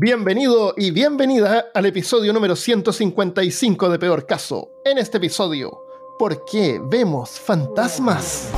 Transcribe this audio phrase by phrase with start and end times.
[0.00, 4.70] Bienvenido y bienvenida al episodio número 155 de Peor Caso.
[4.84, 5.76] En este episodio,
[6.20, 8.48] ¿por qué vemos fantasmas?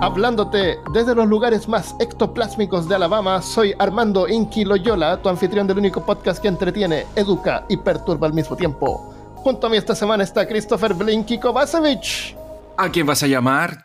[0.00, 5.78] Hablándote desde los lugares más ectoplásmicos de Alabama, soy Armando Inky Loyola, tu anfitrión del
[5.78, 9.14] único podcast que entretiene, educa y perturba al mismo tiempo.
[9.36, 12.36] Junto a mí esta semana está Christopher Blinky Kovacevic.
[12.76, 13.84] ¿A quién vas a llamar?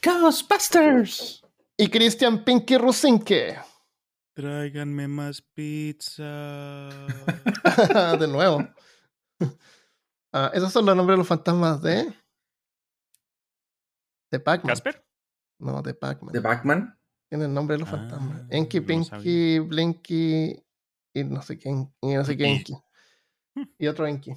[0.00, 1.41] Ghostbusters.
[1.82, 3.58] Y Christian Pinky Rusinke.
[4.36, 6.24] Tráiganme más pizza.
[8.20, 8.68] de nuevo.
[10.34, 12.10] Ah, esos son los nombres de los fantasmas de.
[14.30, 14.70] De Pac-Man.
[14.70, 15.04] ¿Casper?
[15.58, 16.32] No, de Pac-Man.
[16.32, 16.98] ¿De Pac-Man?
[17.28, 18.42] Tiene el nombre de los Ah, fantasmas.
[18.48, 19.60] Enki, no Pinky, sabía.
[19.60, 20.64] Blinky
[21.14, 21.94] y no sé quién.
[22.00, 22.74] Y no sé qué Y- Enki.
[23.78, 24.32] Y otro Enki.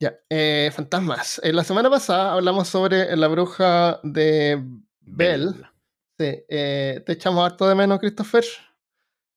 [0.00, 1.40] Ya, eh, fantasmas.
[1.42, 4.62] Eh, la semana pasada hablamos sobre la bruja de
[5.00, 5.52] Bell.
[5.54, 5.73] Bella.
[6.18, 8.44] Sí, eh, te echamos harto de menos, Christopher.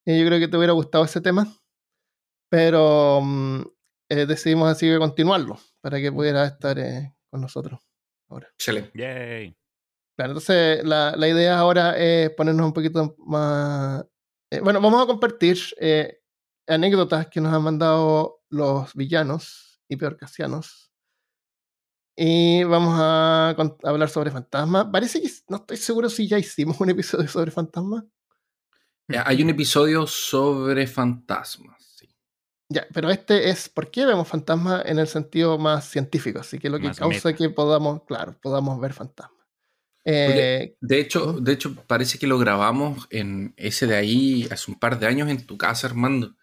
[0.06, 1.46] Y yo creo que te hubiera gustado ese tema.
[2.50, 3.62] Pero mm,
[4.10, 7.80] eh, decidimos así que continuarlo para que pudiera estar eh, con nosotros
[8.30, 8.48] ahora.
[8.58, 8.90] Chale.
[8.94, 9.54] Yay.
[10.16, 14.04] Claro, entonces la, la idea ahora es ponernos un poquito más...
[14.50, 16.20] eh, bueno, vamos a compartir eh,
[16.66, 20.87] anécdotas que nos han mandado los villanos y peorcasianos.
[22.20, 23.50] Y vamos a,
[23.84, 24.86] hablar sobre fantasmas.
[24.90, 28.02] Parece que no estoy seguro si ya hicimos un episodio sobre fantasmas.
[29.24, 31.80] Hay un episodio sobre fantasmas.
[31.96, 32.08] sí.
[32.68, 36.68] Ya, pero este es por qué vemos fantasmas en el sentido más científico, así que
[36.68, 37.38] lo que Más causa meta.
[37.38, 39.46] que podamos, claro, podamos ver fantasmas.
[40.04, 41.44] Eh, De hecho, ¿Mm?
[41.44, 45.28] de hecho, parece que lo grabamos en ese de ahí hace un par de años
[45.28, 46.34] en tu casa, Armando.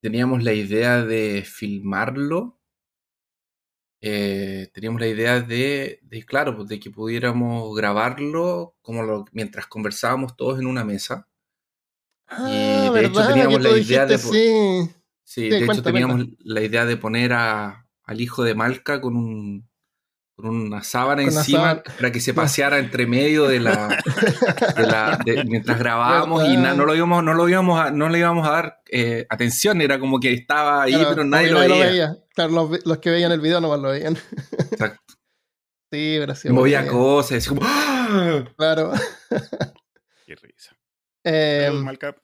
[0.00, 2.58] Teníamos la idea de filmarlo.
[4.08, 9.66] Eh, teníamos la idea de, de, claro, pues, de que pudiéramos grabarlo como lo- mientras
[9.66, 11.26] conversábamos todos en una mesa.
[12.28, 14.90] ah, de hecho teníamos la idea de dijiste, sí.
[15.24, 16.36] Sí, Sí, de hecho teníamos cuenta.
[16.44, 19.68] la idea de poner a, al hijo de Malca con un
[20.36, 21.82] con una sábana Con encima sábana.
[21.82, 23.88] para que se paseara entre medio de la,
[24.76, 28.08] de la- de- mientras grabábamos y na- no lo íbamos no lo íbamos a, no
[28.10, 31.60] le íbamos a dar eh, atención era como que estaba ahí Claro, pero nadie lo
[31.60, 34.16] veía, Claro, los, que veían el video nomás lo veían.
[34.70, 35.00] Exacto.
[35.92, 36.48] Sí, pero sí.
[36.50, 38.44] Movía cosas así como ¡ah!
[38.56, 38.92] Claro.
[40.26, 40.76] Qué risa.
[41.24, 42.16] Eh, Saludos, Malcap.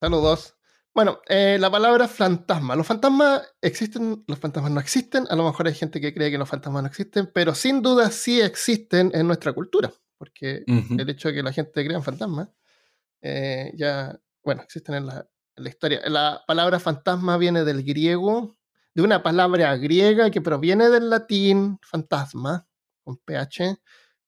[0.00, 0.55] Saludos.
[0.96, 2.74] Bueno, eh, la palabra fantasma.
[2.74, 5.26] Los fantasmas existen, los fantasmas no existen.
[5.28, 8.10] A lo mejor hay gente que cree que los fantasmas no existen, pero sin duda
[8.10, 9.92] sí existen en nuestra cultura.
[10.16, 12.48] Porque el hecho de que la gente crea en fantasmas,
[13.20, 16.00] eh, ya, bueno, existen en la, en la historia.
[16.06, 18.56] La palabra fantasma viene del griego,
[18.94, 22.66] de una palabra griega que proviene del latín fantasma,
[23.04, 23.76] con ph.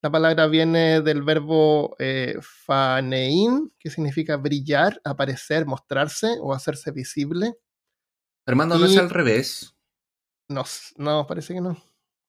[0.09, 7.59] La palabra viene del verbo eh, fanein, que significa brillar, aparecer, mostrarse o hacerse visible.
[8.47, 9.77] Armando no Y- es al revés
[10.49, 10.65] No,
[10.97, 11.77] no, parece que no.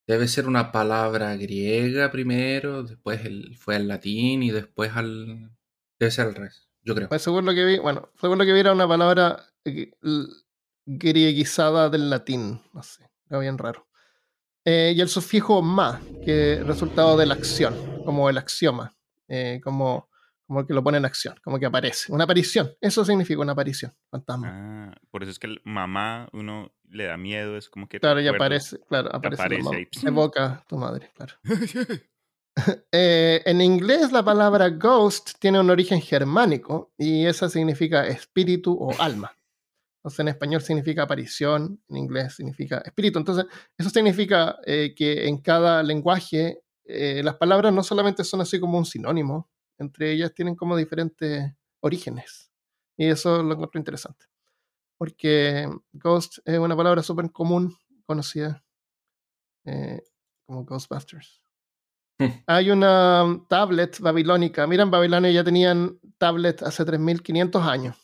[0.06, 5.50] debe ser una palabra griega primero después el, fue al latín y después al
[5.98, 8.52] debe ser al revés yo creo Pues según lo que vi, bueno, según lo que
[8.52, 9.46] vi era una palabra
[10.86, 13.88] grieguizada del latín, no sé, era bien raro.
[14.72, 18.94] Eh, y el sufijo ma, que es resultado de la acción, como el axioma,
[19.28, 20.10] eh, como,
[20.46, 23.96] como que lo pone en acción, como que aparece, una aparición, eso significa una aparición,
[24.12, 24.48] fantasma.
[24.52, 28.00] Ah, por eso es que el mamá, uno le da miedo, es como que.
[28.00, 28.74] claro, ya recuerdos.
[28.74, 31.34] aparece, claro, aparece, aparece evoca tu madre, claro.
[32.92, 38.94] Eh, en inglés la palabra ghost tiene un origen germánico y esa significa espíritu o
[39.00, 39.32] alma.
[40.00, 43.20] Entonces en español significa aparición, en inglés significa espíritu.
[43.20, 43.46] Entonces
[43.78, 48.78] eso significa eh, que en cada lenguaje eh, las palabras no solamente son así como
[48.78, 52.50] un sinónimo, entre ellas tienen como diferentes orígenes.
[52.98, 54.26] Y eso lo encuentro interesante.
[54.98, 58.64] Porque ghost es una palabra súper común, conocida
[59.66, 60.02] eh,
[60.46, 61.42] como Ghostbusters.
[62.48, 64.66] Hay una tablet babilónica.
[64.66, 67.96] Mira, en Babilonia ya tenían tablet hace 3500 años.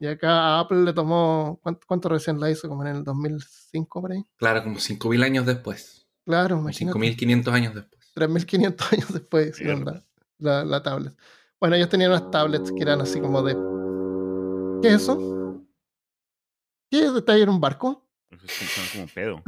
[0.00, 1.58] Y acá a Apple le tomó.
[1.62, 2.68] ¿Cuánto, cuánto recién la hizo?
[2.68, 4.24] Como en el 2005 por ahí.
[4.36, 6.92] claro como 5000 años después Claro, imagínate.
[6.98, 10.02] 5500 años después 3500 años después hicieron la,
[10.38, 11.14] la- la tablet.
[11.60, 13.54] Bueno, ellos tenían unas tablets que eran así como de.
[14.82, 15.18] ¿Qué es eso?
[16.90, 17.12] ¿Qué es?
[17.14, 18.06] ¿Está ahí en un barco?
[18.30, 19.42] Eso es son como pedo.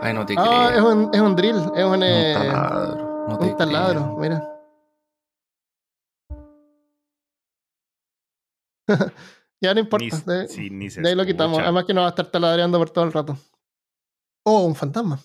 [0.00, 3.26] ay no te Ah, es creo un, es un drill, es un, eh, un taladro
[3.28, 4.18] no un taladro, creo.
[4.18, 4.50] mira.
[9.60, 10.04] ya no importa.
[10.04, 11.58] Ni, de- sí, ni se De ahí lo quitamos.
[11.58, 13.38] Además que no va a estar taladreando por todo el rato.
[14.44, 15.18] Oh, un fantasma.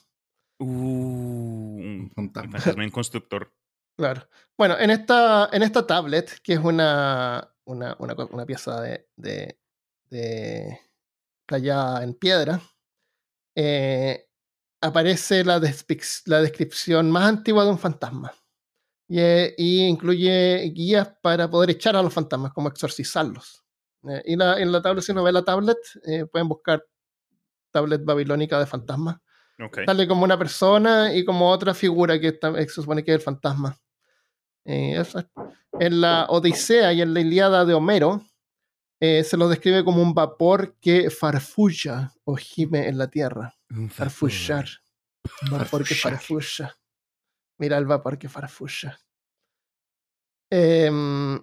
[0.59, 2.59] Uh, un Un fantasma.
[2.59, 3.53] fantasma en constructor.
[3.97, 4.27] Claro.
[4.57, 9.59] Bueno, en esta, en esta tablet, que es una, una, una, una pieza de, de,
[10.09, 10.79] de
[11.45, 12.61] tallada en piedra,
[13.57, 14.29] eh,
[14.81, 15.59] aparece la,
[16.25, 18.33] la, descripción más antigua de un fantasma.
[19.09, 23.65] Y, eh, y, incluye guías para poder echar a los fantasmas, como exorcizarlos.
[24.07, 25.77] Eh, y la, en la tablet, si uno ve la tablet,
[26.31, 26.85] pueden buscar
[27.71, 29.17] tablet babilónica de fantasmas.
[29.85, 33.77] Sale como una persona y como otra figura que se supone que es el fantasma.
[34.63, 38.23] en la Odisea y en la Iliada de Homero,
[39.01, 43.55] eh, se lo describe como un vapor que farfulla o gime en la tierra.
[43.89, 44.67] Farfullar.
[45.43, 46.75] Un vapor que farfulla.
[47.59, 48.99] Mira el vapor que farfulla.
[50.51, 51.39] Em,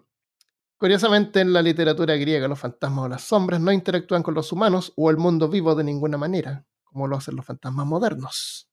[0.79, 4.93] curiosamente, en la literatura griega, los fantasmas o las sombras no interactúan con los humanos
[4.97, 8.69] o el mundo vivo de ninguna manera, como lo hacen los fantasmas modernos.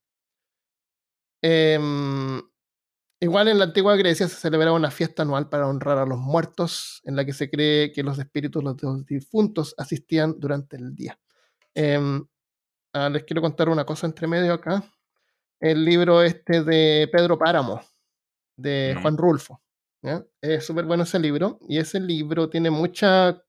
[1.42, 1.78] Eh,
[3.22, 7.02] Igual en la antigua Grecia se celebraba una fiesta anual para honrar a los muertos,
[7.06, 11.18] en la que se cree que los espíritus de los difuntos asistían durante el día.
[11.76, 12.26] Em,
[12.94, 14.84] ah, les quiero contar una cosa entre medio acá.
[15.64, 17.80] El libro este de Pedro Páramo,
[18.58, 19.62] de Juan Rulfo.
[20.42, 23.42] Es súper bueno ese libro, y ese libro tiene mucha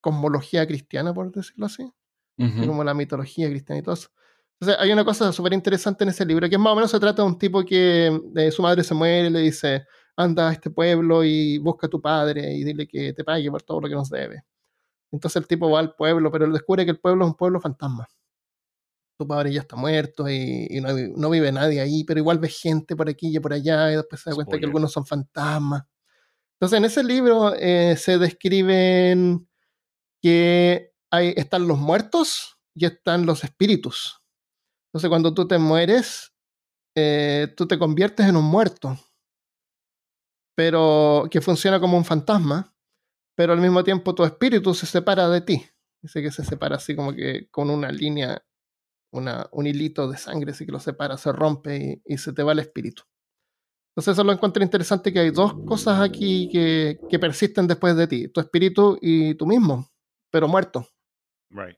[0.00, 1.88] cosmología cristiana, por decirlo así,
[2.36, 4.08] como la mitología cristiana y todo eso.
[4.58, 7.22] Entonces, hay una cosa súper interesante en ese libro, que más o menos se trata
[7.22, 9.86] de un tipo que eh, su madre se muere y le dice,
[10.16, 13.62] anda a este pueblo y busca a tu padre y dile que te pague por
[13.62, 14.42] todo lo que nos debe.
[15.12, 17.60] Entonces el tipo va al pueblo, pero él descubre que el pueblo es un pueblo
[17.60, 18.08] fantasma.
[19.18, 20.68] Tu padre ya está muerto y,
[21.16, 24.20] no, vive nadie ahí, pero igual ve gente por aquí y por allá y después
[24.20, 25.84] se da cuenta que algunos son fantasmas.
[26.54, 29.48] Entonces en ese libro eh, se describen
[30.22, 34.22] que hay, están los muertos y están los espíritus.
[34.92, 36.32] Entonces, cuando tú te mueres,
[36.94, 38.98] eh, tú te conviertes en un muerto,
[40.54, 42.74] pero que funciona como un fantasma,
[43.34, 45.66] pero al mismo tiempo tu espíritu se separa de ti.
[46.02, 48.44] Dice que se separa así como que con una línea,
[49.12, 52.52] una, un hilito de sangre, así que lo separa, se rompe y, se te va
[52.52, 53.04] el espíritu.
[53.90, 58.06] Entonces eso lo encuentro interesante que hay dos cosas aquí que, que persisten después de
[58.06, 59.88] ti, tu espíritu y tú mismo,
[60.30, 60.88] pero muerto.
[61.50, 61.76] Right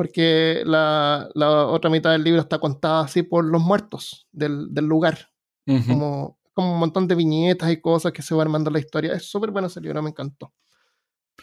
[0.00, 5.28] porque la, otra mitad del libro está contada así por los muertos del, lugar.
[5.66, 9.12] como, como un montón de viñetas y cosas que se van armando la historia.
[9.12, 10.54] Es súper bueno ese libro, me encantó.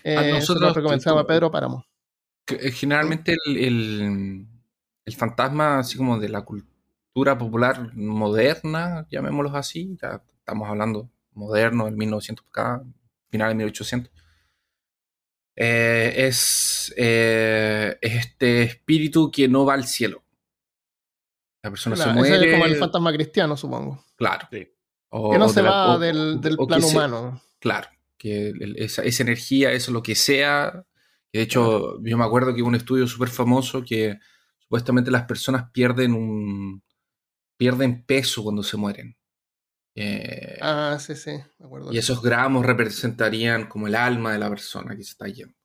[0.03, 1.85] Eh, nosotros recomendamos a Pedro Páramo.
[2.47, 4.47] Eh, generalmente el, el,
[5.15, 11.95] fantasma, así como de la cultura popular moderna, llamémoslo así, ya estamos hablando moderno, del
[11.95, 12.83] 1900 acá,
[13.29, 14.11] final de 1800
[15.59, 20.23] eh, es, eh, este espíritu que no va al cielo.
[21.63, 22.47] La persona se muere.
[22.47, 24.05] Es como el fantasma cristiano, supongo.
[24.15, 24.47] Claro.
[24.51, 24.71] que
[25.11, 27.41] no se va del, plano humano.
[27.59, 27.87] claro,
[28.17, 30.85] que esa, energía, eso lo que sea.
[31.33, 34.19] de hecho, yo me acuerdo que hubo un estudio súper famoso que
[34.67, 36.83] supuestamente las personas pierden un
[37.57, 39.17] pierden peso cuando se mueren.
[39.95, 41.31] Eh, ah, sí, sí,
[41.91, 45.55] Y esos gramos representarían como el alma de la persona que se está yendo.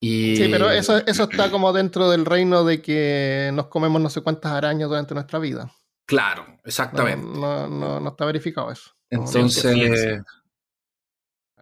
[0.00, 0.36] Y...
[0.36, 4.20] Sí, pero eso, eso está como dentro del reino de que nos comemos no sé
[4.20, 5.72] cuántas arañas durante nuestra vida.
[6.06, 7.26] Claro, exactamente.
[7.26, 8.90] No, no, está verificado eso.
[9.08, 10.20] Entonces,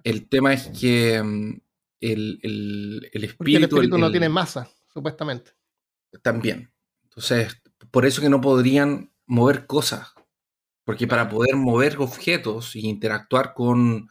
[0.03, 1.61] el tema es que mm,
[2.01, 3.57] el, el, el espíritu...
[3.57, 5.53] el espíritu no tiene masa, supuestamente.
[6.21, 6.73] También.
[7.05, 10.13] Entonces, por eso que no podrían mover cosas
[10.85, 14.09] porque para poder mover objetos e interactuar con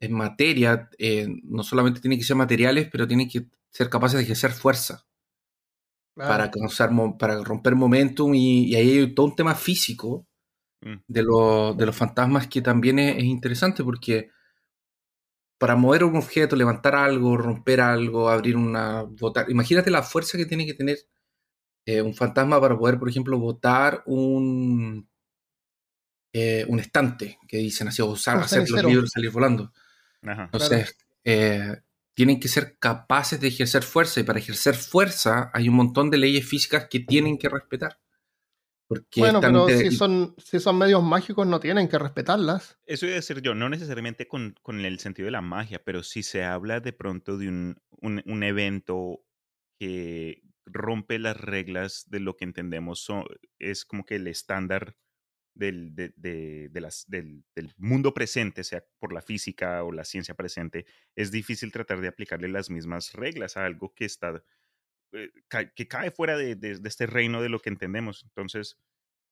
[0.00, 4.24] en materia, eh, no solamente tienen que ser materiales, pero tienen que ser capaces de
[4.24, 5.06] ejercer fuerza.
[6.14, 10.26] Para, causar, para romper momentum y, ahí hay todo un tema físico
[10.82, 10.96] mm.
[11.06, 11.20] de,
[11.76, 14.28] de, los fantasmas que también es, interesante porque
[15.56, 19.04] para mover un objeto, levantar algo, romper algo, abrir una...
[19.04, 20.98] Botar, imagínate la fuerza que tiene que tener
[21.84, 25.08] eh, un fantasma para poder, por ejemplo, botar un,
[26.32, 29.72] eh, un estante que dicen así, usar, hacer los libros salir volando.
[30.22, 31.76] Entonces, eh,
[32.14, 36.18] tienen que ser capaces de ejercer fuerza y para ejercer fuerza hay un montón de
[36.18, 37.98] leyes físicas que tienen que respetar.
[38.86, 42.78] Porque bueno, pero si son, si son medios mágicos no tienen que respetarlas.
[42.84, 46.22] Eso iba a decir yo, no necesariamente con, el sentido de la magia, pero si
[46.22, 49.24] se habla de pronto de un, un, evento
[49.78, 53.06] que rompe las reglas de lo que entendemos,
[53.58, 54.96] es como que el estándar
[55.54, 57.44] del, de, las, del,
[57.76, 62.48] mundo presente, sea por la física o la ciencia presente, es difícil tratar de aplicarle
[62.48, 64.42] las mismas reglas a algo que está
[65.12, 65.30] eh,
[65.74, 68.24] que cae fuera de, este reino de lo que entendemos.
[68.24, 68.78] Entonces,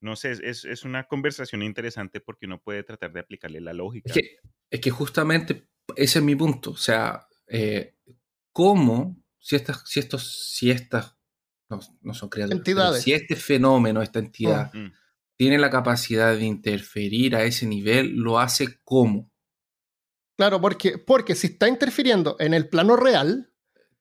[0.00, 4.10] no sé, es, es, una conversación interesante porque uno puede tratar de aplicarle la lógica.
[4.10, 4.36] Es que,
[4.70, 6.72] es que justamente ese es mi punto.
[6.72, 7.96] O sea, eh,
[8.52, 11.16] ¿cómo, si estas, si estos, si estas,
[11.70, 14.92] no, no son creadores, si este fenómeno, esta entidad, mm.
[15.36, 19.30] tiene la capacidad de interferir a ese nivel, lo hace cómo?
[20.36, 23.52] Claro, porque, porque si está interfiriendo en el plano real,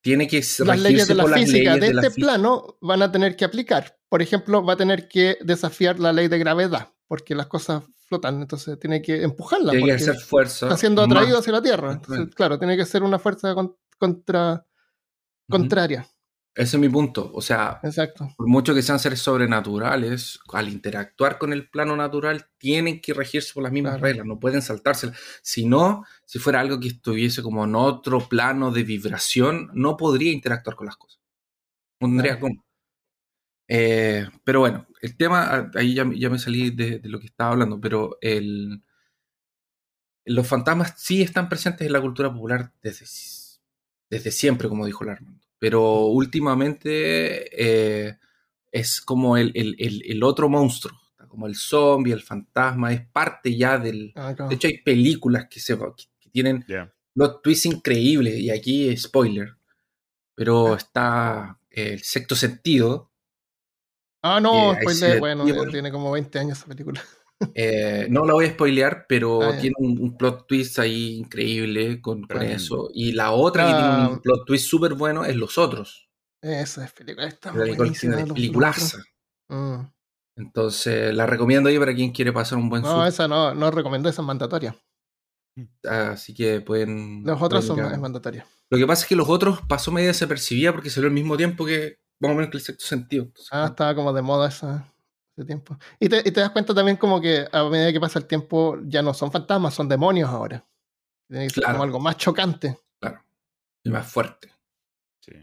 [0.02, 4.00] tiene que las leyes de la física de, este plano van a tener que aplicar.
[4.08, 8.42] Por ejemplo, va a tener que desafiar la ley de gravedad, porque las cosas flotan,
[8.42, 9.72] entonces tiene que empujarla.
[9.72, 10.68] Tiene que hacer fuerza.
[10.68, 12.02] Está siendo atraído hacia la Tierra.
[12.34, 13.54] claro, tiene que ser una fuerza
[13.98, 14.66] contra,
[15.50, 16.08] contraria.
[16.56, 17.32] Ese es mi punto.
[17.34, 18.34] O sea, Exacto.
[18.36, 23.54] por mucho que sean seres sobrenaturales, al interactuar con el plano natural, tienen que regirse
[23.54, 25.18] por las mismas reglas, no pueden saltárselas.
[25.42, 30.32] Si no, si fuera algo que estuviese como en otro plano de vibración, no podría
[30.32, 31.22] interactuar con las cosas.
[32.02, 32.64] No tendría cómo.
[33.68, 37.80] Eh, pero bueno, el tema, ah, ahí ya, me salí de, lo que estaba hablando,
[37.80, 38.84] pero el,
[40.26, 43.06] los fantasmas sí están presentes en la cultura popular desde,
[44.10, 48.18] desde siempre, como dijo el Armando pero últimamente eh,
[48.72, 50.98] es como el, otro monstruo,
[51.28, 54.14] como el zombie, el fantasma, es parte ya del...
[54.16, 56.66] Ah, de hecho hay películas que, se, que tienen
[57.14, 59.58] los twists increíbles, y aquí spoiler,
[60.34, 60.78] pero ah.
[60.78, 63.12] está el sexto sentido.
[64.22, 67.04] Ah, no, spoiler, bueno, tiene como 20 años esa película.
[67.56, 72.28] Eh, no la voy a spoilear, pero ah, tiene un, plot twist ahí increíble con,
[72.42, 72.90] eso.
[72.94, 76.10] Y la otra que tiene un plot twist súper bueno es Los Otros.
[76.42, 77.34] Esa es película,
[78.34, 78.98] peliculaza.
[79.50, 79.82] Mm.
[80.38, 84.10] Entonces, la recomiendo ahí para quien quiere pasar un buen No, esa no, no recomiendo,
[84.10, 84.76] esa es mandatoria.
[85.84, 87.24] Así que pueden.
[87.26, 88.46] Los otros son es mandatoria.
[88.70, 91.66] Lo que pasa es que los otros pasó media desapercibida porque salió al mismo tiempo
[91.66, 93.28] que, vamos a menos que el sexto sentido.
[93.52, 94.94] ah, estaba como de moda esa
[95.46, 95.78] tiempo.
[96.00, 99.14] Y te, das cuenta también como que a medida que pasa el tiempo ya no
[99.14, 100.66] son fantasmas, son demonios ahora.
[101.28, 102.78] Tiene que ser como algo más chocante.
[103.00, 103.24] Claro.
[103.84, 104.52] Y más fuerte.
[105.22, 105.34] Sí.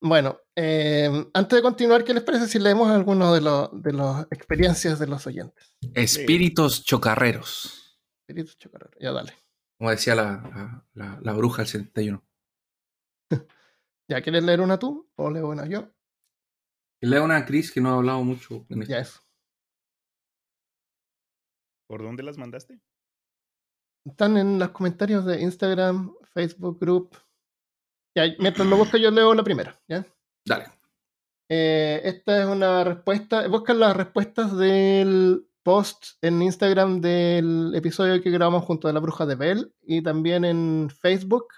[0.00, 4.26] Bueno, em, antes de continuar, ¿qué les parece si leemos algunos de, los de las
[4.30, 5.76] experiencias de los oyentes?
[5.94, 7.98] Espíritus chocarreros.
[8.20, 9.34] Espíritus chocarreros, ya dale.
[9.78, 12.22] Como decía la, la, bruja del 71.
[14.08, 15.90] ¿Ya quieres leer una tú o leo una yo?
[17.02, 18.66] Lea una Cris que no ha hablado mucho.
[18.68, 19.20] En Ya es.
[21.88, 22.80] ¿Por dónde las mandaste?
[24.04, 27.16] Están en los comentarios de Instagram, Facebook Group.
[28.14, 29.80] Ya, mientras lo busco, yo leo la primera.
[29.88, 30.06] ¿ya?
[30.46, 30.66] Dale.
[31.48, 33.46] Eh, esta es una respuesta.
[33.48, 39.26] Buscan las respuestas del post en Instagram del episodio que grabamos junto a la bruja
[39.26, 41.48] de Bell y también en Facebook,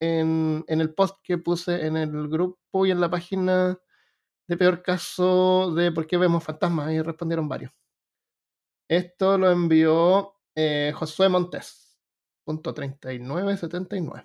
[0.00, 3.78] en, en el post que puse en el grupo y en la página
[4.48, 7.72] de peor caso de por qué vemos fantasmas y respondieron varios.
[8.88, 11.98] Esto lo envió eh, Josué Montes,
[12.44, 14.24] punto 3979.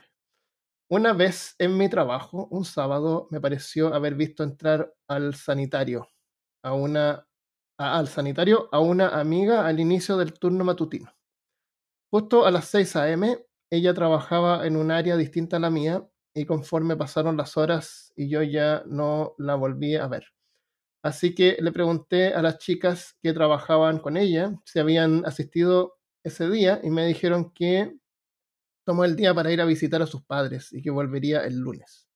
[0.91, 6.09] Una vez en mi trabajo, un sábado, me pareció haber visto entrar al sanitario
[6.63, 7.27] a una
[7.79, 11.11] al sanitario a una amiga al inicio del turno matutino.
[12.11, 13.39] Justo a las 6 a.m.,
[13.71, 18.29] ella trabajaba en un área distinta a la mía y conforme pasaron las horas y
[18.29, 20.25] yo ya no la volví a ver.
[21.03, 26.49] Así que le pregunté a las chicas que trabajaban con ella si habían asistido ese
[26.49, 27.97] día y me dijeron que
[28.85, 32.07] tomó el día para ir a visitar a sus padres y que volvería el lunes.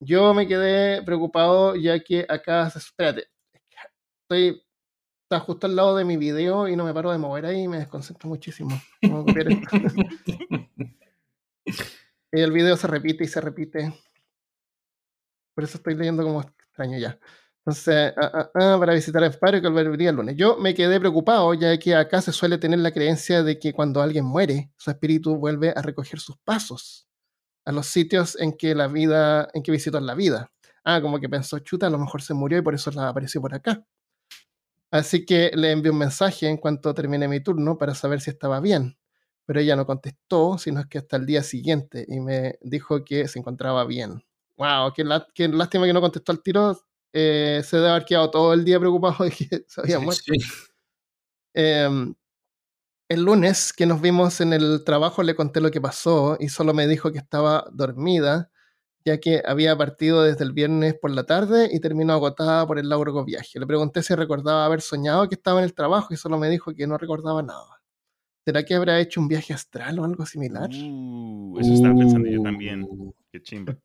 [0.00, 3.28] Yo me quedé preocupado ya que acá, espérate,
[4.22, 4.62] estoy
[5.30, 7.68] está justo al lado de mi video y no me paro de mover ahí y
[7.68, 8.70] me desconcentro muchísimo.
[12.32, 13.92] El video se repite y se repite.
[15.54, 17.18] Por eso estoy leyendo como extraño ya.
[17.58, 20.36] Entonces, ah, ah, ah, para visitar el padre que volvería el lunes.
[20.36, 24.00] Yo me quedé preocupado, ya que acá se suele tener la creencia de que cuando
[24.00, 27.08] alguien muere, su espíritu vuelve a recoger sus pasos
[27.64, 30.52] a los sitios en que la vida, en que visitó la vida.
[30.84, 33.40] Ah, como que pensó, chuta, a lo mejor se murió y por eso la apareció
[33.40, 33.84] por acá.
[34.92, 38.60] Así que le envié un mensaje en cuanto termine mi turno para saber si estaba
[38.60, 38.99] bien
[39.46, 43.38] pero ella no contestó, sino que hasta el día siguiente y me dijo que se
[43.38, 44.24] encontraba bien.
[44.56, 44.92] ¡Wow!
[44.94, 46.78] Qué, lástima que no contestó al tiro.
[47.12, 50.22] Eh, se debe haber quedado todo el día preocupado de que se había muerto.
[51.54, 52.14] Em,
[53.08, 56.74] el lunes que nos vimos en el trabajo le conté lo que pasó y solo
[56.74, 58.50] me dijo que estaba dormida,
[59.04, 62.88] ya que había partido desde el viernes por la tarde y terminó agotada por el
[62.88, 63.58] largo viaje.
[63.58, 66.72] Le pregunté si recordaba haber soñado que estaba en el trabajo y solo me dijo
[66.72, 67.79] que no recordaba nada.
[68.44, 70.70] ¿Será que habrá hecho un viaje astral o algo similar?
[70.70, 72.82] Uh, eso estaba pensando yo también.
[72.82, 73.14] Uh.
[73.30, 73.76] Qué chimba.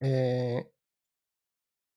[0.00, 0.70] Eh,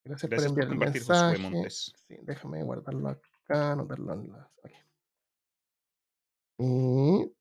[0.03, 1.70] Gracias, Gracias por por enviar el compartir, Josué mensaje.
[2.08, 4.48] Sí, déjame guardarlo acá, anotarlo en las.
[4.58, 4.72] ok.
[6.60, 7.32] Y,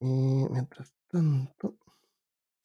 [0.00, 1.78] y mientras tanto.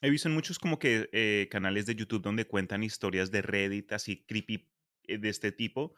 [0.01, 3.91] He visto en muchos como que eh, canales de YouTube donde cuentan historias de Reddit
[3.91, 4.69] así creepy
[5.03, 5.95] eh, de este tipo,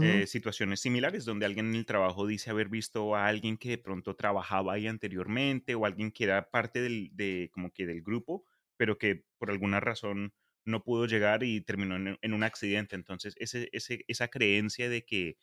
[0.00, 3.78] eh, situaciones similares donde alguien en el trabajo dice haber visto a alguien que de
[3.78, 8.44] pronto trabajaba ahí anteriormente o alguien que era parte del, de, como que del grupo,
[8.76, 10.34] pero que por alguna razón
[10.64, 12.96] no pudo llegar y terminó en, en un accidente.
[12.96, 15.38] Entonces, ese, ese, esa creencia de que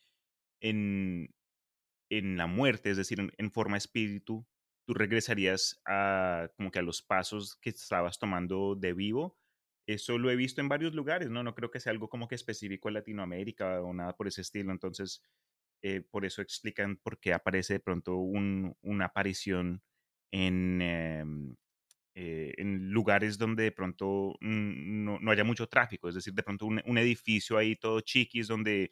[0.62, 1.36] en,
[2.10, 4.48] en la muerte, es decir, en, en forma espíritu,
[4.86, 9.38] tú regresarías a como que a los pasos que estabas tomando de vivo.
[9.88, 11.44] Eso lo he visto en varios lugares, ¿no?
[11.44, 14.72] No creo que sea algo como que específico en Latinoamérica o nada por ese estilo.
[14.74, 15.24] Entonces,
[15.82, 19.84] eh, por eso explican por qué aparece de pronto un- una aparición
[20.32, 21.56] en, em,
[22.16, 26.10] eh, en lugares donde de pronto no, no haya mucho tráfico.
[26.10, 28.92] Es decir, de pronto un, un edificio ahí todo chiquis donde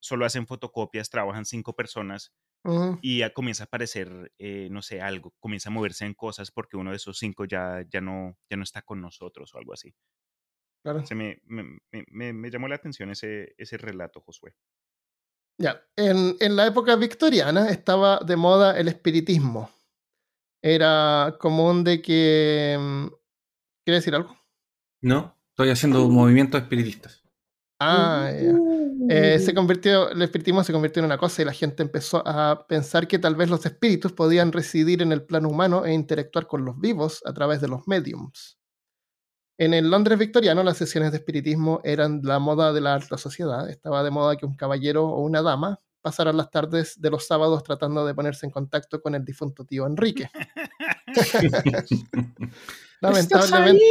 [0.00, 2.34] solo hacen fotocopias, trabajan cinco personas
[2.64, 6.50] ujú, y ya comienza a aparecer, eh, no sé, algo, comienza a moverse en cosas
[6.50, 9.74] porque uno de esos cinco ya, ya, no, ya no está con nosotros o algo
[9.74, 9.94] así.
[10.84, 11.04] Claro.
[11.04, 11.80] Se me, me,
[12.12, 14.54] me- me- llamó la atención ese, ese relato, Josué.
[15.58, 19.70] Ya, en, en la época victoriana estaba de moda el espiritismo.
[20.62, 22.76] Era común de que...
[22.78, 23.06] mm,
[23.84, 24.36] ¿Quiere decir algo?
[25.02, 27.22] No, estoy haciendo movimientos espiritistas.
[27.80, 28.54] Ah, ya.
[29.10, 32.66] Eh, se convirtió, el espiritismo se convirtió en una cosa y la gente empezó a
[32.66, 36.64] pensar que tal vez los espíritus podían residir en el plano humano e interactuar con
[36.64, 38.58] los vivos a través de los mediums.
[39.56, 43.70] En el Londres victoriano, las sesiones de espiritismo eran la moda de la alta sociedad.
[43.70, 47.62] Estaba de moda que un caballero o una dama pasaran las tardes de los sábados
[47.62, 50.28] tratando de ponerse en contacto con el difunto tío Enrique.
[53.00, 53.84] Lamentablemente,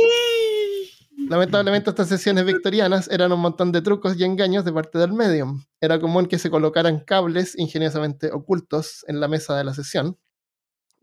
[1.29, 5.63] Lamentablemente estas sesiones victorianas eran un montón de trucos y engaños de parte del medium.
[5.79, 10.17] Era común que se colocaran cables ingeniosamente ocultos en la mesa de la sesión,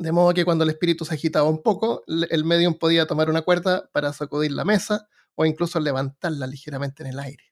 [0.00, 3.42] de modo que cuando el espíritu se agitaba un poco, el medium podía tomar una
[3.42, 7.44] cuerda para sacudir la mesa o incluso levantarla ligeramente en el aire.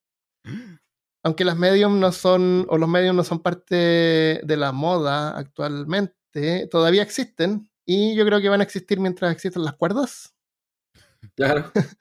[1.23, 3.75] Aunque las medium no son, o los medium no son parte
[4.43, 9.65] de la moda actualmente, todavía existen y yo creo que van a existir mientras existan
[9.65, 10.35] las cuerdas.
[11.37, 11.71] Claro.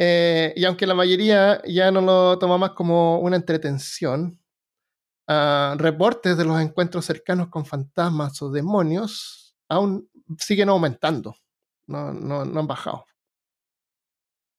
[0.00, 4.40] Eh, y aunque la mayoría ya no lo toma más como una entretención,
[5.26, 11.36] ah, reportes de los encuentros cercanos con fantasmas o demonios aún siguen aumentando,
[11.86, 13.04] no, no, no han bajado.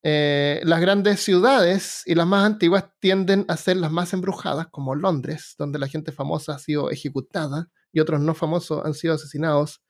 [0.01, 4.95] Eh, las grandes ciudades y las más antiguas tienden a ser las más embrujadas, como
[4.95, 9.81] Londres, donde la gente famosa ha sido ejecutada y otros no famosos han sido asesinados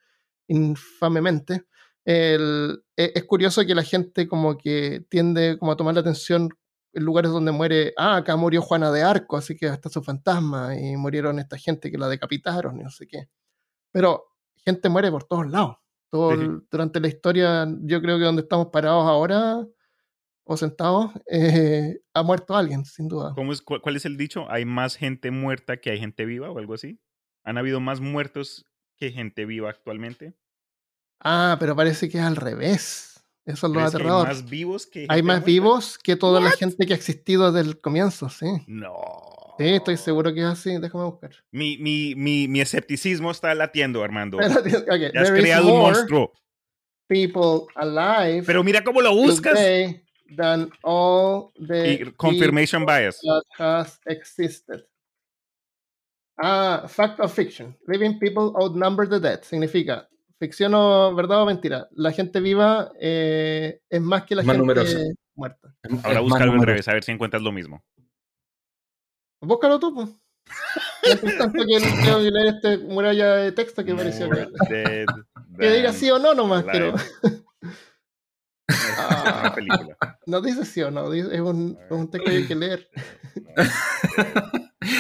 [0.48, 1.66] infamemente.
[2.06, 6.50] E- es curioso que la gente como que tiende como a tomar la atención
[6.94, 10.76] en lugares donde muere, ah, acá murió Juana de Arco, así que está su fantasma,
[10.76, 13.30] y murieron esta gente que la decapitaron y no sé qué.
[13.92, 14.29] Pero
[14.66, 15.78] gente muere por todos lados.
[16.12, 16.42] Todo Sí.
[16.42, 19.66] el- durante la historia, yo creo que donde estamos parados ahora
[20.44, 23.34] o sentados, eh, ha muerto alguien, sin duda.
[23.36, 24.50] ¿Cómo es, cu- ¿Cuál es el dicho?
[24.50, 27.00] ¿Hay más gente muerta que hay gente viva o algo así?
[27.44, 28.66] ¿Han habido más muertos
[28.98, 30.34] que gente viva actualmente?
[31.22, 33.06] Ah, pero parece que es al revés.
[33.46, 34.28] Eso es lo ¿Crees que hay aterrador.
[34.28, 35.46] más vivos que Hay más muerta?
[35.46, 38.46] vivos que toda la gente que ha existido desde el comienzo, sí.
[38.68, 38.94] No.
[39.60, 40.78] Sí, estoy seguro que es así.
[40.80, 41.32] Déjame buscar.
[41.52, 44.40] Mi, mi, mi, mi escepticismo está latiendo, Armando.
[45.16, 46.32] Has creado un monstruo.
[47.08, 49.54] people alive Pero mira cómo lo buscas.
[49.56, 50.02] today
[50.38, 53.20] than all the Y confirmation bias.
[53.22, 54.86] that has existed.
[56.42, 57.76] Ah, fact of fiction.
[57.88, 59.42] Living people outnumber the dead.
[59.44, 60.08] Significa
[60.40, 61.88] ficción o verdad o mentira.
[61.92, 64.98] La gente viva eh, es más que la Más gente numerosa.
[65.36, 65.76] muerta.
[66.04, 67.84] Ahora búscalo al revés, a ver si encuentras lo mismo.
[69.42, 70.10] Búscalo tú, pues.
[71.04, 71.80] Mientras tanto que
[72.32, 74.50] leer este muralla de texto que pareció More
[75.60, 76.96] que, diga sí o no nomás, pero
[78.68, 79.98] Es una película.
[80.28, 82.88] no dice sí o no, dice- es un, es un texto que hay que leer.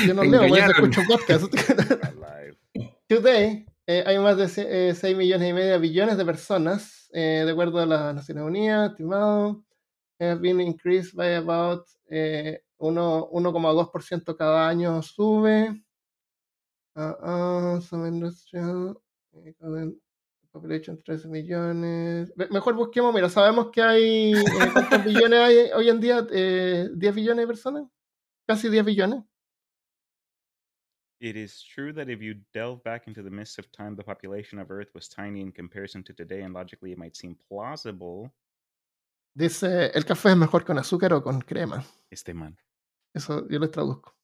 [0.07, 0.71] Yo no leo, por eso engañaron.
[0.91, 1.45] escucho podcast.
[3.07, 7.51] Today, eh, hay más de 6 millones y medio de billones de personas, eh, de
[7.51, 9.63] acuerdo a las Naciones Unidas, estimado,
[10.19, 15.83] have been increased by about eh, 1,2% cada año sube.
[16.95, 19.01] Ah, ah, some industrial,
[19.33, 19.53] eh,
[20.51, 22.33] population 13 millones.
[22.49, 26.27] Mejor busquemos, mira, sabemos que hay, eh, ¿cuántos billones hay hoy en día?
[26.31, 27.87] Eh, ¿10 billones de personas?
[28.47, 29.23] Casi 10 billones.
[31.21, 34.57] It is true that if you delve back into the mists of time, the population
[34.57, 38.31] of Earth was tiny in comparison to today, and logically it might seem plausible.
[39.35, 41.83] Dice, el café es mejor con azúcar o con crema.
[42.09, 42.57] Este man.
[43.13, 44.15] Eso yo les traduzco.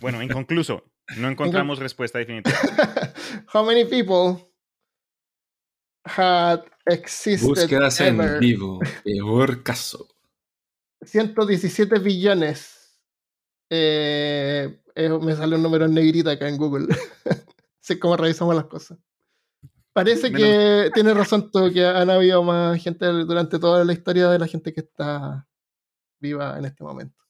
[0.00, 0.84] Bueno, inconcluso.
[1.18, 2.56] No encontramos respuesta definitiva.
[3.52, 4.50] How many people
[6.04, 8.40] had existed Búsquedas en ever?
[8.40, 8.80] vivo.
[9.04, 10.08] Peor caso.
[11.02, 12.98] 117 billones.
[13.70, 16.88] Eh, eh, me sale un número en negrita acá en Google.
[17.80, 18.98] sé cómo revisamos las cosas.
[19.92, 24.38] Parece que tiene razón todo, que han habido más gente durante toda la historia de
[24.38, 25.48] la gente que está
[26.20, 27.20] viva en este momento.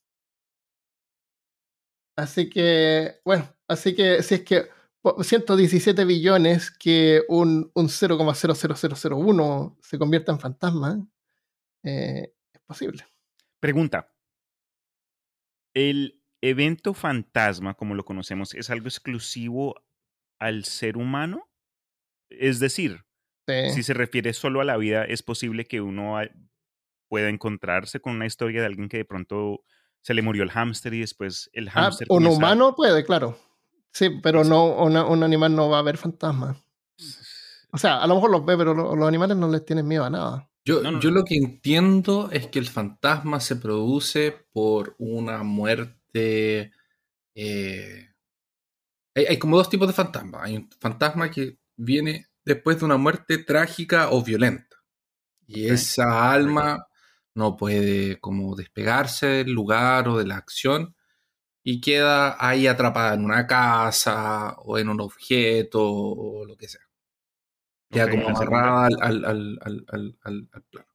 [2.17, 4.67] Así que, bueno, así que si es que
[5.01, 11.07] po- 117 billones que un, un 0,00001 se convierta en fantasma,
[11.85, 13.05] eh, es posible.
[13.61, 14.13] Pregunta.
[15.75, 19.83] ¿El evento fantasma, como lo conocemos, es algo exclusivo
[20.39, 21.49] al ser humano?
[22.31, 23.05] Es decir,
[23.49, 23.71] Sí.
[23.75, 26.17] si se refiere solo a la vida, es posible que uno
[27.09, 29.65] pueda encontrarse con una historia de alguien que de pronto
[30.03, 33.39] se le murió el hámster y después el Ah, hámster un humano puede, claro.
[33.93, 36.57] Sí, pero no una- un animal no va a ver fantasmas.
[37.73, 40.05] O sea, a lo mejor los ve, pero lo- los animales no les tienen miedo
[40.05, 40.49] a nada.
[40.65, 41.17] Yo, No, no, yo no.
[41.19, 46.73] lo que entiendo es que el fantasma se produce por una muerte.
[47.35, 48.07] eh,
[49.15, 50.43] Hay, hay como dos tipos de fantasma.
[50.45, 54.77] Hay un fantasma que viene después de una muerte trágica o violenta.
[55.47, 56.87] Y esa alma
[57.35, 60.97] no puede como despegarse del lugar o de la acción
[61.65, 66.83] y queda ahí atrapada en una casa o en un objeto o lo que sea.
[67.93, 70.89] Queda como amarrada al, al- al- al- plano.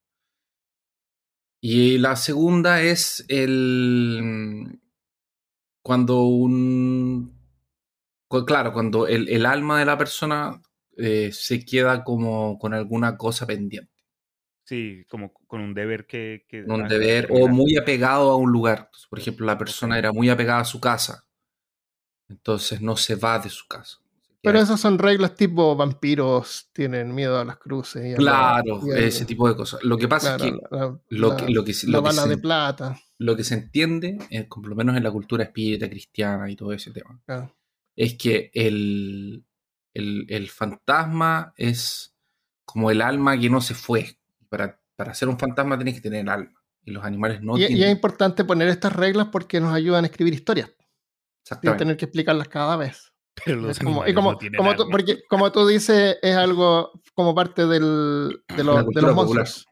[1.61, 4.79] Y la segunda es el.
[5.81, 7.33] Cuando un.
[8.45, 10.61] Claro, cuando el, el alma de la persona
[10.97, 13.94] eh, se queda como con alguna cosa pendiente.
[14.65, 16.45] Sí, como con un deber que...
[16.49, 18.79] que Un deber, o muy apegado a un lugar.
[18.85, 21.25] Entonces, por ejemplo, la persona era muy apegada a su casa.
[22.27, 23.99] Entonces no se va de su casa.
[24.41, 28.03] Pero esas son reglas tipo vampiros tienen miedo a las cruces.
[28.05, 28.17] Y a la-
[28.63, 29.83] Claro, y a- ese tipo de cosas.
[29.83, 32.21] Lo que pasa claro, es que la, la- lo que, lo que, lo que bala
[32.23, 32.99] se, de plata.
[33.19, 36.73] lo que se entiende, eh, por lo menos en la cultura espírita cristiana y todo
[36.73, 37.55] ese tema, claro.
[37.95, 39.45] es que el,
[39.95, 42.15] el, el fantasma es
[42.65, 44.17] como el alma que no se fue.
[44.57, 46.53] Para, para ser un fantasma tienes que tener alma.
[46.83, 47.89] Y los animales no y, y es tienen.
[47.89, 50.71] importante poner estas reglas porque nos ayudan a escribir historias
[51.43, 53.11] sin tener que explicarlas cada vez.
[53.43, 54.91] Pero los como, y como, no tienen como tú, alma.
[54.91, 59.15] porque como tú dices, es algo como parte del, de, los- de los popular.
[59.15, 59.65] monstruos.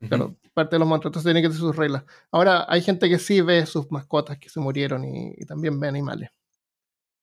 [0.00, 0.08] Ujú.
[0.08, 1.10] Claro, parte de los monstruos.
[1.10, 2.04] Entonces tiene que tener sus reglas.
[2.30, 5.88] Ahora, hay gente que sí ve sus mascotas que se murieron y, y también ve
[5.88, 6.30] animales.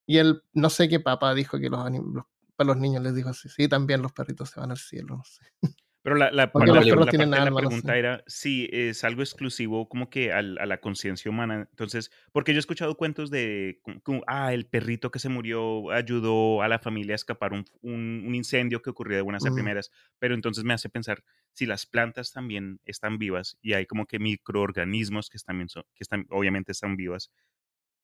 [0.06, 2.26] Y él, no sé qué papá dijo que los, los-
[2.58, 3.48] para los niños les dijo así.
[3.50, 5.18] Sí, también los perritos se van al cielo.
[5.18, 5.42] No sé.
[6.06, 7.98] Pero la, la, Porque los parte- perros la tienen parte de alma, la no pregunta
[7.98, 11.68] era si es algo exclusivo como que al- a la conciencia humana.
[11.72, 16.62] Entonces, porque yo he escuchado cuentos de, como- ah, el perrito que se murió ayudó
[16.62, 19.90] a la familia a escapar un, un- un incendio que ocurrió de buenas a primeras.
[20.20, 24.20] Pero entonces me hace pensar si las plantas también están vivas y hay como que
[24.20, 27.32] microorganismos que, también son, que están, obviamente están vivas.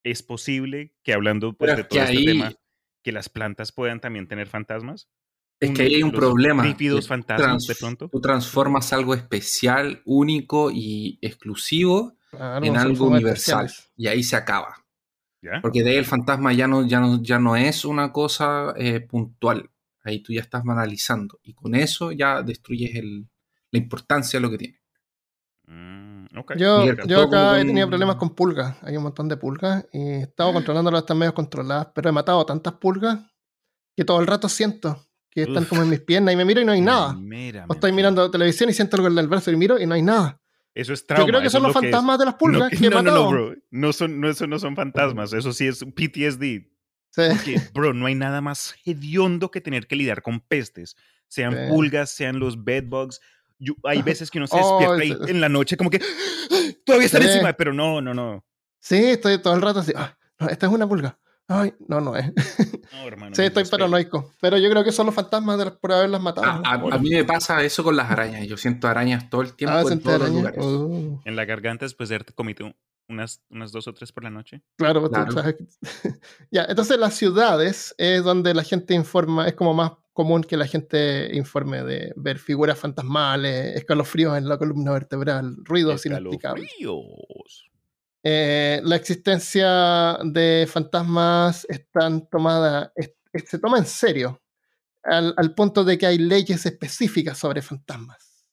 [0.03, 2.51] Es posible que hablando pues, de todo este ahí- tema,
[3.03, 5.07] que las plantas puedan también tener fantasmas.
[5.61, 6.63] Es que ahí hay un los problema.
[7.07, 8.09] fantasmas de pronto.
[8.09, 13.65] Tú transformas algo especial, único y exclusivo Claro, en algo universal.
[13.65, 13.91] especiales.
[13.95, 14.83] Y ahí se acaba.
[15.43, 15.59] ¿Ya?
[15.61, 18.99] Porque de ahí el fantasma ya no, ya no, ya no es una cosa eh,
[19.01, 19.69] puntual.
[20.03, 21.39] Ahí tú ya estás banalizando.
[21.43, 23.27] Y con eso ya destruyes el-
[23.71, 24.81] la importancia de lo que tiene.
[25.67, 26.25] Mm.
[26.57, 28.77] Yo, yo acá he tenido problemas con pulgas.
[28.83, 32.45] Hay un montón de pulgas y he estado controlándolas, están medio controladas, pero he matado
[32.45, 33.19] tantas pulgas
[33.95, 35.69] que todo el rato siento que están Uf.
[35.69, 37.13] como en mis piernas y me miro y no hay nada.
[37.15, 37.65] Primeramente.
[37.69, 40.01] O estoy mirando televisión y siento algo en el brazo y miro y no hay
[40.03, 40.39] nada.
[40.75, 41.23] Eso es trauma.
[41.25, 42.97] Yo creo que son los lo que fantasmas de las pulgas no, que he no,
[42.97, 43.23] no, matado.
[43.23, 43.55] no, bro.
[43.71, 45.33] No son, no, eso no son fantasmas.
[45.33, 46.67] Eso sí es PTSD.
[47.13, 47.21] Sí.
[47.29, 50.95] Porque, bro, no hay nada más hediondo que tener que lidiar con pestes.
[51.27, 51.59] Sean Sí.
[51.69, 53.19] pulgas, sean los bedbugs.
[53.59, 56.01] Yo- hay veces que uno se Oh, despierta y ese- en la noche como que
[56.85, 57.27] todavía están Sí.
[57.29, 58.45] encima, pero no, no, no.
[58.79, 59.91] Sí, estoy todo el rato así.
[59.95, 60.17] "Ah,
[60.49, 61.19] esta es una pulga.
[61.47, 62.31] Ay, no, no es.
[62.93, 63.35] No, hermano.
[63.35, 64.33] sí, estoy paranoico.
[64.41, 66.45] Pero yo creo que son los fantasmas de por haberlas matado.
[66.47, 68.45] A, a- a mí me pasa eso con las arañas.
[68.47, 70.59] Yo siento arañas todo el tiempo Ah, en todos los lugares.
[70.61, 71.21] Oh.
[71.25, 72.73] En la garganta después de haberte comido
[73.07, 74.61] unas, unas dos o tres por la noche.
[74.77, 75.31] Claro, tú Claro.
[75.31, 75.67] sabes que-
[76.51, 80.67] ya, entonces las ciudades es donde la gente informa, es como más común que la
[80.67, 86.65] gente informe de ver figuras fantasmales, escalofríos en la columna vertebral, ruidos inexplicables.
[86.65, 87.70] Escalofríos.
[88.23, 91.65] Eh, la existencia de fantasmas
[92.29, 93.13] tomada, es-
[93.45, 94.41] se toma en serio,
[95.03, 98.45] al, al punto de que hay leyes específicas sobre fantasmas.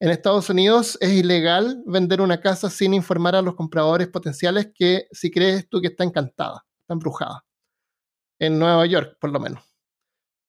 [0.00, 5.08] En Estados Unidos es ilegal vender una casa sin informar a los compradores potenciales que
[5.12, 7.44] si crees tú que está encantada, está embrujada.
[8.38, 9.62] En Nueva York, por lo menos.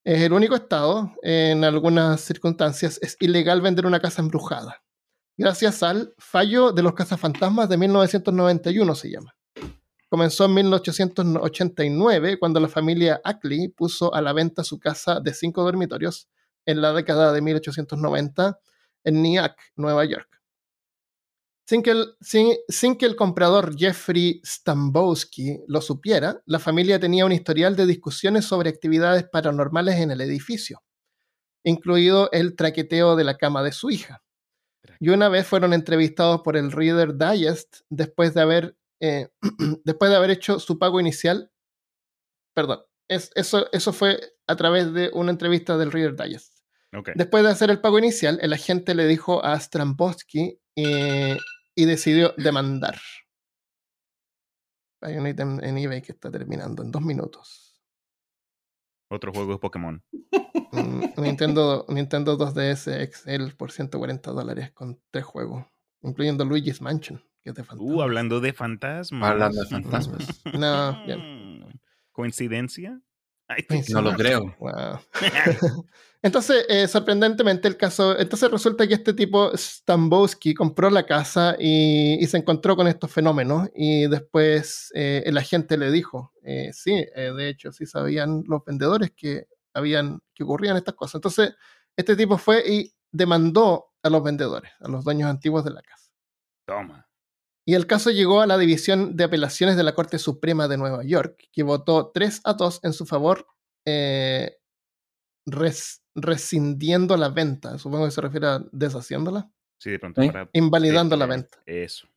[0.05, 4.81] Es el único estado, en algunas circunstancias, es ilegal vender una casa embrujada.
[5.39, 9.35] Gracias al fallo de los cazafantasmas de 1991 se llama.
[10.09, 15.63] Comenzó en 1889 cuando la familia Ackley puso a la venta su casa de cinco
[15.63, 16.27] dormitorios
[16.65, 18.59] en la década de 1890
[19.03, 20.41] en Nyack, Nueva York.
[21.67, 27.31] Sin que, el, sin, que el comprador Jeffrey Stambowski lo supiera, la familia tenía un
[27.31, 30.81] historial de discusiones sobre actividades paranormales en el edificio,
[31.63, 34.23] incluido el traqueteo de la cama de su hija.
[34.99, 39.29] Y una vez fueron entrevistados por el Reader Digest después de haber, eh,
[39.83, 41.51] después de haber hecho su pago inicial.
[42.53, 46.57] Perdón, eso, eso fue a través de una entrevista del Reader Digest.
[47.15, 51.37] Después de hacer el pago inicial, el agente le dijo a Stambowski eh,
[51.75, 52.97] y decidió demandar.
[55.01, 57.83] Hay un ítem en eBay que está terminando en dos minutos.
[59.11, 60.03] Otro juego de Pokémon.
[61.17, 65.65] Nintendo, Nintendo 2DS XL por 140 dólares con tres juegos,
[66.01, 67.95] incluyendo Luigi's Mansion, que es de fantasmas.
[67.95, 69.29] Uh, hablando de fantasmas.
[69.29, 70.41] Hablando de fantasmas.
[70.53, 71.81] no, bien.
[72.11, 73.01] ¿Coincidencia?
[73.89, 74.55] no lo creo.
[76.21, 78.17] entonces, eh, sorprendentemente, el caso.
[78.17, 83.69] Entonces, resulta que este tipo, Stambowski, compró la casa y, se encontró con estos fenómenos.
[83.73, 89.11] Y después eh, el agente le dijo: eh, Sí, de hecho, sí sabían los vendedores
[89.11, 89.47] que,
[89.77, 91.15] habían, que ocurrían estas cosas.
[91.15, 91.55] Entonces,
[91.95, 96.11] este tipo fue y demandó a los vendedores, a los dueños antiguos de la casa.
[96.67, 97.07] Toma.
[97.65, 101.03] Y el caso llegó a la División de Apelaciones de la Corte Suprema de Nueva
[101.03, 103.45] York, que votó 3 a 2 en su favor,
[103.85, 104.57] eh,
[106.15, 107.77] rescindiendo la venta.
[107.77, 109.51] Supongo que se refiere a deshaciéndola.
[109.79, 110.21] Sí, de pronto.
[110.53, 111.61] Invalidando la venta.
[111.65, 112.07] Eso.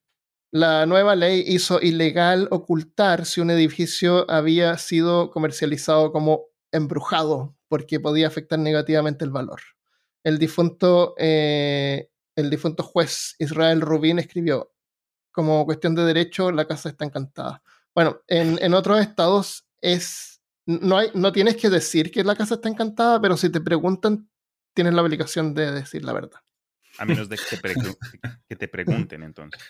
[0.52, 8.00] La nueva ley hizo ilegal ocultar si un edificio había sido comercializado como embrujado, porque
[8.00, 9.60] podía afectar negativamente el valor.
[10.22, 14.72] El difunto, eh, el difunto juez Israel Rubin escribió,
[15.30, 17.62] como cuestión de derecho, la casa está encantada.
[17.94, 20.42] Bueno, en, otros estados es.
[20.66, 24.28] No, hay, no tienes que decir que la casa está encantada, pero si te preguntan,
[24.74, 26.40] tienes la obligación de decir la verdad.
[26.98, 27.74] A menos de que te,
[28.48, 29.60] que te pregunten, entonces.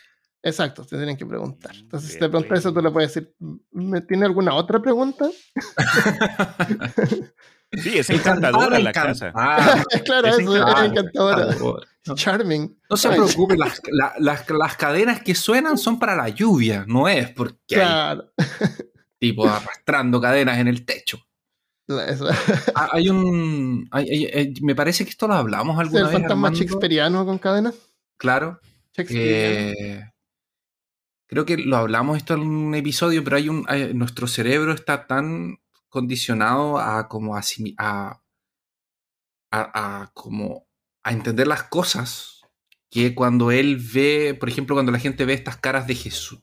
[0.42, 1.74] Exacto, te tienen que preguntar.
[1.74, 3.34] Mm, entonces, si te preguntas eso, tú le puedes decir,
[3.72, 5.28] ¿me tiene alguna otra pregunta?
[7.72, 9.32] Sí, es encantadora la casa.
[10.04, 11.56] claro, es eso, es encantadora.
[12.14, 12.76] Charming.
[12.90, 13.80] No se preocupe, las,
[14.18, 18.32] las, cadenas que suenan son para la lluvia, no es porque claro.
[18.36, 18.46] hay
[19.20, 21.20] tipo arrastrando cadenas en el techo.
[22.74, 23.88] Ah, hay un.
[24.62, 26.14] me parece que esto lo hablamos alguna vez.
[26.14, 27.74] ¿El fantasma shakespeariano con cadenas?
[28.16, 28.60] Claro.
[28.96, 30.02] Eh,
[31.30, 33.64] creo que lo hablamos esto en un episodio, pero hay un.
[33.94, 37.42] nuestro cerebro está tan condicionado a como a,
[39.52, 40.66] a, como
[41.04, 42.40] a entender las cosas
[42.90, 46.40] que cuando él ve, por ejemplo, cuando la gente ve estas caras de Jesús.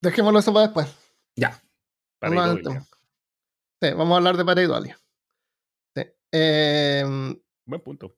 [0.00, 0.86] Dejémoslo eso para después.
[1.36, 1.60] Ya.
[2.20, 4.98] Vamos, sí, vamos a hablar de pareidolia.
[5.96, 6.02] Sí.
[6.30, 8.14] Em, Buen punto.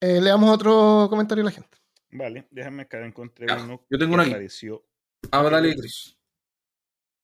[0.00, 1.83] Eh, leamos otro comentario de la gente.
[2.14, 3.84] Vale, déjame acá encontré uno.
[3.90, 4.32] Yo tengo uno aquí.
[5.32, 6.16] Ah, dale, Chris.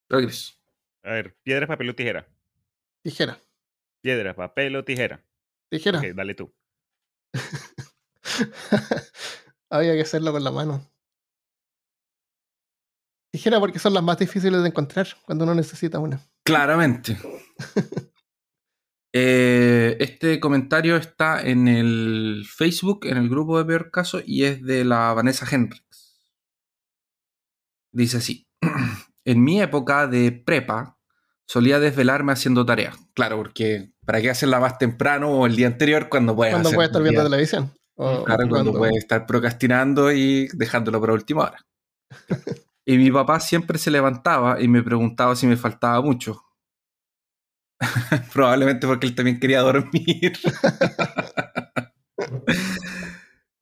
[0.09, 0.61] Dale, Chris.
[1.05, 2.29] A ver, piedra, papel o tijera.
[3.05, 3.39] Tijera.
[4.03, 5.25] Piedra, papel o tijera.
[5.71, 6.01] Tijera.
[6.01, 6.53] Ok, dale tú.
[9.71, 10.93] Había que hacerlo con la mano.
[13.31, 16.21] Tijera porque son las más difíciles de encontrar cuando uno necesita una.
[16.43, 17.17] Claramente.
[19.13, 24.63] Eh, este comentario está en el Facebook, en el grupo de Peor Caso, y es
[24.63, 26.19] de la Vanessa Hendricks.
[27.93, 28.47] Dice así.
[29.25, 30.99] en mi época de prepa
[31.47, 32.97] solía desvelarme haciendo tareas.
[33.15, 36.91] Claro, porque ¿para qué hacerla más temprano o el día anterior cuando puedes Cuando puedes
[36.91, 37.73] estar viendo televisión.
[37.97, 41.59] claro, cuando puedes estar procrastinando y dejándolo para última hora.
[42.87, 46.43] y mi papá siempre se levantaba y me preguntaba si me faltaba mucho.
[48.33, 50.33] Probablemente porque él también quería dormir.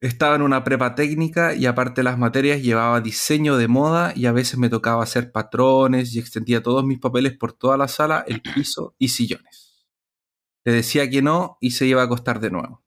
[0.01, 4.27] Estaba en una prepa técnica y aparte de las materias llevaba diseño de moda y
[4.27, 8.23] a veces me tocaba hacer patrones y extendía todos mis papeles por toda la sala,
[8.25, 9.85] el piso y sillones.
[10.63, 12.81] Le decía que no y se iba a acostar de nuevo.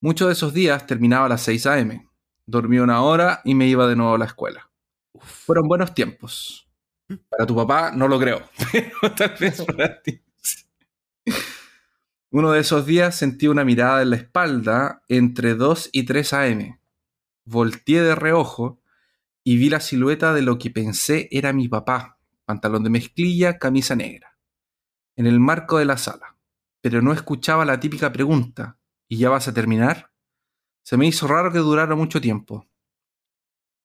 [0.00, 2.08] Muchos de esos días terminaba a las 6 a.m.
[2.46, 4.70] Dormía una hora y me iba de nuevo a la escuela.
[5.20, 6.66] Fueron buenos tiempos.
[7.28, 10.23] Para tu papá no lo creo, pero tal vez para ti.
[12.30, 16.80] Uno de esos días sentí una mirada en la espalda entre 2 y 3 a.m.
[17.44, 18.80] Volteé de reojo
[19.44, 23.94] y vi la silueta de lo que pensé era mi papá, pantalón de mezclilla, camisa
[23.94, 24.38] negra,
[25.16, 26.36] en el marco de la sala.
[26.80, 30.12] Pero no escuchaba la típica pregunta, ¿y ya vas a terminar?
[30.82, 32.66] Se me hizo raro que durara mucho tiempo.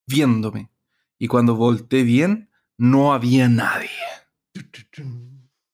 [0.08, 0.72] Viéndome.
[1.18, 3.90] Y cuando volteé bien, no había nadie.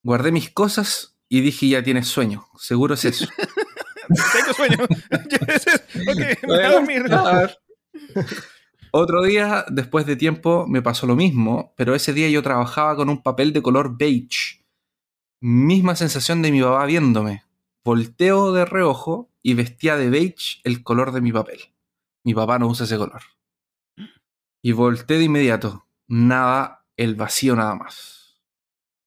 [0.03, 2.47] Guardé mis cosas y dije, ya tienes sueño.
[2.57, 3.27] Seguro es eso.
[4.07, 4.77] Tengo sueño.
[4.83, 7.03] ok, me voy a dormir.
[8.91, 13.09] Otro día, después de tiempo, me pasó lo mismo, pero ese día yo trabajaba con
[13.09, 14.63] un papel de color beige.
[15.41, 17.43] Misma sensación de mi papá viéndome.
[17.83, 21.59] Volteo de reojo y vestía de beige el color de mi papel.
[22.23, 23.21] Mi papá no usa ese color.
[24.63, 25.85] Y volteé de inmediato.
[26.07, 28.41] Nada, el vacío nada más.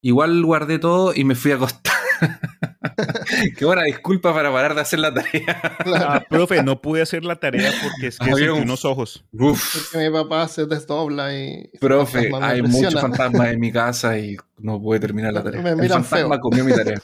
[0.00, 1.97] Igual guardé todo y me fui a acostar.
[3.56, 5.60] Qué buena disculpa para parar de hacer la tarea.
[5.96, 9.24] Ah, profe, no pude hacer la tarea porque es que sentí un- unos ojos.
[9.32, 11.70] Uf, Porque mi papá se desdobla y.
[11.80, 15.62] profe, fantasma hay muchos fantasmas en mi casa y no pude terminar la tarea.
[15.62, 16.40] Me El fantasma feo.
[16.40, 17.00] comió mi tarea.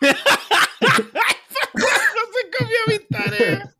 [1.74, 1.78] No
[2.32, 3.74] se comió mi tarea.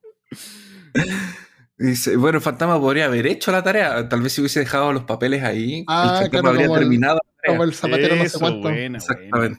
[1.78, 4.08] Dice, bueno, el fantasma podría haber hecho la tarea.
[4.08, 6.82] Tal vez si hubiese dejado los papeles ahí, Ah, el fantasma claro, habría como el-
[6.84, 7.52] terminado la tarea.
[7.56, 8.60] Como el zapatero no sé cuánto.
[8.60, 8.98] buena,
[9.30, 9.56] buena.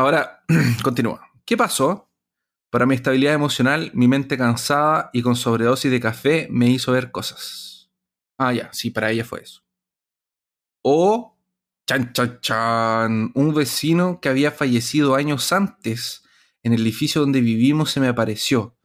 [0.00, 0.42] Ahora,
[0.82, 1.30] continúa.
[1.44, 2.10] ¿Qué pasó?
[2.70, 7.10] Para mi estabilidad emocional, mi mente cansada y con sobredosis de café me hizo ver
[7.10, 7.90] cosas.
[8.38, 9.62] Ah, ya, sí, para ella fue eso.
[10.80, 11.36] O,
[11.86, 16.22] chan, chan, chan, un vecino que había fallecido años antes
[16.62, 18.78] en el edificio donde vivimos se me apareció.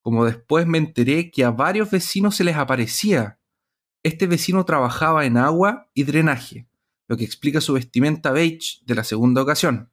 [0.00, 3.38] Como después me enteré que a varios vecinos se les aparecía.
[4.02, 6.66] Este vecino trabajaba en agua y drenaje
[7.08, 9.90] lo que explica su vestimenta beige de la segunda ocasión.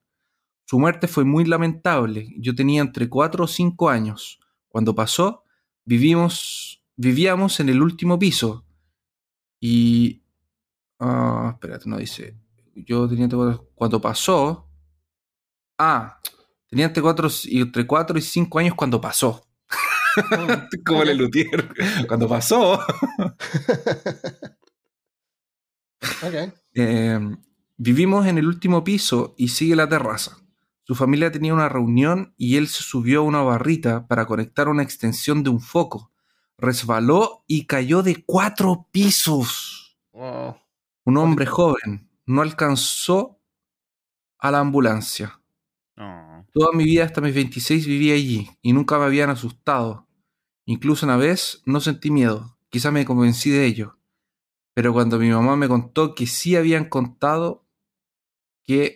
[0.65, 2.34] Su muerte fue muy lamentable.
[2.38, 4.39] Yo tenía entre 4 o 5 años.
[4.69, 5.43] Cuando pasó,
[5.86, 8.65] vivimos, vivíamos en el último piso.
[9.60, 10.23] Y...
[10.99, 12.38] Ah, espérate, no dice.
[12.76, 13.39] Yo tenía entre
[13.76, 14.69] Cuando pasó...
[15.78, 16.19] Ah,
[16.67, 19.47] tenía entre 4 y, entre cuatro y 5 años cuando pasó.
[20.86, 21.69] Como el luthier.
[22.08, 22.80] Cuando pasó...
[26.21, 26.54] Ok.
[26.76, 27.19] Eh,
[27.78, 30.42] vivimos en el último piso y sigue la terraza.
[30.86, 34.84] Su familia tenía una reunión y él se subió a una barrita para conectar una
[34.84, 36.12] extensión de un foco.
[36.58, 39.98] Resbaló y cayó de cuatro pisos.
[40.12, 43.39] Un hombre joven no alcanzó
[44.39, 45.39] a la ambulancia.
[46.54, 50.08] Toda mi vida hasta mis 26 viví allí y nunca me habían asustado.
[50.65, 52.58] Incluso una vez no sentí miedo.
[52.69, 53.98] Quizá me convencí de ello.
[54.74, 57.65] Pero cuando mi mamá me contó que sí habían contado
[58.63, 58.96] que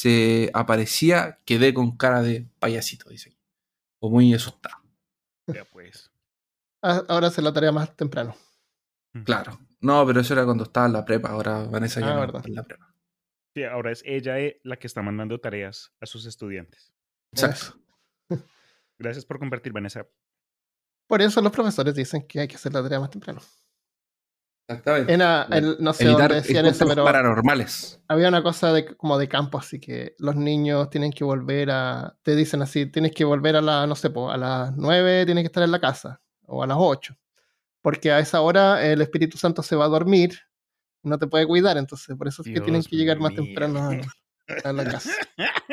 [0.00, 3.36] se aparecía, quedé con cara de payasito, dice.
[4.00, 4.76] O muy asustado.
[5.46, 6.10] Ya pues.
[6.82, 8.34] Ah, Ahora hace la tarea más temprano.
[9.24, 9.58] Claro.
[9.80, 11.28] No, pero eso era cuando estaba en la prepa.
[11.30, 12.36] Ahora Vanessa ya Ah, no verdad.
[12.36, 12.94] está en la prepa.
[13.54, 16.94] Sí, ahora es ella eh, la que está mandando tareas a sus estudiantes.
[17.32, 17.78] Exacto.
[18.98, 20.06] Gracias por compartir, Vanessa.
[21.08, 23.40] Por eso los profesores dicen que hay que hacer la tarea más temprano.
[24.70, 25.12] Exactamente.
[25.14, 28.00] En el- no sé Evitar dónde decían eso, pero paranormales.
[28.08, 32.16] había una cosa de, como de campo, así que los niños tienen que volver a,
[32.22, 35.46] te dicen así, tienes que volver a la, no sé, a las 9 tienes que
[35.46, 37.16] estar en la casa, o a las 8,
[37.82, 40.38] porque a esa hora el Espíritu Santo se va a dormir,
[41.02, 43.90] no te puede cuidar, entonces por eso es que Dios tienen que llegar más temprano
[43.90, 45.10] a, a la casa.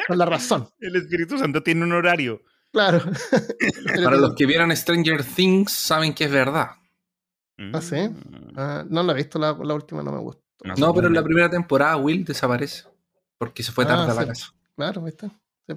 [0.07, 2.41] Con la razón, El Espíritu Santo tiene un horario.
[2.71, 2.99] claro.
[4.03, 6.69] Para los que vieron Stranger Things, saben que es verdad.
[7.73, 7.95] ¿Ah, sí?
[8.09, 8.53] Mm.
[8.55, 10.43] Ah, no la he visto, la, la última no me gustó.
[10.63, 12.83] No, No, pero en la primera temporada Will desaparece.
[13.37, 14.27] Porque se fue Ah, tarde a la sí.
[14.27, 14.47] casa.
[14.75, 15.27] Claro, ahí está.
[15.67, 15.75] Sí.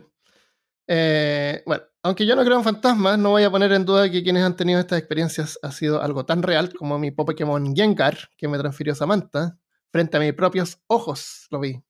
[0.89, 4.23] Eh, bueno, aunque yo no creo en fantasmas, no voy a poner en duda que
[4.23, 8.49] quienes han tenido estas experiencias ha sido algo tan real como mi Pokémon Gengar, que
[8.49, 9.59] me transfirió Samantha,
[9.93, 11.83] frente a mis propios ojos lo vi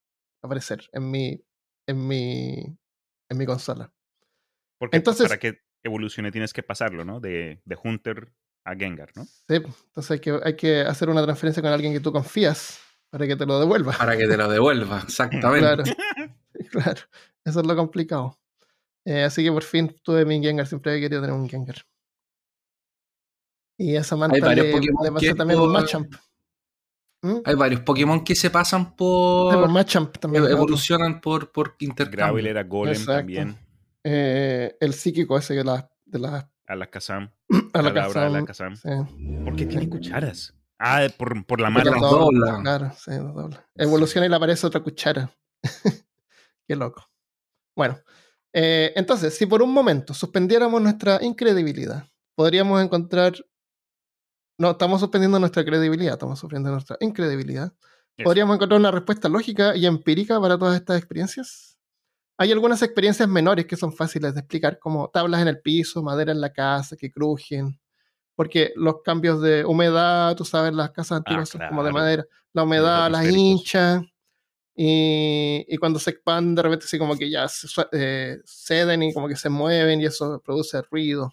[0.42, 1.42] aparecer en mi,
[1.86, 2.76] en mi,
[3.28, 3.92] en mi consola.
[4.78, 7.20] Porque Entonces- para que evolucione tienes que pasarlo, ¿no?
[7.20, 8.32] De, de Hunter
[8.64, 9.24] a Gengar, ¿no?
[9.24, 12.78] Sí, entonces hay que, hay que hacer una transferencia con alguien que tú confías
[13.10, 13.92] para que te lo devuelva.
[13.96, 15.94] Para que te lo devuelva, exactamente.
[15.94, 16.34] Claro,
[16.70, 17.00] claro.
[17.44, 18.38] Eso es lo complicado.
[19.04, 20.66] Eh, así que por fin tuve mi Gengar.
[20.66, 21.76] Siempre había querido tener un Gengar.
[23.78, 26.14] Y a Samantha Hay varios le, Pokémon le pasé que también un por- Machamp.
[27.22, 27.36] ¿Mm?
[27.44, 29.68] Hay varios Pokémon que se pasan Sí, por.
[29.68, 30.44] Machamp también.
[30.44, 30.56] otro.
[30.56, 32.26] evolucionan por, por intercambio.
[32.26, 33.12] Gravel era Golem Exacto.
[33.20, 33.58] también.
[34.04, 37.30] Eh, el psíquico ese de la, de la, A la Kazam.
[37.74, 38.64] a la Cadabra, a la casa.
[38.70, 38.76] Kazam.
[38.76, 40.54] Sí, ¿Por qué tiene cucharas?
[40.78, 42.06] Ah, por, por la Porque mano.
[42.08, 42.60] dobla.
[42.62, 43.68] Claro, sí, las dobla.
[43.76, 45.30] Evoluciona y le aparece otra cuchara.
[46.66, 47.06] Qué loco.
[47.76, 47.98] Bueno,
[48.52, 53.34] Eh, entonces, si por un momento suspendiéramos nuestra incredibilidad, podríamos encontrar.
[54.58, 57.72] No, estamos suspendiendo nuestra credibilidad, estamos suspendiendo nuestra incredibilidad.
[58.22, 61.69] ¿Podríamos encontrar una respuesta lógica y empírica para todas estas experiencias?
[62.40, 66.32] Hay algunas experiencias menores que son fáciles de explicar, como tablas en el piso, madera
[66.32, 67.78] en la casa que crujen,
[68.34, 72.62] porque los cambios de humedad, tú sabes, las casas antiguas son como de madera, la
[72.62, 74.02] humedad las hincha,
[74.74, 79.12] y, y cuando se expanden, de repente, así como que ya se eh, ceden y
[79.14, 81.32] como que se mueven, y eso produce ruido.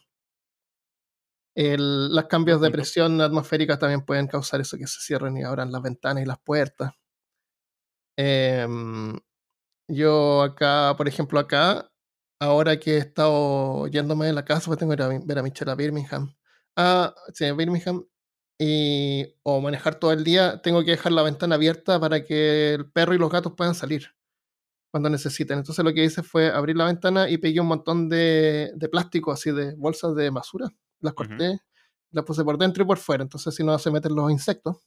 [1.55, 5.71] El- los cambios de presión atmosférica también pueden causar eso, que se cierren y abran
[5.73, 6.93] las ventanas y las puertas.
[8.17, 9.17] Em,
[9.87, 11.89] yo acá, por ejemplo, acá,
[12.39, 15.43] ahora que he estado yéndome de la casa, pues tengo que ir a ver a
[15.43, 16.35] Michelle a Birmingham.
[16.75, 18.05] Ah, sí, a Birmingham.
[18.59, 22.91] Y, o manejar todo el día, tengo que dejar la ventana abierta para que el
[22.91, 24.07] perro y los gatos puedan salir
[24.91, 25.59] cuando necesiten.
[25.59, 29.31] Entonces lo que hice fue abrir la ventana y pegué un montón de, de plástico,
[29.31, 30.69] así de bolsas de basura.
[31.01, 31.59] Las corté,
[32.11, 33.23] las puse por dentro y por fuera.
[33.23, 34.77] Entonces si no se meten los insectos.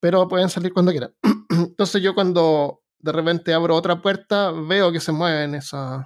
[0.00, 1.14] Pero pueden salir cuando quieran.
[1.50, 6.04] Entonces yo cuando de repente abro otra puerta, veo que se mueven esas,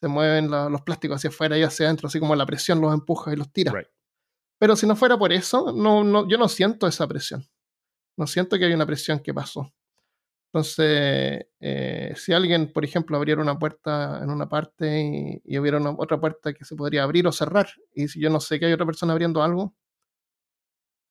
[0.00, 2.94] se mueven la- los plásticos hacia afuera y hacia adentro, así como la presión los
[2.94, 3.72] empuja y los tira.
[3.72, 3.88] Right.
[4.58, 7.46] Pero si no fuera por eso, no, no, yo no siento esa presión.
[8.18, 9.72] No siento que hay una presión que pasó.
[10.52, 15.78] Entonces, eh, si alguien, por ejemplo, abriera una puerta en una parte y, y hubiera
[15.78, 18.66] una, otra puerta que se podría abrir o cerrar, y si yo no sé que
[18.66, 19.74] hay otra persona abriendo algo,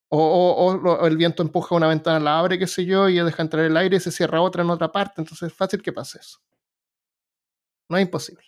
[0.08, 3.76] o, el viento empuja una ventana, la abre, qué sé yo, y deja entrar el
[3.76, 6.38] aire y se cierra otra en otra parte, entonces es fácil que pase eso.
[7.88, 8.42] No es imposible.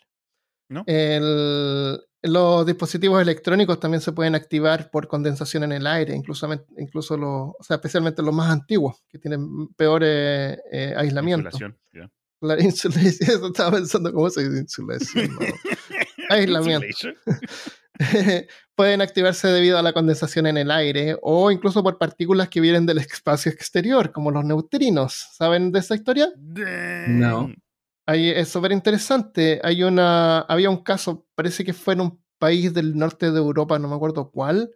[0.71, 0.85] ¿No?
[0.87, 7.17] El- los dispositivos electrónicos también se pueden activar por condensación en el aire, incluso, incluso
[7.17, 11.49] los, o sea, especialmente los más antiguos, que tienen peor eh, eh, aislamiento.
[11.49, 12.11] Insulación, ya.
[12.41, 15.31] La insulación, estaba pensando cómo se dice insulación.
[15.33, 15.39] no.
[16.31, 16.87] Aislamiento.
[18.75, 22.87] Pueden activarse debido a la condensación en el aire o incluso por partículas que vienen
[22.87, 25.29] del espacio exterior, como los neutrinos.
[25.33, 26.31] ¿Saben de esa historia?
[26.37, 27.53] No.
[28.07, 29.61] Ahí es súper interesante.
[29.63, 33.79] Hay una, había un caso, parece que fue en un país del norte de Europa,
[33.79, 34.71] no me acuerdo cuál,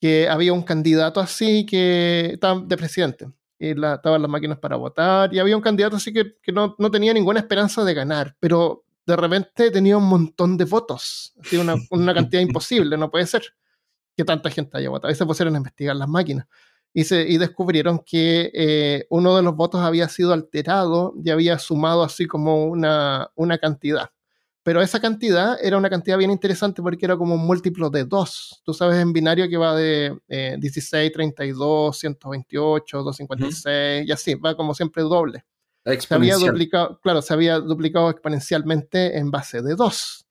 [0.00, 3.28] que había un candidato así que estaba de presidente.
[3.58, 6.76] Y la, estaban las máquinas para votar, y había un candidato así que, que no,
[6.78, 11.56] no tenía ninguna esperanza de ganar, pero de repente tenía un montón de votos, así
[11.56, 13.42] una, una cantidad imposible, no puede ser
[14.14, 15.10] que tanta gente haya votado.
[15.10, 16.46] Y se pusieron a investigar las máquinas.
[16.92, 21.58] Y, se, y descubrieron que eh, uno de los votos había sido alterado y había
[21.58, 24.10] sumado así como una, una cantidad.
[24.62, 28.62] Pero esa cantidad era una cantidad bien interesante porque era como un múltiplo de 2.
[28.64, 34.54] Tú sabes, en binario que va de eh, 16, 32, 128, 256 y así, va
[34.54, 35.44] como siempre doble.
[36.00, 40.26] Se había duplicado, claro, se había duplicado exponencialmente en base de 2.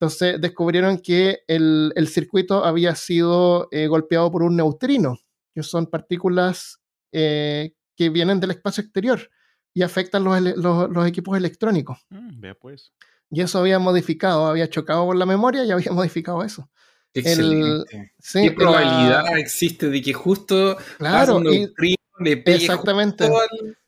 [0.00, 5.18] Entonces descubrieron que el, el circuito había sido eh, golpeado por un neutrino,
[5.54, 6.80] que son partículas
[7.12, 9.30] eh, que vienen del espacio exterior
[9.74, 11.98] y afectan los, los- los equipos electrónicos.
[12.10, 12.92] Mm, vea pues.
[13.30, 16.68] Y eso había modificado, había chocado con la memoria y había modificado eso.
[17.14, 18.12] Excelente.
[18.18, 23.26] Sí, ¿Qué la- probabilidad existe de que justo Claro, y- neutrino, le pegue exactamente.
[23.28, 23.78] justo al-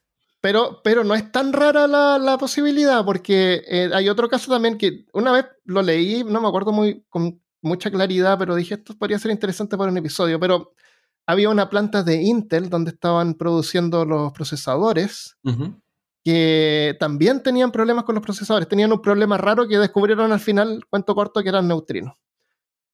[0.44, 4.76] Pero, pero no es tan rara la, la posibilidad, porque eh, hay otro caso también
[4.76, 8.94] que una vez lo leí, no me acuerdo muy, con mucha claridad, pero dije esto
[8.98, 10.38] podría ser interesante para un episodio.
[10.38, 10.74] Pero
[11.26, 15.38] había una planta de Intel donde estaban produciendo los procesadores
[16.22, 18.68] que también tenían problemas con los procesadores.
[18.68, 22.16] Tenían un problema raro que descubrieron al final, cuento corto, que eran neutrinos.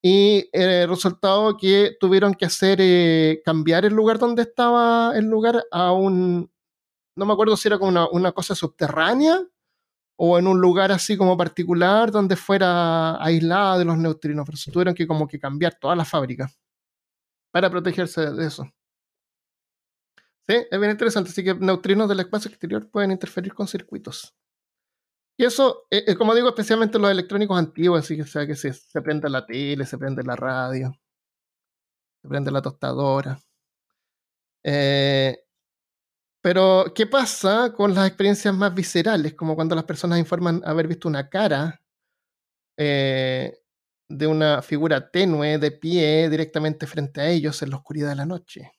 [0.00, 5.64] Y el resultado que tuvieron que hacer eh, cambiar el lugar donde estaba el lugar
[5.72, 6.48] a un,
[7.16, 9.42] no me acuerdo si era como una, una cosa subterránea
[10.16, 14.70] o en un lugar así como particular donde fuera aislada de los neutrinos, pero se
[14.70, 16.50] tuvieron que como que cambiar toda la fábrica
[17.52, 18.70] para protegerse de eso.
[20.48, 21.30] Sí, es bien interesante.
[21.30, 24.34] Así que neutrinos del espacio exterior pueden interferir con circuitos.
[25.38, 28.54] Y eso, eh, eh, como digo, especialmente los electrónicos antiguos, así que o sea que
[28.54, 30.92] se, se prende la tele, se prende la radio,
[32.22, 33.40] se prende la tostadora.
[34.62, 35.38] Eh,
[36.42, 39.34] pero, ¿qué pasa con las experiencias más viscerales?
[39.34, 41.82] Como cuando las personas informan haber visto una cara
[42.76, 43.58] eh,
[44.08, 48.26] de una figura tenue de pie directamente frente a ellos en la oscuridad de la
[48.26, 48.72] noche.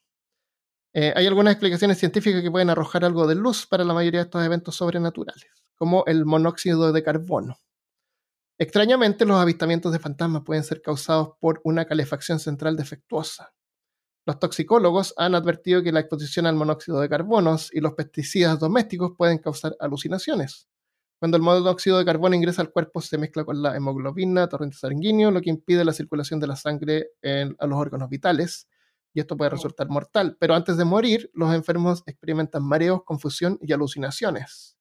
[0.94, 4.26] Eh, hay algunas explicaciones científicas que pueden arrojar algo de luz para la mayoría de
[4.26, 7.58] estos eventos sobrenaturales, como el monóxido de carbono.
[8.58, 13.54] Extrañamente, los avistamientos de fantasmas pueden ser causados por una calefacción central defectuosa.
[14.26, 19.14] Los toxicólogos han advertido que la exposición al monóxido de carbono y los pesticidas domésticos
[19.18, 20.68] pueden causar alucinaciones.
[21.20, 25.32] Cuando el monóxido de carbono ingresa al cuerpo, se mezcla con la hemoglobina, torrente sanguíneo,
[25.32, 28.68] lo que impide la circulación de la sangre en, a los órganos vitales,
[29.14, 30.38] y esto puede resultar mortal.
[30.40, 34.78] Pero antes de morir, los enfermos experimentan mareos, confusión y alucinaciones.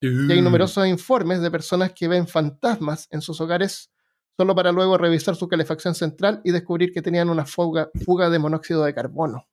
[0.00, 3.90] Y hay numerosos informes de personas que ven fantasmas en sus hogares
[4.36, 8.38] solo para luego revisar su calefacción central y descubrir que tenían una fuga, fuga de
[8.38, 9.46] monóxido de carbono.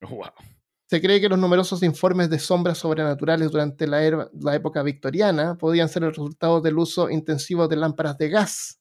[0.00, 0.30] Wow.
[0.88, 5.56] Se cree que los numerosos informes de sombras sobrenaturales durante la, era- la época victoriana
[5.56, 8.78] podían ser el resultado del uso intensivo de lámparas de gas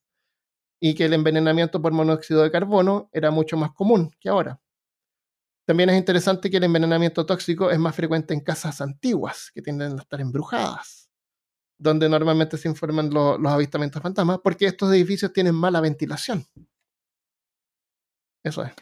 [0.81, 4.59] y que el envenenamiento por monóxido de carbono era mucho más común que ahora.
[5.65, 9.93] También es interesante que el envenenamiento tóxico es más frecuente en casas antiguas, que tienden
[9.93, 11.00] a estar embrujadas,
[11.81, 16.45] donde normalmente se informan lo- los avistamientos fantasmas, porque estos edificios tienen mala ventilación.
[18.43, 18.73] Eso es.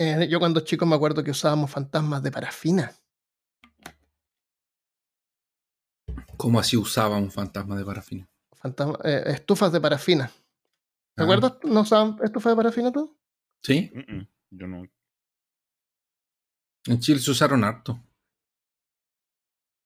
[0.00, 2.92] Eh, yo cuando chico me acuerdo que usábamos fantasmas de parafina.
[6.36, 8.28] ¿Cómo así usaba un fantasma de parafina?
[8.60, 10.28] fantasma- eh, estufas de parafina.
[11.16, 11.24] ¿Te Ah.
[11.24, 11.54] acuerdas?
[11.64, 13.16] ¿No usaban estufas de parafina tú?
[13.62, 14.84] Sí, Mm, mm, Yo no.
[16.86, 18.00] en Chile se usaron harto.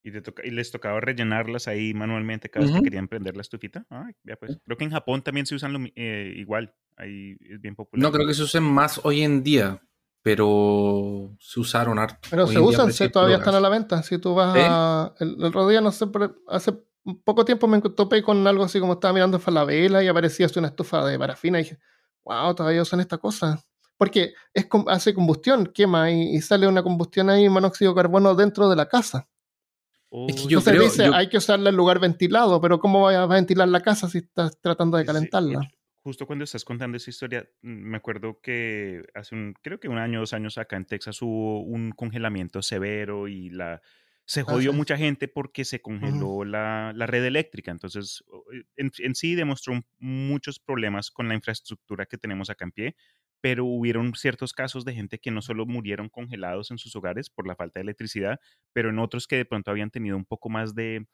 [0.04, 2.80] Y, te toca- y les tocaba rellenarlas ahí manualmente cada vez Ujú.
[2.82, 3.86] que querían prender la estufita.
[3.88, 4.58] Ay, ya pues.
[4.64, 6.74] Creo que en Japón también se usan lo eh, igual.
[6.96, 8.02] Ahí es bien popular.
[8.02, 9.80] No creo que se usen más hoy en día,
[10.22, 12.28] pero se usaron harto.
[12.30, 14.02] Pero Hoy se usan, sí, todavía están a la venta.
[14.02, 15.14] Si tú vas a.
[15.20, 16.06] El, el otro día, no sé,
[16.48, 16.72] hace
[17.24, 20.68] poco tiempo me topé con algo así como estaba mirando Falabella y aparecía así una
[20.68, 21.78] estufa de parafina y dije,
[22.24, 23.62] wow, todavía usan esta cosa.
[23.96, 28.68] Porque es, hace combustión, quema y, y sale una combustión ahí, monóxido de carbono dentro
[28.68, 29.28] de la casa.
[30.28, 32.78] Es que Uy, yo Entonces creo- dice, yo- hay que usarla en lugar ventilado, pero
[32.78, 35.58] ¿cómo vas a ventilar la casa si estás tratando de Sí, calentarla?
[35.60, 35.68] oye,
[36.04, 39.98] Justo cuando estás contando esa historia, mm, me acuerdo que hace un, creo que un
[39.98, 43.80] año, dos años acá en Texas hubo un congelamiento severo y la
[44.24, 44.76] se jodió Ah, sí.
[44.78, 47.70] mucha gente porque se congeló la, la red eléctrica.
[47.70, 48.24] Entonces,
[48.76, 52.96] en, en sí demostró muchos problemas con la infraestructura que tenemos acá en pie,
[53.42, 57.46] pero hubieron ciertos casos de gente que no solo murieron congelados en sus hogares por
[57.46, 58.38] la falta de electricidad,
[58.72, 61.06] pero en otros que de pronto habían tenido un poco más de,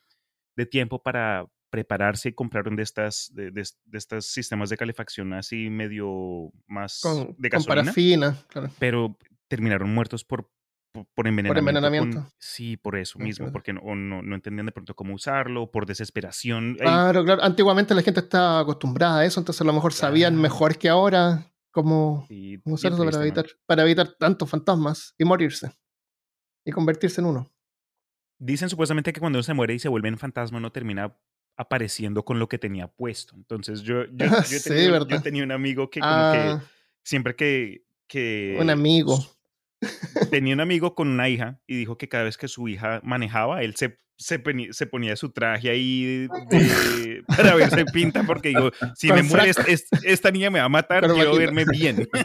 [0.57, 5.33] de tiempo para prepararse y compraron de estas de, de- de estos sistemas de calefacción
[5.35, 8.71] así medio más Con, de con gasolina, parafina, claro.
[8.79, 9.19] pero
[9.49, 10.51] terminaron muertos por,
[10.93, 11.65] por, por envenenamiento.
[11.65, 12.33] con- envenenamiento.
[12.39, 13.53] sí, por eso Ah, mismo, claro.
[13.53, 16.71] porque no, o no, no entendían de pronto cómo usarlo, por desesperación.
[16.73, 17.43] Ey, Claro, claro.
[17.43, 21.53] Antiguamente la gente estaba acostumbrada a eso, entonces a lo mejor sabían mejor que ahora
[21.71, 25.71] cómo sí, para evitar, para evitar tantos fantasmas y morirse.
[26.65, 27.51] Y convertirse en uno.
[28.39, 31.17] Dicen supuestamente que cuando uno se muere y se vuelve en fantasma, uno termina
[31.57, 33.35] apareciendo con lo que tenía puesto.
[33.35, 36.67] Entonces yo, yo, yo, Sí, tenido, yo tenía un amigo que como Ah, que
[37.03, 39.19] siempre que, que un amigo.
[40.31, 43.63] tenía un amigo con una hija y dijo que cada vez que su hija manejaba,
[43.63, 44.43] él se, se,
[44.73, 49.59] se ponía su traje ahí de- para verse pinta porque digo, si me muere es-
[49.67, 52.09] es- esta niña me va a matar, quiero verme bien.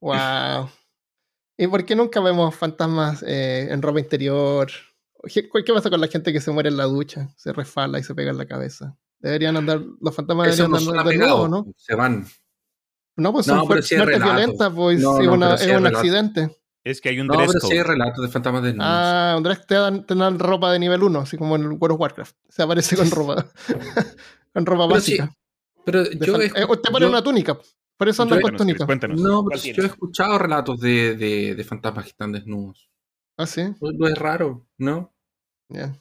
[0.00, 0.70] Wow.
[1.58, 4.70] ¿Y por qué nunca vemos fantasmas eh, en ropa interior?
[5.32, 7.28] ¿Qué, qué pasa con la gente que se muere en la ducha?
[7.36, 8.96] Se resfala y se pega en la cabeza.
[9.18, 11.66] Deberían andar, los fantasmas deberían no andar desnudos, apegados, ¿no?
[11.76, 12.26] se van.
[13.16, 14.36] No, pues No, son pero fuer- sí hay muertes relatos.
[14.42, 16.56] violentas, pues No, es, una- es un accidente.
[16.86, 18.86] Es que hay un No, dress pero sí hay relatos de fantasmas desnudos.
[18.88, 21.94] Ah, Andrés te dan, te dan ropa de nivel 1, así como en el World
[21.94, 22.36] of Warcraft.
[22.48, 23.44] Se aparece con ropa.
[24.54, 25.36] con ropa Pero sí, básica.
[25.84, 27.58] pero De yo eh, te ponen yo- una túnica.
[27.96, 28.86] Por eso andan con túnica.
[28.86, 29.20] cuéntanos.
[29.20, 32.88] no, ¿Cuál pero yo he escuchado relatos de, de, de fantasmas que están desnudos.
[33.36, 33.62] Ah, sí.
[33.80, 35.12] No, no es raro, ¿no?
[35.68, 35.92] Ya.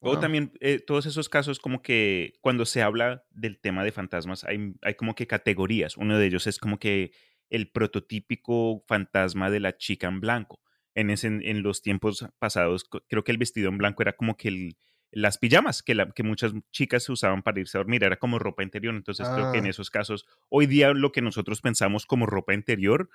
[0.00, 0.20] O Wow.
[0.20, 4.74] también eh, todos esos casos como que cuando se habla del tema de fantasmas hay,
[4.82, 5.96] hay como que categorías.
[5.96, 7.12] Uno de ellos es como que
[7.50, 10.60] el prototípico fantasma de la chica en blanco.
[10.94, 14.48] En, ese, en los tiempos pasados creo que el vestido en blanco era como que
[14.48, 14.76] el-
[15.12, 18.02] las pijamas que, la- que muchas chicas usaban para irse a dormir.
[18.02, 18.94] Era como ropa interior.
[18.94, 19.70] Entonces creo que en Ah.
[19.70, 23.08] esos casos hoy día lo que nosotros pensamos como ropa interior,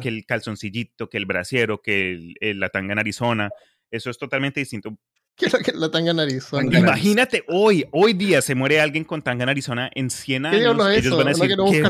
[0.00, 3.50] que el calzoncillito, que el brasiero, que el- el- la tanga en Arizona,
[3.90, 4.98] eso es totalmente distinto.
[5.36, 6.78] ¿Qué es lo que la tanga en Arizona?
[6.78, 10.60] Imagínate, hoy, hoy día se muere alguien con tanga en Arizona en 100 ¿Qué años.
[10.96, 11.82] ellos van a No decir, quiero "¿Qué?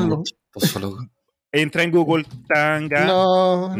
[0.53, 0.97] buscarlo.
[1.51, 3.73] Entra en Google, tanga, No.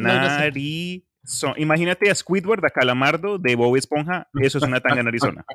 [1.57, 5.45] Imagínate a Squidward, a Calamardo, de Bob Esponja, eso es una tanga en Arizona.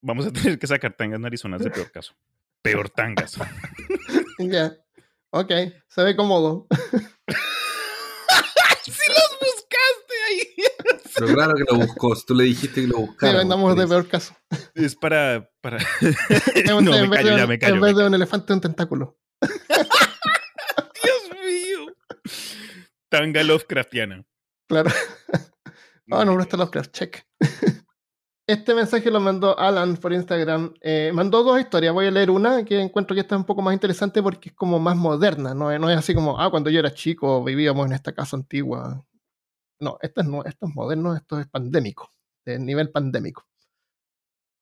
[0.00, 2.14] Vamos a tener que sacar tangas en Arizona de peor caso.
[2.62, 3.36] Peor tangas.
[4.38, 4.72] Ya.
[5.30, 5.50] Ok,
[5.88, 6.66] se ve cómodo.
[8.82, 10.40] ¡Sí los buscaste ahí!
[11.14, 12.14] Pero claro que lo buscó.
[12.16, 13.38] Si tú le dijiste que lo Sí, buscara.
[13.38, 14.34] vendamos de peor caso.
[14.74, 15.48] Es para...
[15.60, 15.78] para...
[16.66, 17.74] No, en me vez, callo, de, ya un- me callo.
[17.74, 19.18] en vez de un elefante, un tentáculo.
[21.02, 21.94] Dios mío.
[23.08, 24.24] Tanga Lovecraftiana.
[24.68, 24.90] Claro.
[26.10, 27.24] Oh, no, no está Lovecraft, check.
[28.46, 30.74] Este mensaje lo mandó Alan por Instagram.
[30.80, 31.94] Eh, mandó dos historias.
[31.94, 34.78] Voy a leer una que encuentro que está un poco más interesante porque es como
[34.78, 35.54] más moderna.
[35.54, 39.04] No, no es así como, ah, cuando yo era chico vivíamos en esta casa antigua.
[39.82, 42.10] No, esto es, esto es moderno, esto es pandémico,
[42.44, 43.46] de nivel pandémico.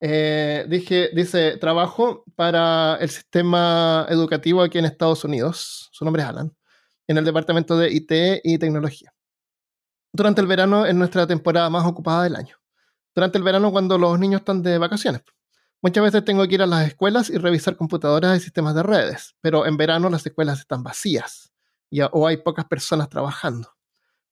[0.01, 5.91] Eh, dije, dice, trabajo para el sistema educativo aquí en Estados Unidos.
[5.93, 6.57] Su nombre es Alan.
[7.07, 9.13] En el departamento de IT y tecnología.
[10.13, 12.61] Durante el verano es nuestra temporada más ocupada del año
[13.15, 15.23] durante el verano cuando los niños están de vacaciones.
[15.83, 19.35] Muchas veces tengo que ir a las escuelas y revisar computadoras y sistemas de redes,
[19.41, 21.53] pero en verano las escuelas están vacías
[21.89, 23.73] y, o hay pocas personas trabajando.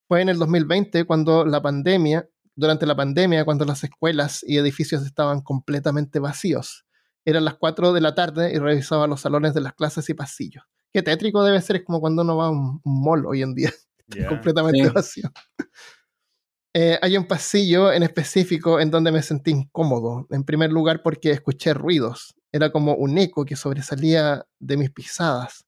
[0.09, 5.05] Fue en el 2020 cuando la pandemia, durante la pandemia, cuando las escuelas y edificios
[5.05, 6.87] estaban completamente vacíos.
[7.27, 10.65] Eran las 4 de la tarde y revisaba los salones de las clases y pasillos.
[10.95, 13.71] Qué tétrico debe ser, es como cuando uno va a un, mall hoy en día,
[14.29, 15.31] completamente vacío.
[16.75, 20.29] Eh, hay un pasillo en específico en donde me sentí incómodo.
[20.31, 22.37] En primer lugar porque escuché ruidos.
[22.53, 25.65] Era como un eco que sobresalía de mis pisadas.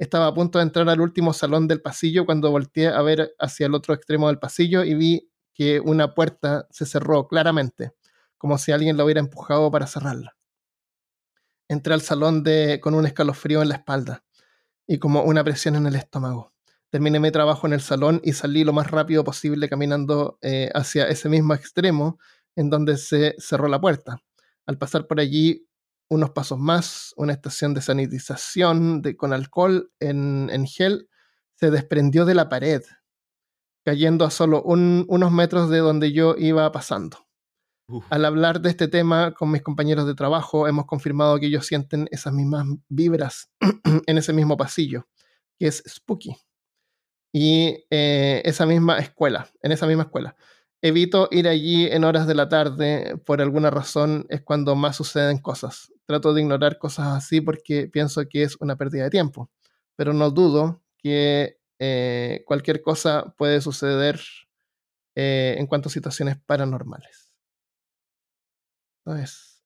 [0.00, 3.66] Estaba a punto de entrar al último salón del pasillo cuando volteé a ver hacia
[3.66, 7.92] el otro extremo del pasillo y vi que una puerta se cerró claramente,
[8.36, 10.36] como si alguien la hubiera empujado para cerrarla.
[11.68, 14.24] Entré al salón de, con un escalofrío en la espalda
[14.86, 16.52] y como una presión en el estómago
[16.90, 21.08] terminé mi trabajo en el salón y salí lo más rápido posible caminando eh, hacia
[21.08, 22.18] ese mismo extremo
[22.56, 24.20] en donde se cerró la puerta.
[24.66, 25.68] Al pasar por allí
[26.10, 31.08] unos pasos más, una estación de sanitización de, con alcohol en, gel
[31.54, 32.82] se desprendió de la pared,
[33.84, 37.26] cayendo a solo unos metros de donde yo iba pasando.
[38.08, 42.08] Al hablar de este tema con mis compañeros de trabajo, hemos confirmado que ellos sienten
[42.10, 43.50] esas mismas vibras
[44.06, 45.08] en ese mismo pasillo,
[45.58, 46.36] que es spooky
[47.32, 50.36] y eh, esa misma escuela, en esa misma escuela.
[50.82, 55.38] Evito ir allí en horas de la tarde, por alguna razón es cuando más suceden
[55.38, 55.92] cosas.
[56.06, 59.50] Trato de ignorar cosas así porque pienso que es una pérdida de tiempo,
[59.94, 64.20] pero no dudo que eh, cualquier cosa puede suceder
[65.14, 67.30] eh, en cuanto a situaciones paranormales.
[69.04, 69.62] Entonces,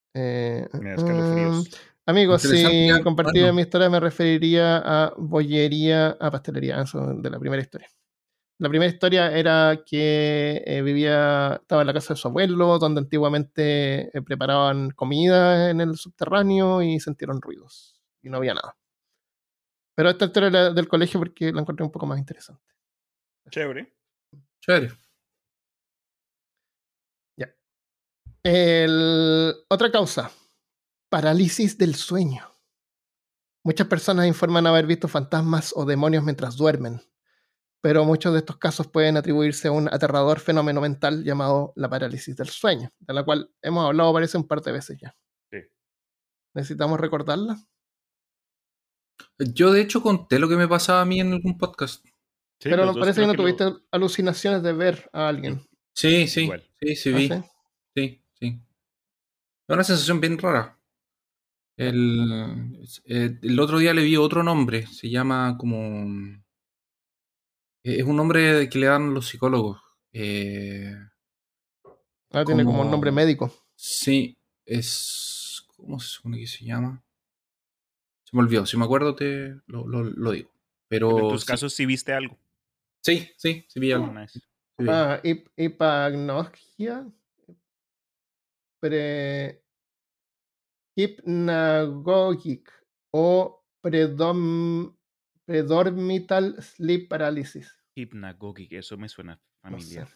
[2.07, 7.63] Amigos, si compartía mi historia me referiría a bollería, a pastelería, eso de la primera
[7.63, 7.89] historia.
[8.59, 13.01] La primera historia era que eh, vivía, estaba en la casa de su abuelo, donde
[13.01, 18.77] antiguamente eh, preparaban comida en el subterráneo y sintieron ruidos y no había nada.
[19.97, 22.63] Pero esta historia era del colegio porque la encontré un poco más interesante.
[23.51, 23.93] Chévere.
[24.61, 24.93] Chévere.
[27.37, 27.53] Ya.
[29.69, 30.31] otra causa
[31.15, 32.45] parálisis del sueño.
[33.65, 37.01] Muchas personas informan haber visto fantasmas o demonios mientras duermen,
[37.85, 42.35] pero muchos de estos casos pueden atribuirse a un aterrador fenómeno mental llamado la parálisis
[42.35, 45.15] del sueño, de la cual hemos hablado parece un par de veces ya.
[46.55, 47.59] ¿Necesitamos recordarla?
[49.39, 52.03] Yo de hecho conté lo que me pasaba a mí en algún podcast.
[52.59, 55.61] pero nos parece que no tuviste alucinaciones de ver a alguien.
[55.93, 57.29] Sí, sí, sí, sí, vi.
[57.31, 57.45] ¿Ah,
[57.95, 58.63] sí, sí.
[59.69, 60.81] Una sensación bien rara.
[61.77, 66.44] El, eh, el otro día le vi otro nombre, se llama como...
[67.85, 69.81] Eh, es un nombre que le dan los psicólogos.
[70.13, 70.97] Eh,
[72.33, 73.53] ah, tiene como un nombre médico.
[73.77, 75.67] Sí, es...
[75.77, 77.05] ¿Cómo se supone que se llama?
[78.25, 80.51] Se me olvidó, si me acuerdo te lo, lo, digo.
[80.89, 82.39] Pero, en tus casos sí viste algo.
[83.03, 84.13] Sí, sí, sí vi algo.
[84.89, 85.21] Ah,
[85.57, 87.07] hipagnogia.
[88.81, 89.65] Pre
[90.97, 92.71] Hypnagogic
[93.13, 94.95] o predom,
[95.47, 97.73] Predormital Sleep Paralysis.
[97.95, 100.09] Hypnagogic, eso me suena familiar.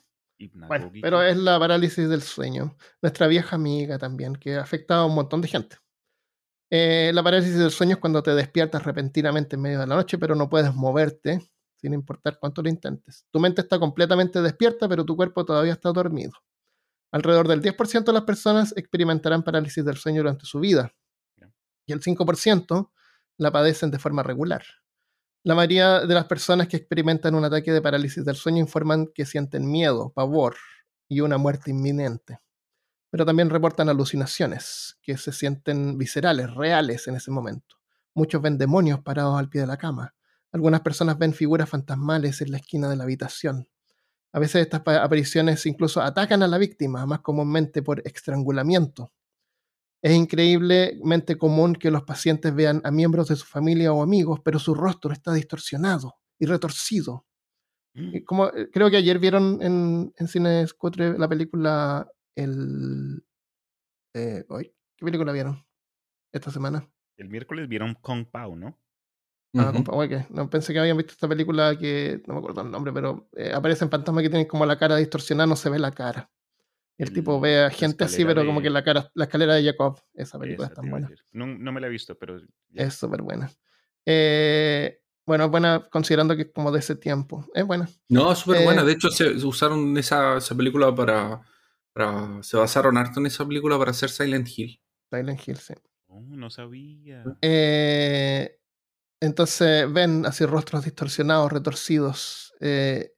[1.02, 2.76] pero es la parálisis del sueño.
[3.02, 5.76] Nuestra vieja amiga también, que afecta a un montón de gente.
[6.70, 10.18] Eh, la parálisis del sueño es cuando te despiertas repentinamente en medio de la noche,
[10.18, 11.40] pero no puedes moverte,
[11.76, 13.26] sin importar cuánto lo intentes.
[13.30, 16.32] Tu mente está completamente despierta, pero tu cuerpo todavía está dormido.
[17.10, 20.94] Alrededor del 10% de las personas experimentarán parálisis del sueño durante su vida
[21.86, 22.90] y el 5%
[23.38, 24.62] la padecen de forma regular.
[25.48, 29.24] La mayoría de las personas que experimentan un ataque de parálisis del sueño informan que
[29.24, 30.56] sienten miedo, pavor
[31.08, 32.40] y una muerte inminente.
[33.08, 37.76] Pero también reportan alucinaciones, que se sienten viscerales, reales en ese momento.
[38.12, 40.14] Muchos ven demonios parados al pie de la cama.
[40.52, 43.70] Algunas personas ven figuras fantasmales en la esquina de la habitación.
[44.34, 49.12] A veces estas apariciones incluso atacan a la víctima, más comúnmente por estrangulamiento.
[50.02, 54.58] Es increíblemente común que los pacientes vean a miembros de su familia o amigos, pero
[54.58, 57.26] su rostro está distorsionado y retorcido.
[57.94, 63.24] Y como, eh, creo que ayer vieron en, en Cines Cutre la película El...
[64.14, 65.66] eh, hoy, ¿Qué película vieron
[66.32, 66.88] esta semana?
[67.16, 68.78] El miércoles vieron Kong Pao, ¿no?
[69.56, 72.60] Ah, compa, guay, que no pensé que habían visto esta película que no me acuerdo
[72.60, 75.78] el nombre, pero eh, aparecen fantasmas que tienen como la cara distorsionada, no se ve
[75.78, 76.30] la cara.
[76.98, 80.00] El tipo ve a gente así, pero como que la cara, la escalera de Jacob,
[80.14, 81.10] esa película Esa es tan buena.
[81.32, 82.38] No, no me la he visto, pero
[82.70, 82.82] ya.
[82.84, 83.50] Es súper buena.
[84.04, 87.46] Eh, bueno, es buena considerando que es como de ese tiempo.
[87.54, 87.88] Es buena.
[88.08, 88.82] No, súper Eh, buena.
[88.82, 91.40] De hecho, se, se usaron esa, esa película para,
[91.92, 94.80] para- Se basaron harto en esa película para hacer Silent Hill.
[95.10, 95.74] Silent Hill, sí.
[96.08, 97.22] Oh, no sabía.
[97.42, 98.58] Eh,
[99.20, 103.12] entonces ven así rostros distorsionados, retorcidos, eh,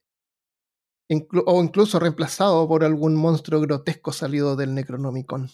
[1.46, 5.50] o incluso reemplazados por algún monstruo grotesco salido del Necronomicon.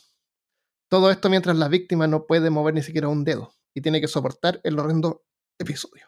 [0.88, 4.08] Todo esto mientras la víctima no puede mover ni siquiera un dedo y tiene que
[4.08, 5.24] soportar el horrendo
[5.58, 6.06] episodio.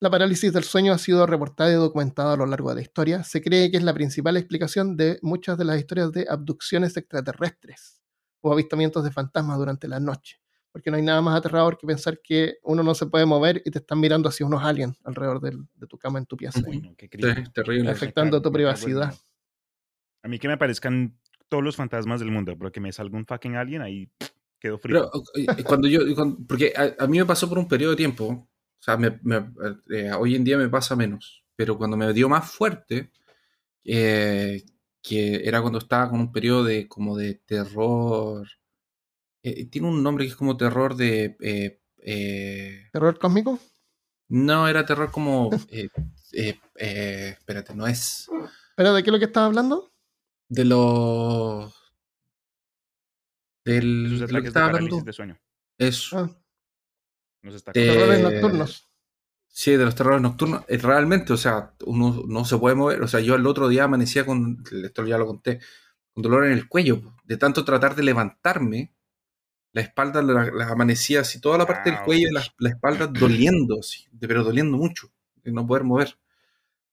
[0.00, 3.24] La parálisis del sueño ha sido reportada y documentada a lo largo de la historia.
[3.24, 8.02] Se cree que es la principal explicación de muchas de las historias de abducciones extraterrestres
[8.42, 10.43] o avistamientos de fantasmas durante la noche.
[10.74, 13.70] Porque no hay nada más aterrador que pensar que uno no se puede mover y
[13.70, 16.60] te están mirando hacia unos aliens alrededor del- de tu cama en tu pieza.
[16.66, 17.88] Uy, no, qué es terrible.
[17.92, 19.14] Afectando tu privacidad.
[20.24, 21.16] A mí que me aparezcan
[21.48, 24.10] todos los fantasmas del mundo, pero que me salga un fucking alien, ahí
[24.58, 25.12] quedo frío.
[25.12, 28.24] Pero cuando yo, cuando- porque a, a mí me pasó por un periodo de tiempo,
[28.26, 28.48] o
[28.82, 29.52] sea, me- me-
[29.90, 33.12] eh, hoy en día me pasa menos, pero cuando me dio más fuerte,
[33.84, 34.64] eh,
[35.00, 38.48] que era cuando estaba con un periodo de como de terror,
[39.44, 43.58] eh, tiene un nombre que es como terror de, eh, eh, ¿Terror cósmico?
[44.28, 45.88] no, era terror como, eh,
[46.32, 48.28] eh, eh, espérate, no es
[48.76, 49.92] ¿Pero de qué es lo que estás hablando?
[50.48, 51.72] de los,
[53.64, 55.40] del, Sus de lo que ataques de hablando, de sueño.
[55.78, 56.18] eso.
[56.18, 56.30] Ah,
[57.42, 58.90] Nos está Eh, terrores nocturnos.
[59.48, 60.64] Sí, de los terrores nocturnos.
[60.68, 63.02] Realmente, o sea, uno no se puede mover.
[63.02, 65.60] O sea, yo el otro día amanecía con, esto ya lo conté,
[66.12, 67.14] con dolor en el cuello.
[67.24, 68.93] De tanto tratar de levantarme,
[69.74, 72.06] la espalda la, la amanecía así, toda la parte del Ouch.
[72.06, 75.12] cuello y la, la espalda doliendo, así, de- pero doliendo mucho,
[75.42, 76.16] de no poder mover.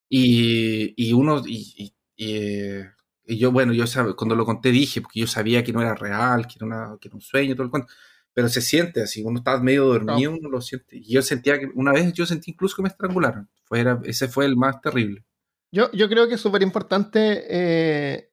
[0.08, 2.90] Y, y uno, y, y- y, eh,
[3.24, 5.94] y yo, bueno, yo sab- cuando lo conté dije, porque yo sabía que no era
[5.94, 7.90] real, que era, una- que era un sueño, todo el cuento.
[8.34, 10.96] Pero se siente así, uno está medio dormido, uno lo siente.
[10.96, 13.48] Y yo sentía que, una vez yo sentí incluso que me estrangularon.
[13.64, 15.24] Fuera, ese fue el más terrible.
[15.70, 18.30] Yo, yo creo que es súper importante eh,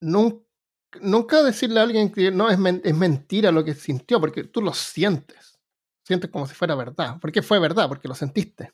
[0.00, 0.42] nun-
[1.00, 4.60] nunca decirle a alguien que no es, men- es mentira lo que sintió, porque tú
[4.62, 5.58] lo sientes.
[6.04, 7.18] Sientes como si fuera verdad.
[7.20, 8.72] Porque fue verdad, porque lo sentiste.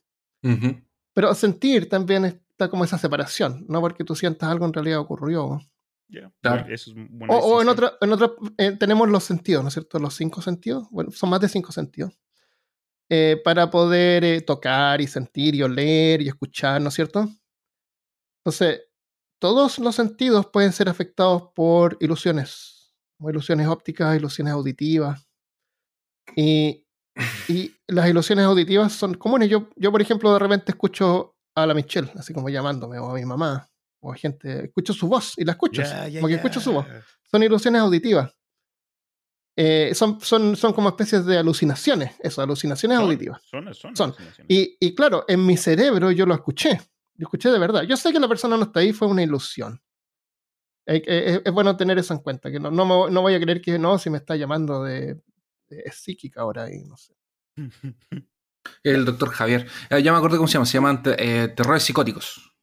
[1.14, 5.60] Pero sentir también está como esa separación, no porque tú sientas algo en realidad ocurrió.
[6.08, 6.66] Ya, Claro.
[6.68, 9.74] Eso es buena O, o en otra, en otra eh, tenemos los sentidos, ¿no es
[9.74, 9.98] cierto?
[9.98, 12.16] Los cinco sentidos, bueno, son más de cinco sentidos,
[13.08, 17.28] eh, para poder eh, tocar y sentir y oler y escuchar, ¿no es cierto?
[18.40, 18.82] Entonces,
[19.38, 25.28] todos los sentidos pueden ser afectados por ilusiones, como ilusiones ópticas, ilusiones auditivas.
[26.36, 26.86] Y,
[27.48, 29.48] y las ilusiones auditivas son comunes.
[29.48, 33.14] Yo, yo, por ejemplo, de repente escucho a la Michelle, así como llamándome, o a
[33.14, 33.68] mi mamá,
[34.00, 35.82] o a gente, escucho su voz y la escucho,
[36.14, 36.86] como que escucho su voz
[37.34, 38.32] son ilusiones auditivas.
[39.56, 43.42] Eh, son, son, son como especies de alucinaciones, eso, alucinaciones Son, auditivas.
[43.42, 44.14] Son, son, Son.
[44.46, 46.80] Y, y claro, en mi cerebro yo lo escuché,
[47.16, 47.82] yo escuché de verdad.
[47.82, 49.80] Yo sé que la persona no está ahí, fue una ilusión.
[50.86, 53.40] Eh, eh, es bueno tener eso en cuenta, que no, no, me- no voy a
[53.40, 55.14] creer que no, si me está llamando de,
[55.68, 57.14] de- es psíquica ahora y no sé.
[58.82, 59.66] El doctor Javier.
[59.90, 60.66] Eh, ya me acuerdo cómo se llama.
[60.66, 62.54] Se llaman eh, terrores psicóticos.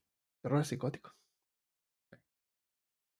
[0.42, 1.14] Terror psicótico.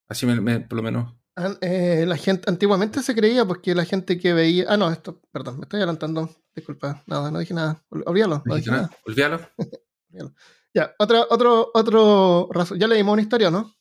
[0.10, 1.14] Así me, me- por lo menos.
[1.36, 4.66] An- eh, la gente, antiguamente se creía porque la gente que veía.
[4.68, 6.30] Ah, no, esto, perdón, me estoy adelantando.
[6.56, 7.84] Disculpa, nada, no dije nada.
[7.90, 8.90] Ol- Olvídalo, no dije nada.
[9.06, 9.40] Olvídalo.
[10.74, 12.80] Ya, otra, otro, otro razón.
[12.80, 13.74] Ya leímos una historia, ¿no?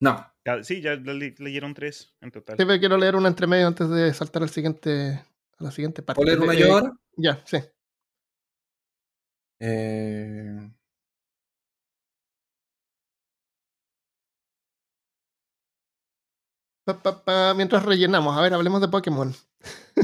[0.00, 0.26] No.
[0.44, 2.56] Ya, sí, ya le- le- leyeron tres en total.
[2.56, 5.22] Siempre quiero leer una entre medio antes de saltar al siguiente,
[5.58, 6.20] a la siguiente parte.
[6.22, 6.92] ¿Puedo leer una Eh, yo ahora?
[7.16, 7.58] Ya, sí.
[9.60, 10.70] Eh,
[16.84, 19.32] Pa, pa, pa, mientras rellenamos, a ver, hablemos de Pokémon.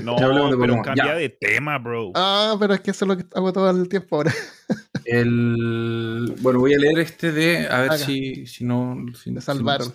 [0.05, 1.14] No, pero cambia ya.
[1.16, 2.12] de tema, bro.
[2.14, 4.33] Ah, pero es que eso es lo que hago todo el tiempo ahora.
[5.05, 7.66] el, bueno, voy a leer este de.
[7.68, 8.97] A ver si, si no.
[9.20, 9.93] si- Me si- salvaron.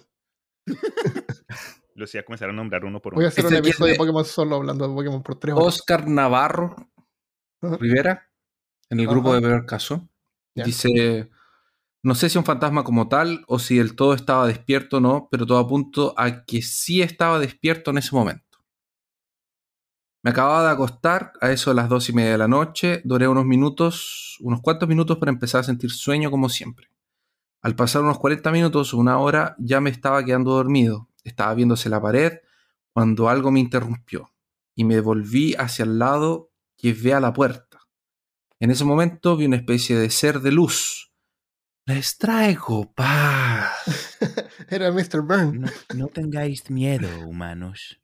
[1.95, 3.29] Los iba a comenzar a nombrar uno por Voy a uno.
[3.29, 5.67] hacer Este un que episodio de de- Pokémon solo hablando de Pokémon por tres horas.
[5.67, 6.75] Oscar Navarro.
[7.61, 8.29] Rivera,
[8.89, 10.07] en el grupo de Beber Caso,
[10.53, 11.29] dice:
[12.06, 15.28] No sé si un fantasma como tal o si del todo estaba despierto o no,
[15.32, 18.60] pero todo apunto a que sí estaba despierto en ese momento.
[20.22, 23.28] Me acababa de acostar a eso de las dos y media de la noche, duré
[23.28, 26.91] unos minutos, unos cuantos minutos para empezar a sentir sueño como siempre.
[27.64, 31.10] Al pasar unos 40 minutos o una hora ya me estaba quedando dormido.
[31.24, 32.34] Estaba viéndose la pared
[32.93, 34.32] cuando algo me interrumpió
[34.76, 37.80] y me volví hacia el lado que ve a la puerta.
[38.60, 41.05] En ese momento vi una especie de ser de luz.
[41.88, 44.17] Les traigo paz.
[44.69, 45.21] Era Mr.
[45.21, 45.61] Burn.
[45.61, 47.99] No, no tengáis miedo, humanos.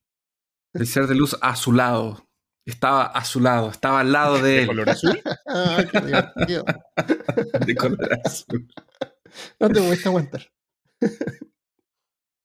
[0.73, 2.27] El ser de luz a su lado.
[2.63, 4.67] Estaba a su lado, estaba al lado de ¿De él.
[4.67, 5.19] color azul?
[5.47, 6.63] Ah, qué divertido.
[7.65, 8.67] de color azul.
[9.59, 10.51] No te voy a aguantar.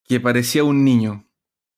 [0.05, 1.29] que parecía un niño.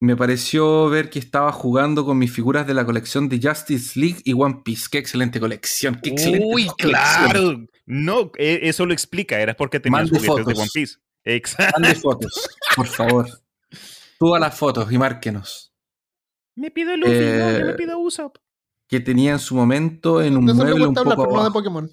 [0.00, 4.20] Me pareció ver que estaba jugando con mis figuras de la colección de Justice League
[4.24, 4.86] y One Piece.
[4.88, 6.90] Qué excelente colección, qué excelente Uy, colección.
[6.90, 7.66] claro.
[7.91, 9.41] No, e- eso lo explica.
[9.41, 10.61] Era porque tenías Mande juguetes de.
[10.61, 10.99] One Piece.
[11.24, 11.80] Exacto.
[11.80, 13.26] Mande fotos, por favor.
[14.18, 15.72] Todas las fotos y márquenos.
[16.55, 18.36] Me pido Luffy, no, yo me Eh, pido Usopp.
[18.89, 21.53] Que tenía en su momento en un me mueble un poco no de abajo.
[21.53, 21.91] Pokémon.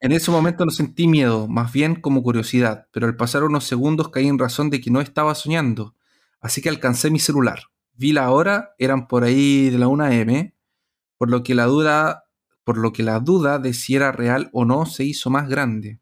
[0.00, 4.08] En ese momento no sentí miedo, más bien como curiosidad, pero al pasar unos segundos
[4.10, 5.94] caí en razón de que no estaba soñando.
[6.40, 7.64] Así que alcancé mi celular.
[7.94, 10.52] Vi la hora, eran por ahí de la 1 am,
[11.18, 12.24] por lo que la duda,
[12.64, 16.00] por lo que la duda de si era real o no se hizo más grande.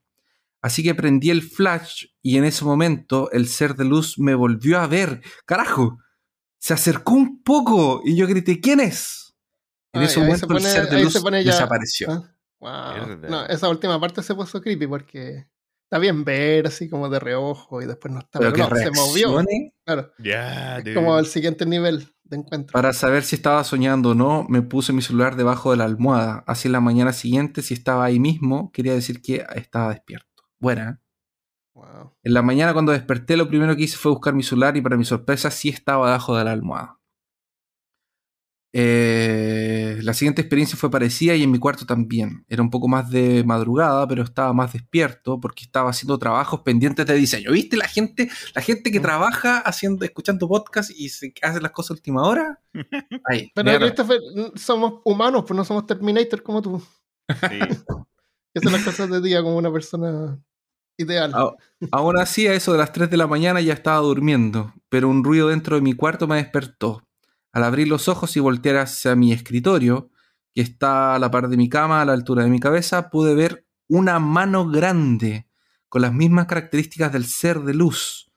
[0.60, 4.78] Así que prendí el flash y en ese momento el ser de luz me volvió
[4.80, 5.22] a ver.
[5.46, 5.98] ¡Carajo!
[6.58, 9.36] Se acercó un poco y yo grité, ¿quién es?
[9.92, 12.10] En Ah, ese momento pone- el ser de luz se pone ya- desapareció.
[12.60, 13.16] Ah, wow.
[13.30, 15.46] No, esa última parte se puso creepy porque
[15.84, 18.40] está bien ver así como de reojo y después no está.
[18.40, 19.44] Pero Pero, que no, se movió.
[19.84, 20.12] Claro.
[20.84, 22.72] Es como el siguiente nivel de encuentro.
[22.72, 26.44] Para saber si estaba soñando o no, me puse mi celular debajo de la almohada.
[26.46, 30.44] Así en la mañana siguiente, si estaba ahí mismo, quería decir que estaba despierto.
[30.58, 30.90] Buena.
[30.90, 31.04] ¿eh?
[31.74, 32.16] Wow.
[32.22, 34.96] En la mañana cuando desperté, lo primero que hice fue buscar mi celular y para
[34.96, 36.98] mi sorpresa sí estaba debajo de la almohada.
[38.72, 42.44] Eh, la siguiente experiencia fue parecida y en mi cuarto también.
[42.48, 47.06] Era un poco más de madrugada, pero estaba más despierto porque estaba haciendo trabajos pendientes
[47.06, 47.52] de diseño.
[47.52, 49.02] ¿Viste la gente, la gente que Mm.
[49.02, 52.60] trabaja haciendo, escuchando podcast y se hace las cosas a última hora?
[53.24, 54.20] Ahí, Pero Christopher,
[54.56, 56.82] somos humanos, pues no somos Terminator como tú.
[57.28, 57.28] Sí.
[58.54, 60.40] Que hacen las cosas de día como una persona
[60.96, 61.32] ideal.
[61.34, 61.54] A-
[61.92, 65.22] Aún así, a eso de las 3 de la mañana ya estaba durmiendo, pero un
[65.22, 67.02] ruido dentro de mi cuarto me despertó.
[67.58, 70.12] Al abrir los ojos y voltear hacia mi escritorio,
[70.54, 73.34] que está a la par de mi cama, a la altura de mi cabeza, pude
[73.34, 75.48] ver una mano grande,
[75.88, 78.30] con las mismas características del ser de luz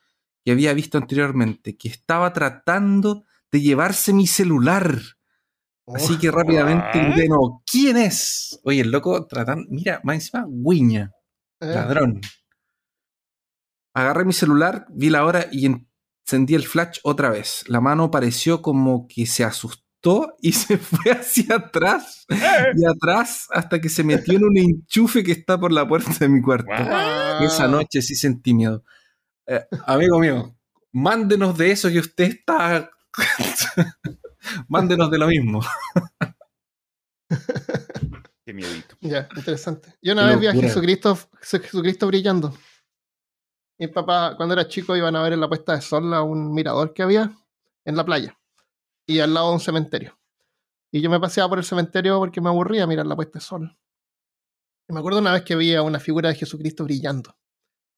[0.44, 5.00] que había visto anteriormente, que estaba tratando de llevarse mi celular.
[5.86, 8.60] Así que rápidamente de nuevo, ¿quién es?
[8.64, 11.12] Oye, el loco tratando, mira, más encima, guiña.
[11.60, 12.22] Eh, Ladrón.
[13.94, 15.68] Agarré mi celular, vi la hora y
[16.32, 17.64] encendí el flash otra vez.
[17.68, 23.80] La mano pareció como que se asustó y se fue hacia atrás y atrás hasta
[23.82, 26.72] que se metió en un enchufe que está por la puerta de mi cuarto.
[27.42, 28.84] Esa noche sí sentí miedo.
[29.46, 30.56] Eh, amigo mío,
[30.94, 32.90] mándenos de eso que usted está.
[34.70, 35.62] mándenos de lo mismo.
[38.46, 38.96] Qué miedito.
[39.02, 39.94] Ya, interesante.
[40.02, 40.54] Yo una Qué vez vi a.
[40.54, 42.56] Jesucristo, Jesucristo brillando.
[43.82, 46.54] Mi papá, cuando era chico, iban a ver en la puesta de sol a un
[46.54, 47.36] mirador que había
[47.84, 48.38] en la playa
[49.08, 50.20] y al lado de un cementerio.
[50.92, 53.76] Y yo me paseaba por el cementerio porque me aburría mirar la puesta de sol.
[54.88, 57.36] Y me acuerdo una vez que vi a una figura de Jesucristo brillando.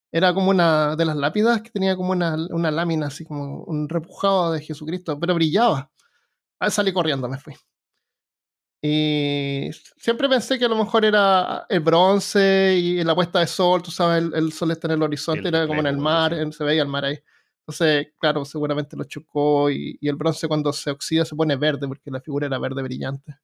[0.10, 3.90] Era como una de las lápidas que tenía como una, una lámina, así como un
[3.90, 5.92] repujado de Jesucristo, pero brillaba.
[6.62, 7.56] Ah, salí corriendo, me fui.
[8.86, 13.82] Y siempre pensé que a lo mejor era el bronce y la puesta de sol,
[13.82, 16.34] tú sabes, el, el sol está en el horizonte, El era como en el mar,
[16.42, 17.18] en- se veía el mar ahí.
[17.66, 21.88] Entonces, claro, seguramente lo chocó y, y el bronce cuando se oxida se pone verde
[21.88, 23.38] porque la figura era verde brillante.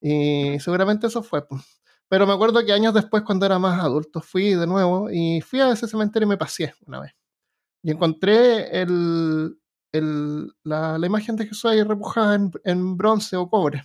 [0.00, 1.44] Y seguramente eso fue.
[1.44, 1.60] pues.
[2.08, 5.60] Pero me acuerdo que años después, cuando era más adulto, fui de nuevo y fui
[5.60, 7.12] a ese cementerio y me paseé una vez.
[7.82, 9.58] Y encontré el,
[9.92, 13.82] el- la, la imagen de Jesús ahí repujada en, en bronce o cobre.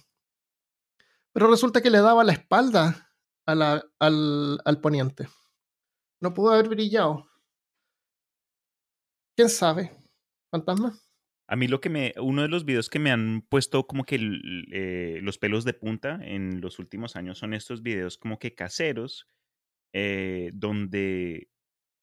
[1.34, 3.10] Pero resulta que le daba la espalda
[3.46, 5.28] a la- al, al poniente.
[6.22, 7.28] No pudo haber brillado.
[9.36, 9.92] ¿Quién sabe?
[10.52, 10.94] ¿Fantasma?
[11.48, 14.18] A mí lo que me, uno de los videos que me han puesto como que
[14.72, 19.28] eh, los pelos de punta en los últimos años son estos videos como que caseros,
[19.94, 21.50] eh, donde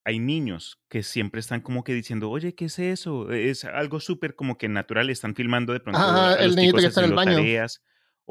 [0.04, 3.30] hay niños que siempre están como que diciendo, oye, ¿qué es eso?
[3.32, 6.86] Es algo súper como que natural, están filmando de pronto Ah, a el niñito que
[6.86, 7.36] está en el baño.
[7.36, 7.82] tareas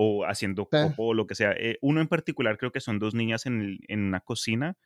[0.02, 1.52] o haciendo popó o lo que sea.
[1.58, 4.78] Eh, uno en particular creo que son dos niñas en, en una cocina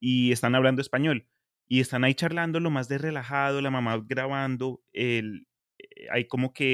[0.00, 1.26] y están hablando español
[1.68, 5.48] y están ahí charlando lo más de relajado, la mamá grabando, el,
[5.78, 6.66] eh, hay como que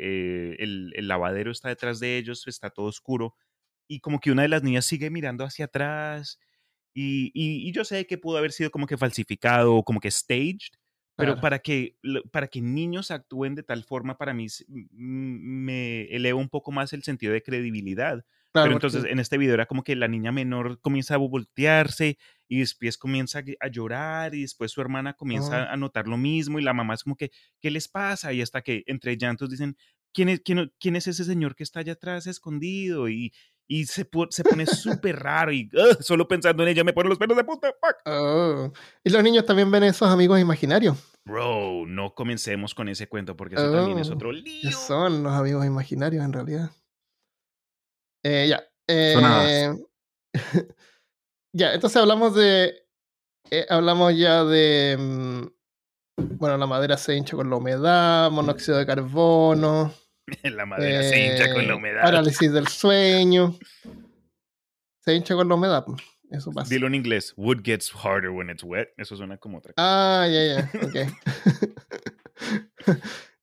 [0.00, 3.36] eh, el, el lavadero está detrás de ellos, está todo oscuro
[3.88, 6.38] y como que una de las niñas sigue mirando hacia atrás
[6.94, 10.72] Y, y, yo sé que pudo haber sido como que falsificado o como que staged,
[11.20, 11.96] pero para, que,
[12.32, 14.46] para que niños actúen de tal forma, para mí
[14.90, 18.24] me eleva un poco más el sentido de credibilidad.
[18.52, 22.18] pero entonces en este video era como que la niña menor comienza a voltearse
[22.48, 25.72] y después comienza a llorar y después su hermana comienza oh.
[25.72, 28.32] a notar lo mismo y la mamá es como que, ¿qué les pasa?
[28.32, 29.76] Y hasta que entre llantos dicen,
[30.12, 33.08] ¿quién es, quién, quién es ese señor que está allá atrás escondido?
[33.08, 33.32] Y,
[33.70, 37.36] y se, se pone súper raro y solo pensando en ella me pone los pelos
[37.36, 37.72] de puta.
[38.04, 38.72] Oh.
[39.04, 40.96] Y los niños también ven esos amigos imaginarios.
[41.24, 44.72] Bro, no comencemos con ese cuento porque eso también es oh, otro lío.
[44.72, 46.70] Son los amigos imaginarios en realidad.
[48.24, 48.64] Eh, ya.
[48.88, 49.72] Eh,
[51.52, 52.74] ya, entonces hablamos de.
[53.52, 54.96] Eh, hablamos ya de.
[54.98, 55.46] Mm,
[56.38, 59.94] bueno, la madera se hincha con la humedad, monóxido de carbono.
[60.42, 62.02] la madera se hincha con la humedad.
[62.02, 63.58] Parálisis del sueño.
[65.02, 65.82] Se hincha con la humedad.
[66.30, 66.68] Eso pasa.
[66.68, 67.32] Dilo en inglés.
[67.38, 68.90] Wood gets harder when it's wet.
[68.98, 70.22] Eso suena como otra cosa.
[70.22, 70.70] Ah, ya, ya.
[70.86, 70.96] Ok.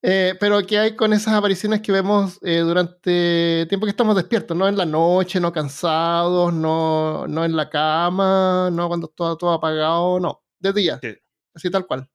[0.04, 4.16] eh, pero ¿qué hay con esas apariciones que vemos eh, durante el tiempo que estamos
[4.16, 4.56] despiertos?
[4.56, 9.52] No en la noche, no cansados, no, no en la cama, no cuando está todo
[9.52, 10.44] apagado, no.
[10.60, 11.00] De día.
[11.56, 12.08] Así tal cual.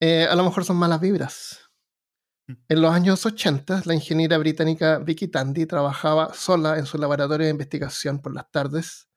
[0.00, 1.61] Eh, a lo mejor son malas vibras.
[2.46, 7.52] En los años 80, la ingeniera británica Vicky Tandy trabajaba sola en su laboratorio de
[7.52, 9.08] investigación por las tardes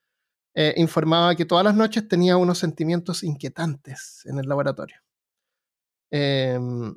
[0.58, 4.96] eh, informaba que todas las noches tenía unos sentimientos inquietantes en el laboratorio.
[6.10, 6.96] Em,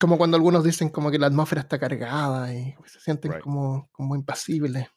[0.00, 4.16] como cuando algunos dicen como que la atmósfera está cargada y se sienten como, como
[4.16, 4.88] impasibles.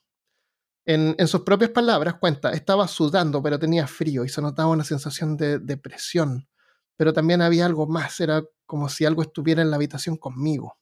[0.84, 4.84] En, en, sus propias palabras cuenta, estaba sudando pero tenía frío y se notaba una
[4.84, 6.47] sensación de depresión,
[7.01, 10.77] pero también había algo más, era como si algo estuviera en la habitación conmigo.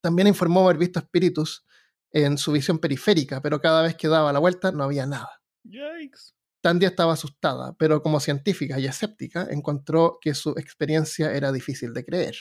[0.00, 1.66] También informó haber visto espíritus
[2.12, 5.42] en su visión periférica, pero cada vez que daba la vuelta no había nada.
[5.64, 6.32] Yikes.
[6.62, 12.06] Tandy estaba asustada, pero como científica y escéptica, encontró que su experiencia era difícil de
[12.06, 12.36] creer.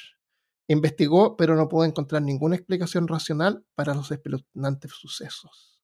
[0.70, 5.82] Investigó, pero no pudo encontrar ninguna explicación racional para los espeluznantes sucesos.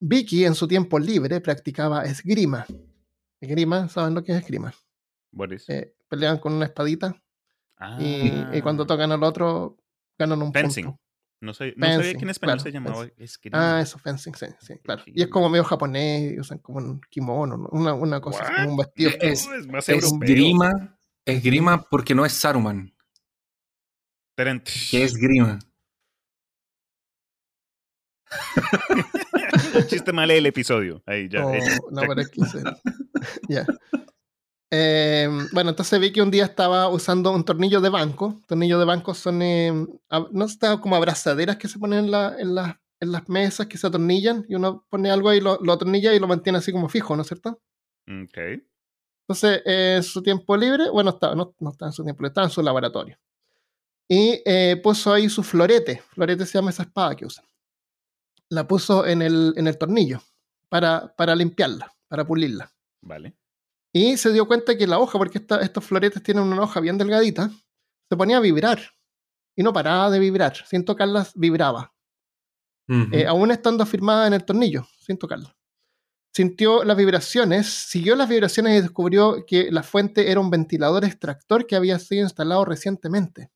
[0.00, 2.64] Vicky, en su tiempo libre, practicaba esgrima.
[3.38, 4.72] Esgrima, ¿saben lo que es esgrima?
[5.68, 7.14] Eh, pelean con una espadita
[7.98, 8.86] y, cuando ah.
[8.86, 9.76] tocan al otro
[10.18, 10.98] ganan un punto.
[11.42, 13.78] No, sé, no sabía que en español se llamaba esgrima.
[13.78, 15.02] Ah, eso, fencing, sí, sí, claro.
[15.06, 19.10] Y es como medio japonés, usan como un kimono, una, una cosa, como un vestido.
[19.20, 22.92] Es, es más esgrima, esgrima porque no es Saruman.
[24.36, 25.58] ¿Qué es esgrima?
[29.88, 31.02] chiste mal el episodio.
[31.06, 31.46] Ahí ya.
[31.46, 31.52] Oh,
[31.90, 32.40] no, pero es que
[33.48, 33.66] ya.
[34.70, 38.40] Em, bueno, entonces vi que un día estaba usando un tornillo de banco.
[38.46, 39.88] Tornillos de banco son, em,
[40.30, 42.56] no está como abrazaderas que se ponen en, la, en,
[43.00, 46.20] en, las mesas que se atornillan y uno pone algo ahí, lo, lo atornilla y
[46.20, 47.60] lo mantiene así como fijo, ¿no es cierto?
[48.06, 48.38] Ok.
[49.26, 52.46] Entonces, en su tiempo libre, bueno, estaba, no, no estaba en su tiempo libre, estaba
[52.46, 53.18] en su laboratorio.
[54.08, 56.02] Y eh, puso ahí su florete.
[56.14, 57.44] Florete se llama esa espada que usan.
[58.48, 60.20] La puso en el, en el tornillo
[60.68, 62.72] para, para limpiarla, para pulirla.
[63.02, 63.36] Vale.
[63.92, 67.50] Y se dio cuenta que la hoja, porque estos floretes tienen una hoja bien delgadita,
[68.08, 68.80] se ponía a vibrar.
[69.56, 70.56] Y no paraba de vibrar.
[70.66, 71.92] Sin tocarlas, vibraba.
[73.12, 75.56] Eh, aún estando afirmada en el tornillo, sin tocarla.
[76.32, 81.66] Sintió las vibraciones, siguió las vibraciones y descubrió que la fuente era un ventilador extractor
[81.66, 83.50] que había sido instalado recientemente,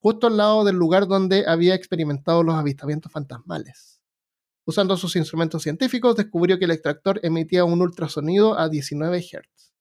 [0.00, 3.97] justo al lado del lugar donde había experimentado los avistamientos fantasmales.
[4.68, 9.72] Usando sus instrumentos científicos, descubrió que el extractor emitía un ultrasonido a 19 Hz.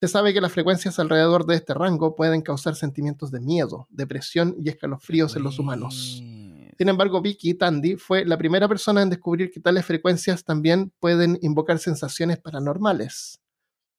[0.00, 4.56] Se sabe que las frecuencias alrededor de este rango pueden causar sentimientos de miedo, depresión
[4.58, 6.20] y escalofríos en los humanos.
[6.76, 11.38] Sin embargo, Vicky Tandy fue la primera persona en descubrir que tales frecuencias también pueden
[11.40, 13.38] invocar sensaciones paranormales.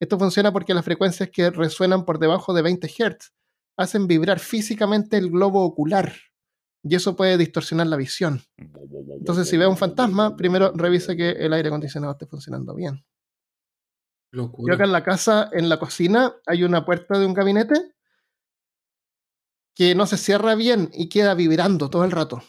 [0.02, 3.32] Esto funciona porque las frecuencias que resuenan por debajo de 20 Hz
[3.78, 6.14] hacen vibrar físicamente el globo ocular,
[6.84, 8.42] y eso puede distorsionar la visión.
[8.58, 13.06] Entonces, si ve un fantasma, primero revisa que el aire acondicionado esté funcionando bien.
[14.32, 17.96] Yo acá en la casa, en la cocina, hay una puerta de un gabinete
[19.76, 22.44] que no se cierra bien y queda vibrando todo el rato.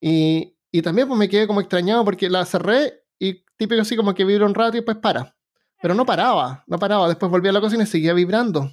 [0.00, 4.14] Y, y también pues, me quedé como extrañado porque la cerré y típico así como
[4.14, 5.34] que vibra un rato y después para.
[5.80, 7.08] Pero no paraba, no paraba.
[7.08, 8.70] Después volví a la cocina y seguía vibrando.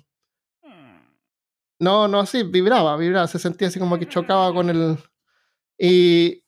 [1.80, 4.98] No, no, sí, vibraba, vibraba, se sentía así como que chocaba con el...
[5.78, 6.44] Y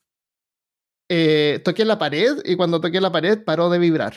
[1.08, 4.14] eh, toqué la pared y cuando toqué la pared paró de vibrar.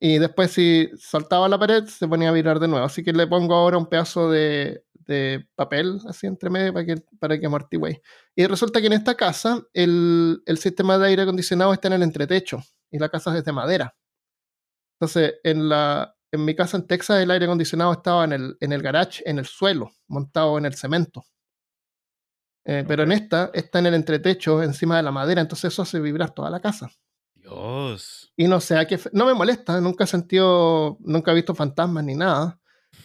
[0.00, 2.84] Y después si soltaba la pared se ponía a vibrar de nuevo.
[2.84, 6.96] Así que le pongo ahora un pedazo de, de papel así entre medio para que,
[7.18, 8.02] para que amortigue.
[8.34, 12.02] Y resulta que en esta casa el, el, sistema de aire acondicionado está en el
[12.02, 12.62] entretecho.
[12.90, 13.94] y la casa es de madera.
[14.98, 18.72] Entonces, en, la, en mi casa en Texas el aire acondicionado estaba en el, en
[18.72, 21.24] el garage, en el suelo, montado en el cemento.
[22.64, 26.00] Eh, pero en esta está en el entretecho, encima de la madera, entonces eso hace
[26.00, 26.90] vibrar toda la casa.
[27.34, 28.32] Dios.
[28.36, 32.04] Y no sé, a qué, no me molesta, nunca he sentido, nunca he visto fantasmas
[32.04, 32.58] ni nada,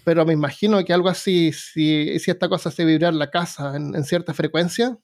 [0.03, 3.93] pero me imagino que algo así, si, si esta cosa hace vibrar la casa en,
[3.95, 4.97] en cierta frecuencia,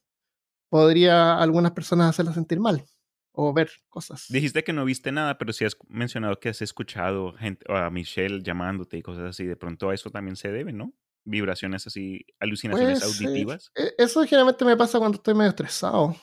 [0.69, 2.85] podría algunas personas hacerla sentir mal
[3.33, 4.25] o ver cosas.
[4.29, 8.41] Dijiste que no viste nada, pero sí has mencionado que has escuchado gente, a Michelle
[8.43, 9.45] llamándote y cosas así.
[9.45, 10.93] De pronto a eso también se debe, ¿no?
[11.25, 13.71] Vibraciones así, alucinaciones Pues, auditivas.
[13.75, 16.15] eh, eso generalmente me pasa cuando estoy medio estresado.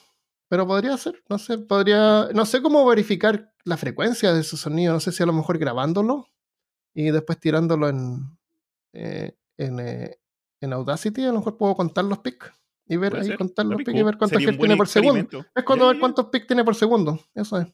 [0.48, 4.92] Pero podría ser, no sé, podría, no sé cómo verificar la frecuencia de ese sonido.
[4.92, 6.26] No sé si a lo mejor grabándolo
[6.94, 8.36] y después tirándolo en,
[8.92, 10.16] eh, en, eh,
[10.60, 12.50] en Audacity, a lo mejor puedo contar los pics
[12.90, 15.46] y ver ahí, ser, contar los pics y ver cuántos Sería tiene por segundo.
[15.54, 17.20] Es cuando ver cuántos pics tiene por segundo.
[17.34, 17.68] Eso es.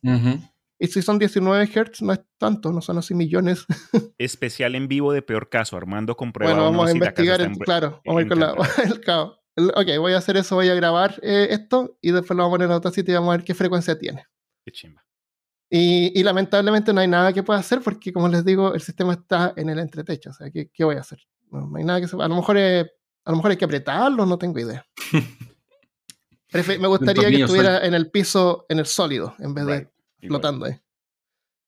[0.78, 3.64] Y si son 19 Hz, no es tanto, no son así millones.
[4.18, 5.76] Especial en vivo de peor caso.
[5.76, 8.54] Armando comprueba Bueno, no vamos a investigar, claro, vamos a ir con la,
[8.84, 9.36] el cabo.
[9.56, 12.50] El- Ok, voy a hacer eso, voy a grabar eh, esto y después lo vamos
[12.50, 14.26] a poner en Audacity y vamos a ver qué frecuencia tiene.
[14.62, 15.02] Qué chimba.
[15.70, 19.14] Y, y lamentablemente no hay nada que pueda hacer porque, como les digo, el sistema
[19.14, 20.28] está en el entretecho.
[20.28, 21.20] O sea, ¿qué, qué voy a hacer?
[21.50, 22.90] No, no hay nada que se A lo mejor, eh,
[23.26, 24.86] a lo mejor hay que apretarlo, no tengo idea.
[26.50, 29.88] Prefe- me gustaría que estuviera en el piso, en el sólido, en vez de Right.
[30.28, 30.80] Flotando ahí.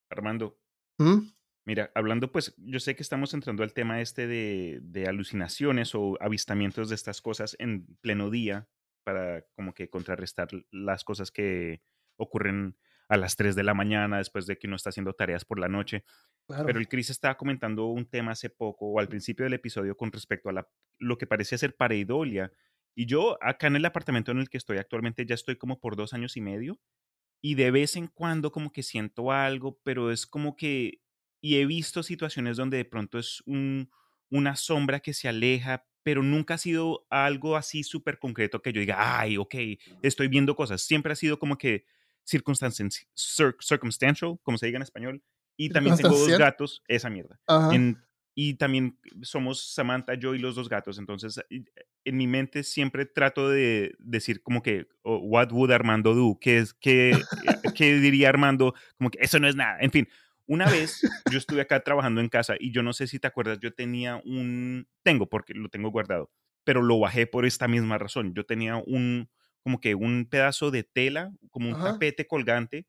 [0.09, 0.57] Armando,
[0.97, 1.19] ¿Mm?
[1.65, 6.17] Mira, hablando pues, yo sé que estamos entrando al tema este de, de alucinaciones o
[6.19, 8.67] avistamientos de estas cosas en pleno día
[9.03, 11.83] para como que contrarrestar las cosas que
[12.17, 12.75] ocurren
[13.09, 15.67] a las 3 de la mañana después de que uno está haciendo tareas por la
[15.67, 16.05] noche.
[16.47, 16.65] Claro.
[16.65, 20.11] Pero el Chris estaba comentando un tema hace poco o al principio del episodio con
[20.11, 20.67] respecto a la,
[20.99, 22.53] lo que parecía ser pareidolia.
[22.95, 25.95] Y yo acá en el apartamento en el que estoy actualmente ya estoy como por
[25.95, 26.79] dos años y medio
[27.41, 31.01] y de vez en cuando como que siento algo, pero es como que,
[31.41, 33.89] y he visto situaciones donde de pronto es un,
[34.29, 38.81] una sombra que se aleja, pero nunca ha sido algo así súper concreto que yo
[38.81, 39.55] diga, ay, ok,
[40.01, 40.81] estoy viendo cosas.
[40.81, 41.85] Siempre ha sido como que
[42.25, 45.23] circumstantial, como se diga en español.
[45.57, 47.39] Y también tengo dos gatos, esa mierda.
[47.73, 47.97] En-
[48.35, 50.97] y también somos Samantha, yo y los dos gatos.
[50.97, 56.37] Entonces, en mi mente siempre trato de decir como que, oh, what would Armando do?
[56.39, 57.11] ¿Qué, es, qué,
[57.75, 58.73] ¿Qué diría Armando?
[58.97, 59.79] Como que eso no es nada.
[59.81, 60.07] En fin,
[60.45, 63.59] una vez yo estuve acá trabajando en casa y yo no sé si te acuerdas,
[63.59, 66.31] yo tenía un, tengo porque lo tengo guardado,
[66.63, 68.33] pero lo bajé por esta misma razón.
[68.33, 69.29] Yo tenía un,
[69.63, 71.93] como que un pedazo de tela, como un Ajá.
[71.93, 72.85] tapete colgante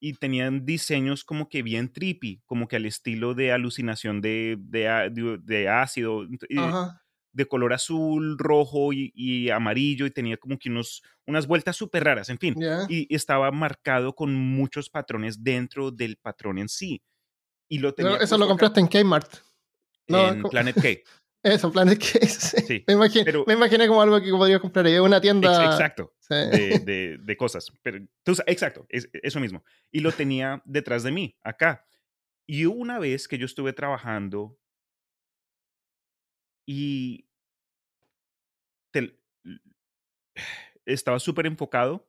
[0.00, 4.80] y tenían diseños como que bien trippy, como que al estilo de alucinación de, de,
[5.12, 6.26] de- de ácido,
[6.58, 7.02] Ajá.
[7.32, 12.04] de color azul, rojo y, y amarillo, y tenía como que unos, unas vueltas súper
[12.04, 12.56] raras, en fin.
[12.88, 17.00] Y estaba marcado con muchos patrones dentro del patrón en sí.
[17.68, 19.32] Y lo tenía Pero eso lo compraste en Kmart.
[20.08, 20.88] No, en Planet K.
[21.42, 22.62] Eso, Planet Case.
[22.66, 24.98] Sí, me, imaginé, pero- me imaginé como algo que podría comprar ahí.
[24.98, 25.64] Una Ex- tienda.
[25.72, 26.14] Exacto.
[26.20, 26.34] Sí.
[26.34, 27.66] de, de- de cosas.
[27.82, 29.64] Pero, tú sa- exacto, es, eso mismo.
[29.90, 31.84] Y lo tenía detrás de mí, acá.
[32.46, 34.58] Y una vez que yo estuve trabajando
[36.66, 37.26] y
[38.92, 39.18] te-
[40.86, 42.08] estaba súper enfocado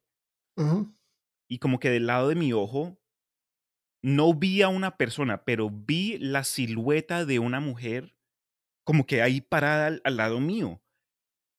[1.48, 3.00] y como que del lado de mi ojo
[4.04, 8.16] no vi a una persona, pero vi la silueta de una mujer
[8.84, 10.82] como que ahí parada al, al lado mío.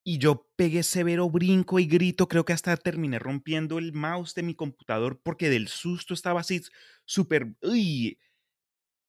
[0.07, 4.43] Y yo pegué severo brinco y grito, creo que hasta terminé rompiendo el mouse de
[4.43, 6.61] mi computador porque del susto estaba así
[7.07, 7.55] súper...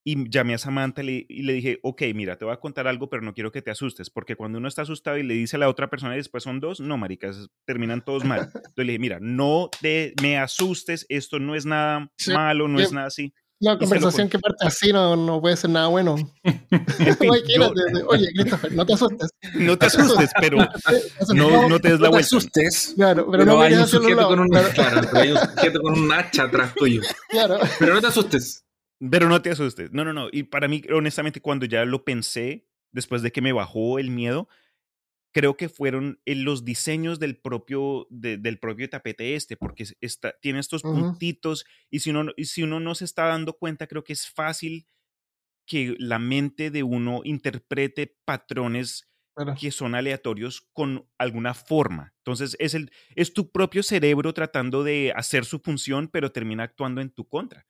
[0.07, 3.23] Y llamé a Samantha y le, dije, ok, mira, te voy a contar algo, pero
[3.23, 5.67] no quiero que te asustes, porque cuando uno está asustado y le dice a la
[5.67, 8.41] otra persona y después son dos, no, maricas, terminan todos mal.
[8.55, 12.91] Entonces le dije, mira, no te me asustes, esto no es nada malo, no es
[12.91, 13.33] nada así.
[13.61, 16.15] Lo conversación con- que parte así no, no puede ser nada bueno.
[18.07, 19.29] Oye, Christopher, no te asustes.
[19.55, 20.57] no te asustes, pero
[21.35, 22.19] no, no te des la No te vuelta.
[22.19, 22.93] asustes.
[22.95, 25.81] Claro, pero, Pero, no hay un sujeto con un, Claro, claro, pero hay un sujeto
[25.81, 27.01] con un hacha atrás tuyo.
[27.29, 27.59] claro.
[27.79, 28.63] Pero no te asustes.
[29.11, 29.91] Pero no te asustes.
[29.91, 30.27] No, no, no.
[30.31, 34.47] Y para mí, honestamente, cuando ya lo pensé, después de que me bajó el miedo,
[35.35, 39.97] creo que fueron en los diseños del propio, de- del propio tapete este, porque es-
[39.99, 41.17] está, tiene estos Ujú.
[41.17, 44.13] puntitos y si, uno, no- y si uno no se está dando cuenta, creo que
[44.13, 44.87] es fácil
[45.67, 49.55] que la mente de uno interprete patrones claro.
[49.55, 52.13] que son aleatorios con alguna forma.
[52.19, 57.01] Entonces, es, el, es tu propio cerebro tratando de hacer su función, pero termina actuando
[57.01, 57.67] en tu contra.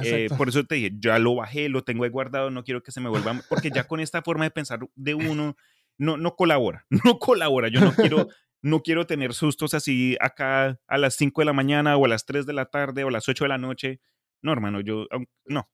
[0.00, 2.92] Eh, por eso te dije, ya lo bajé, lo tengo ahí guardado, no quiero que
[2.92, 5.56] se me vuelva, porque ya con esta forma de pensar de uno,
[5.98, 7.68] no, no colabora, no colabora.
[7.68, 8.28] Yo no quiero,
[8.62, 12.24] no quiero tener sustos así acá a las 5 de la mañana o a las
[12.26, 14.00] 3 de la tarde o a las 8 de la noche.
[14.42, 15.06] No, hermano, yo.
[15.46, 15.68] No.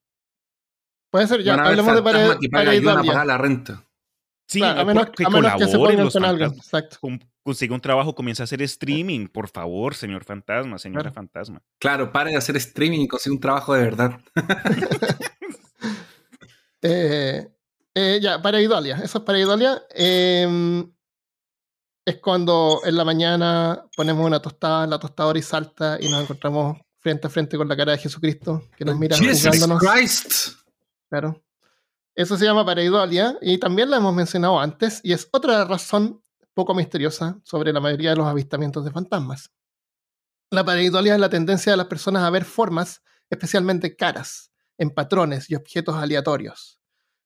[1.10, 1.54] Puede ser, ya.
[1.54, 3.84] Hablemos de pared, que a la renta.
[4.46, 6.48] Sí, Claro, a o menos, que a menos que se pongan con alguien.
[6.50, 6.66] fantasmas.
[6.66, 6.96] Exacto.
[7.00, 11.14] Con- Consiga un trabajo, comienza a hacer streaming, por favor, señor fantasma, señora Claro.
[11.14, 11.62] fantasma.
[11.80, 14.20] Claro, pare de hacer streaming y consigue un trabajo de verdad.
[16.82, 17.46] Eh,
[17.94, 18.96] eh, ya, pareidolia.
[19.02, 19.82] Eso es pareidolia.
[19.94, 20.84] Eh,
[22.04, 26.22] es cuando en la mañana ponemos una tostada en la tostadora y salta y nos
[26.22, 29.80] encontramos frente a frente con la cara de Jesucristo que nos mira Jesus juzgándonos.
[29.80, 30.32] Christ.
[31.08, 31.42] Claro.
[32.14, 36.22] Eso se llama pareidolia y también la hemos mencionado antes y es otra razón
[36.54, 39.50] poco misteriosa sobre la mayoría de los avistamientos de fantasmas.
[40.50, 45.48] La pareidolia es la tendencia de las personas a ver formas, especialmente caras, en patrones
[45.48, 46.79] y objetos aleatorios.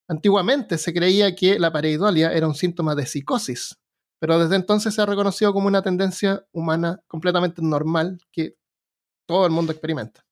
[0.08, 3.76] Antiguamente se creía que la pareidolia era un síntoma de psicosis,
[4.20, 8.54] pero desde entonces se ha reconocido como una tendencia humana completamente normal que
[9.26, 10.24] todo el mundo experimenta.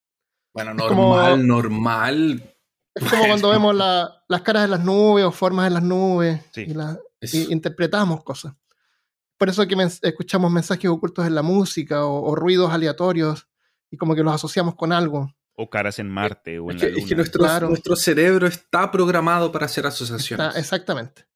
[0.55, 2.55] Bueno, Es como- normal, normal.
[2.95, 6.43] Es como cuando vemos la- las caras en las nubes o formas en las nubes
[6.53, 6.63] Sí.
[6.69, 8.53] y, la- y interpretamos cosas.
[9.39, 13.49] Por eso que mens- escuchamos mensajes ocultos en la música o, o ruidos aleatorios
[13.91, 15.33] y como que los asociamos con algo.
[15.55, 17.03] O caras en Marte o en es la que, Luna.
[17.03, 17.69] es que nuestro, Claro.
[17.69, 20.57] nuestro cerebro está programado para hacer Está- asociaciones.
[20.57, 21.27] exactamente.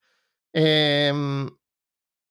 [0.53, 1.47] Em,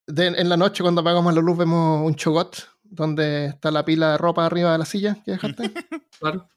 [0.07, 4.13] de- en la noche cuando apagamos la luz vemos un chogot donde está la pila
[4.13, 5.63] de ropa arriba de la silla que dejaste.
[6.21, 6.49] Claro.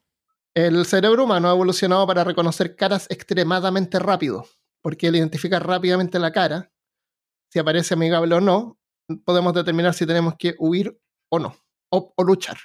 [0.54, 4.46] El cerebro humano ha evolucionado para reconocer caras extremadamente rápido,
[4.82, 6.72] porque al identificar rápidamente la cara,
[7.50, 8.78] si aparece amigable o no,
[9.24, 10.98] podemos determinar si tenemos que huir
[11.28, 11.54] o no,
[11.90, 12.56] o, o luchar.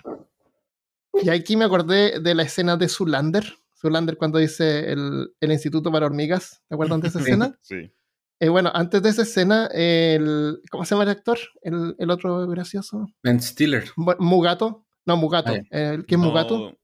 [1.23, 3.57] Y aquí me acordé de la escena de Zulander.
[3.75, 6.61] Zulander cuando dice el, el Instituto para Hormigas.
[6.67, 7.19] ¿Te acuerdan de esa
[7.49, 7.57] escena?
[7.61, 7.91] Sí.
[8.39, 11.39] Eh, bueno, antes de esa escena, el, ¿cómo se llama el actor?
[11.61, 13.07] El, el otro gracioso.
[13.23, 13.85] Ben Stiller.
[13.95, 14.85] Mugato.
[15.05, 15.53] No, Mugato.
[15.53, 16.57] Ah, el que es Mugato.
[16.57, 16.77] No,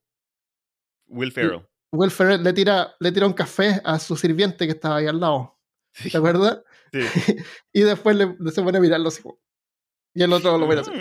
[1.07, 1.67] Will Ferrell.
[1.91, 5.19] Will Ferrell le tira, le tira un café a su sirviente que estaba ahí al
[5.19, 5.59] lado.
[5.93, 6.09] Sí.
[6.09, 6.61] ¿Te acuerdas?
[6.93, 6.99] Sí.
[7.73, 9.21] Y después le, se pone a mirarlo así.
[10.13, 10.91] Y el otro lo mira así.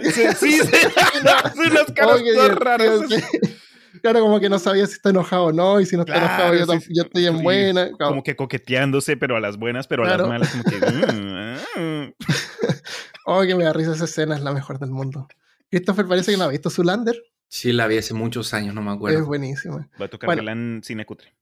[0.12, 0.60] Sí, sí, sí.
[1.58, 3.56] Unas caras todas sí.
[4.02, 5.80] Claro, como que no sabía si está enojado o no.
[5.80, 7.90] Y si no está enojado, yo, sí, estoy en Sí, buena.
[7.92, 10.76] Como que coqueteándose, pero a las buenas, pero a las malas, como que.
[11.76, 12.14] mm, mm.
[13.26, 15.28] Oh, que me da risa esa escena, es la mejor del mundo.
[15.70, 17.20] Christopher parece que no ha visto Zulander.
[17.48, 19.26] Sí, la vi hace muchos años, no me Es acuerdo.
[19.26, 19.88] buenísima.
[20.00, 20.42] Va a tocar Bueno.
[20.42, 21.34] galán cine cutre.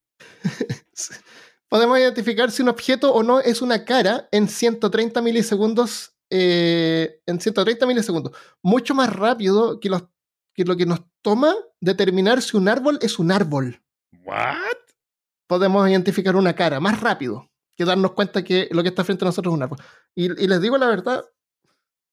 [1.69, 6.15] Podemos identificar si un objeto o no es una cara en 130 milisegundos.
[6.31, 8.33] Eh, en 130 milisegundos.
[8.63, 10.05] Mucho más rápido que, los,
[10.55, 13.83] que lo que nos toma determinar si un árbol es un árbol.
[14.25, 14.57] ¿What?
[15.47, 19.29] Podemos identificar una cara más rápido que darnos cuenta que lo que está frente a
[19.29, 19.79] nosotros es un árbol.
[20.15, 21.25] Y, y les digo la verdad.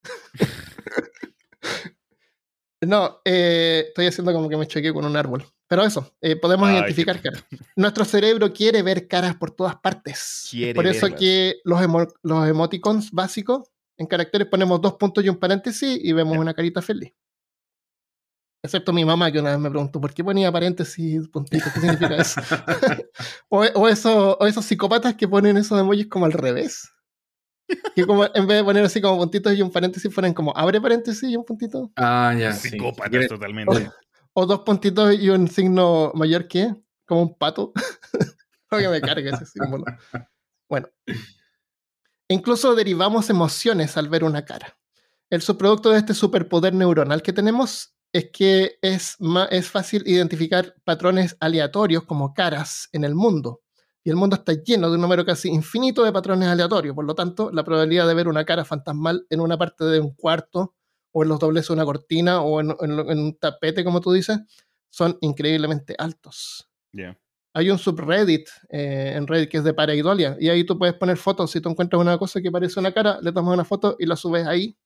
[2.82, 5.46] no, eh, estoy haciendo como que me choqué con un árbol.
[5.68, 7.44] Pero eso, eh, podemos Ay, identificar caras.
[7.76, 10.48] Nuestro cerebro quiere ver caras por todas partes.
[10.52, 11.20] Quiere por eso verlas.
[11.20, 13.68] que los, emo- los emoticons básicos,
[13.98, 17.14] en caracteres ponemos dos puntos y un paréntesis y vemos una carita feliz.
[18.64, 21.72] Excepto mi mamá que una vez me preguntó, ¿por qué ponía paréntesis y puntitos?
[21.72, 22.42] ¿Qué significa eso?
[23.50, 26.90] o, o, eso- o esos psicópatas que ponen esos emojis como al revés.
[27.96, 30.80] Que como en vez de poner así como puntitos y un paréntesis, ponen como abre
[30.82, 31.92] paréntesis y un puntito.
[31.96, 32.54] Ah, ya.
[32.54, 32.70] sí.
[32.70, 33.90] Psicópatas totalmente.
[34.34, 37.72] O dos puntitos y un signo mayor que, como un pato.
[38.70, 39.86] Creo que me cargue ese símbolo.
[40.68, 40.90] Bueno.
[42.27, 44.77] Incluso derivamos emociones al ver una cara.
[45.30, 50.76] El subproducto de este superpoder neuronal que tenemos es que es, ma- es fácil identificar
[50.84, 53.61] patrones aleatorios como caras en el mundo.
[54.03, 56.95] Y el mundo está lleno de un número casi infinito de patrones aleatorios.
[56.95, 60.14] Por lo tanto, la probabilidad de ver una cara fantasmal en una parte de un
[60.14, 60.76] cuarto,
[61.11, 64.39] o en los dobleces de una cortina, o en, un tapete, como tú dices,
[64.89, 66.69] son increíblemente altos.
[67.57, 71.15] Hay un subreddit eh, en Reddit que es de pareidolia, y ahí tú puedes poner
[71.18, 71.49] fotos.
[71.52, 74.15] Si tú encuentras una cosa que parece una cara, le tomas una foto y la
[74.18, 74.77] subes ahí.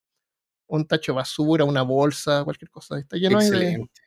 [0.68, 3.00] Un tacho de basura, una bolsa, cualquier cosa.
[3.00, 3.48] Está lleno de,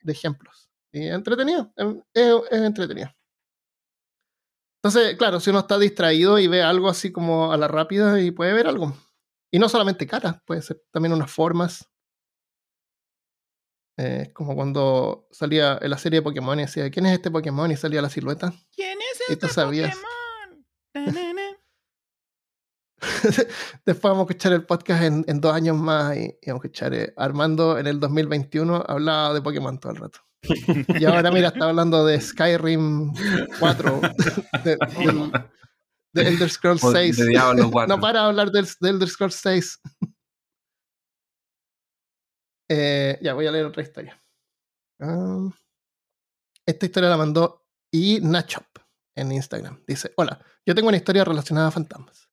[0.02, 0.70] de ejemplos.
[0.93, 3.10] Y es entretenido, es, es- es entretenido.
[4.82, 8.30] Entonces, claro, si uno está distraído y ve algo así como a la rápida y
[8.30, 8.94] puede ver algo.
[9.51, 11.89] Y no solamente caras, puede ser también unas formas.
[13.98, 17.70] Eh, como cuando salía en la serie de Pokémon y decía, ¿quién es este Pokémon?
[17.70, 18.52] Y salía la silueta.
[18.74, 19.94] ¿Quién es Y tú este sabías.
[20.94, 21.43] Pokémon?
[23.85, 26.66] Después vamos a escuchar el podcast en, en dos años más y, y vamos a
[26.66, 30.20] escuchar eh, Armando en el 2021 hablaba de Pokémon todo el rato.
[30.89, 33.12] Y ahora mira, está hablando de Skyrim
[33.60, 34.01] 4,
[34.64, 34.77] de,
[36.12, 37.27] de Elder Scrolls O de 6.
[37.28, 37.89] Diablo 4.
[37.97, 39.81] No para de hablar del, del Elder Scrolls 6.
[42.74, 44.19] Eh, ya, voy a leer otra historia.
[44.99, 45.51] Ah.
[46.65, 48.65] Esta historia la mandó y Nachop
[49.15, 49.85] en Instagram.
[49.86, 52.31] Dice, hola, yo tengo una historia relacionada a fantasmas.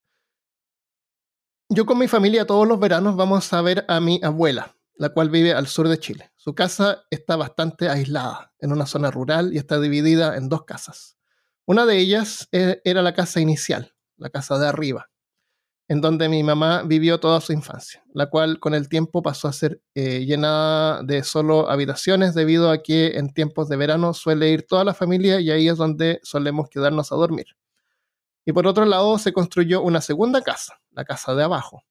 [1.68, 5.30] Yo con mi familia todos los veranos vamos a ver a mi abuela, la cual
[5.30, 6.32] vive al sur de Chile.
[6.38, 11.18] Su casa está bastante aislada, en una zona rural y está dividida en dos casas.
[11.66, 15.12] Una de ellas e, era la casa inicial, la casa de arriba,
[15.90, 19.54] en donde mi mamá vivió toda su infancia, la cual con el tiempo pasó a
[19.54, 24.68] ser eh, llenada de solo habitaciones debido a que en tiempos de verano suele ir
[24.68, 27.48] toda la familia y ahí es donde solemos quedarnos a dormir.
[28.46, 31.82] Y por otro lado se construyó una segunda casa, la casa de abajo,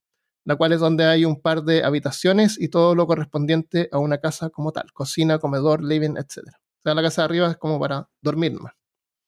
[0.44, 4.18] la cual es donde hay un par de habitaciones y todo lo correspondiente a una
[4.18, 6.46] casa como tal, cocina, comedor, living, etc.
[6.46, 8.74] O sea, la casa de arriba es como para dormir más.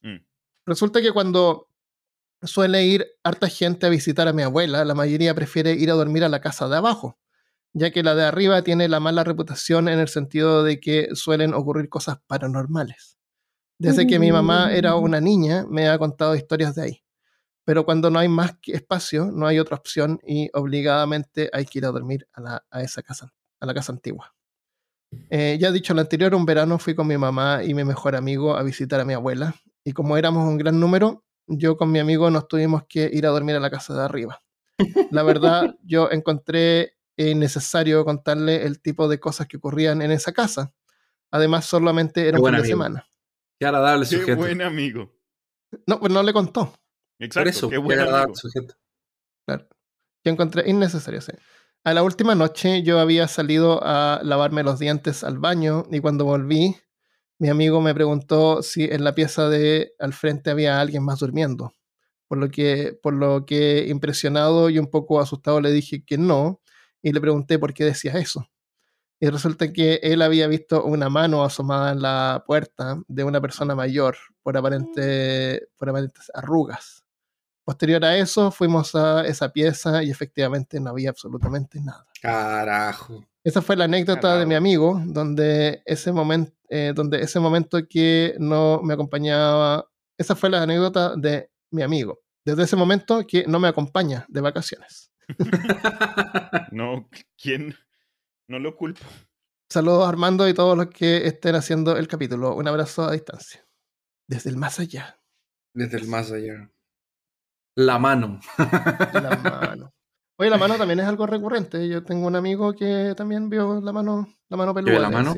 [0.02, 0.24] Mm.
[0.64, 1.69] Resulta que cuando
[2.42, 6.24] suele ir harta gente a visitar a mi abuela, la mayoría prefiere ir a dormir
[6.24, 7.18] a la casa de abajo,
[7.72, 11.54] ya que la de arriba tiene la mala reputación en el sentido de que suelen
[11.54, 13.18] ocurrir cosas paranormales.
[13.78, 15.02] Desde que mi mamá era mm.
[15.02, 17.04] una niña, me ha contado historias de ahí.
[17.64, 21.86] Pero cuando no hay más espacio, no hay otra opción y obligadamente hay que ir
[21.86, 24.34] a dormir a, esa casa, a la casa antigua.
[25.30, 28.54] Eh, ya dicho lo anterior, un verano fui con mi mamá y mi mejor amigo
[28.54, 29.54] a visitar a mi abuela.
[29.82, 33.30] Y como éramos un gran número, yo con mi amigo nos tuvimos que ir a
[33.30, 34.42] dormir a la casa de arriba.
[35.10, 40.72] La verdad, yo encontré innecesario contarle el tipo de cosas que ocurrían en esa casa.
[41.30, 43.06] Además, solamente era un fin de semana.
[43.58, 44.26] Qué agradable sujeto.
[44.26, 45.12] Qué buen amigo.
[45.86, 46.72] No, pues no le contó.
[47.18, 48.34] Exacto, eso, qué buen amigo.
[48.34, 48.74] Sujeto.
[49.46, 49.68] Claro.
[50.24, 51.32] Yo encontré innecesario, sí.
[51.84, 56.24] A la última noche yo había salido a lavarme los dientes al baño y cuando
[56.24, 56.76] volví
[57.40, 61.72] mi amigo me preguntó si en la pieza de al frente había alguien más durmiendo.
[62.28, 66.60] Por lo que, por lo que impresionado y un poco asustado le dije que no,
[67.02, 68.46] y le pregunté por qué decía eso.
[69.18, 73.74] Y resulta que él había visto una mano asomada en la puerta de una persona
[73.74, 77.04] mayor por, aparente, por aparentes arrugas.
[77.64, 82.06] Posterior a eso, fuimos a esa pieza y efectivamente no había absolutamente nada.
[82.20, 83.24] Carajo.
[83.42, 88.34] Esa fue la anécdota de mi amigo, donde ese, momento, eh, donde ese momento que
[88.38, 92.20] no me acompañaba, esa fue la anécdota de mi amigo.
[92.44, 95.10] Desde ese momento que no me acompaña de vacaciones.
[96.72, 97.08] no,
[97.40, 97.74] ¿quién?
[98.46, 99.04] No lo culpo.
[99.70, 102.54] Saludos Armando y todos los que estén haciendo el capítulo.
[102.56, 103.64] Un abrazo a distancia.
[104.26, 105.18] Desde el más allá.
[105.72, 106.70] Desde el más allá.
[107.76, 108.40] La mano.
[108.58, 109.94] La mano.
[110.40, 111.86] Oye, la mano también es algo recurrente.
[111.86, 114.98] Yo tengo un amigo que también vio la mano, la mano peluda.
[114.98, 115.34] la mano?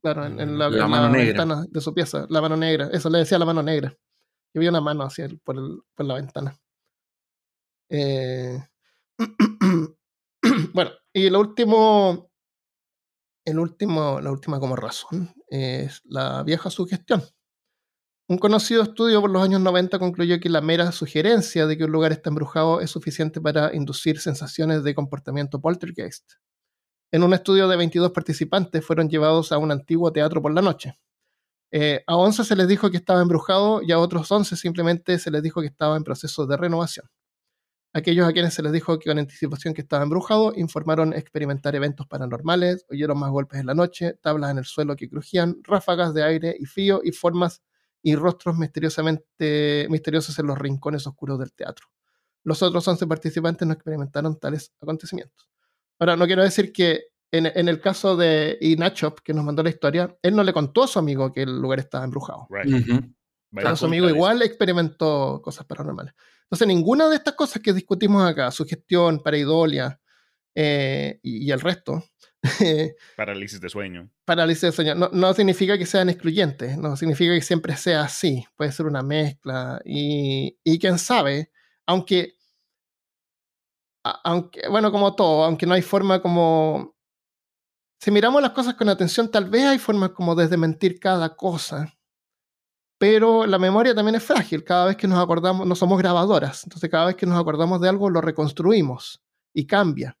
[0.00, 2.88] Claro, en, la, mano ventana de su pieza, la mano negra.
[2.90, 3.94] Eso le decía la mano negra.
[4.54, 6.58] Yo vi una mano así por, por la ventana.
[7.90, 8.58] Eh,
[10.72, 12.30] bueno, y lo último,
[13.44, 17.22] el último, la última como razón es la vieja sugestión.
[18.30, 21.92] Un conocido estudio por los años 90 concluyó que la mera sugerencia de que un
[21.92, 26.32] lugar está embrujado es suficiente para inducir sensaciones de comportamiento poltergeist.
[27.10, 30.98] En un estudio de 22 participantes fueron llevados a un antiguo teatro por la noche.
[31.72, 35.30] Eh, a 11 se les dijo que estaba embrujado y a otros 11 simplemente se
[35.30, 37.06] les dijo que estaba en proceso de renovación.
[37.94, 42.06] Aquellos a quienes se les dijo que con anticipación que estaba embrujado informaron experimentar eventos
[42.06, 46.24] paranormales, oyeron más golpes en la noche, tablas en el suelo que crujían, ráfagas de
[46.24, 47.62] aire y frío y formas
[48.02, 51.86] y rostros misteriosamente misteriosos en los rincones oscuros del teatro.
[52.44, 55.48] Los otros 11 participantes no experimentaron tales acontecimientos.
[55.98, 60.16] Ahora, no quiero decir que en, el caso de Inachop, que nos mandó la historia,
[60.22, 62.48] él no le contó a su amigo que el lugar estaba embrujado.
[63.76, 66.14] su amigo igual experimentó cosas paranormales.
[66.44, 70.00] Entonces, ninguna de estas cosas que discutimos acá, sugestión, pareidolia
[70.54, 72.02] eh, y, el resto,
[73.16, 74.10] parálisis de sueño.
[74.24, 74.94] Parálisis de sueño.
[74.94, 78.44] No, significa que sean excluyentes, no significa que siempre sea así.
[78.56, 79.80] Puede ser una mezcla.
[79.84, 81.50] Y, y quién sabe,
[81.86, 82.34] aunque,
[84.24, 86.96] aunque, bueno, como todo, aunque no hay forma como...
[88.00, 91.92] Si miramos las cosas con atención, tal vez hay formas como de desmentir cada cosa.
[92.98, 94.64] Pero la memoria también es frágil.
[94.64, 96.64] Cada vez que nos acordamos, no somos grabadoras.
[96.64, 100.17] Entonces, cada vez que nos acordamos de algo, lo reconstruimos y cambia.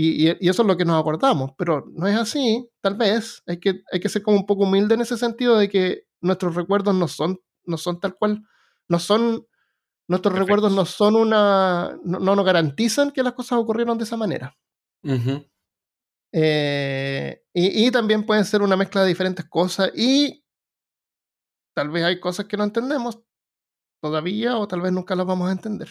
[0.00, 3.42] Y, eso es lo que nos acordamos, pero no es así, tal vez.
[3.48, 6.54] Hay que, hay que ser como un poco humilde en ese sentido de que nuestros
[6.54, 8.44] recuerdos no son, no son tal cual,
[8.86, 9.44] no son,
[10.06, 14.56] nuestros recuerdos no son una, no, nos garantizan que las cosas ocurrieron de esa manera.
[16.32, 20.44] Eh, y, y, también pueden ser una mezcla de diferentes cosas y
[21.74, 23.18] tal vez hay cosas que no entendemos
[24.00, 25.88] todavía o tal vez nunca las vamos a entender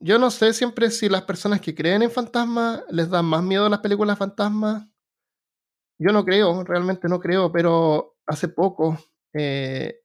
[0.00, 3.66] yo no sé siempre si las personas que creen en fantasmas les dan más miedo
[3.66, 4.86] a las películas fantasmas
[5.98, 8.98] yo no creo, realmente no creo, pero hace poco
[9.32, 10.00] eh,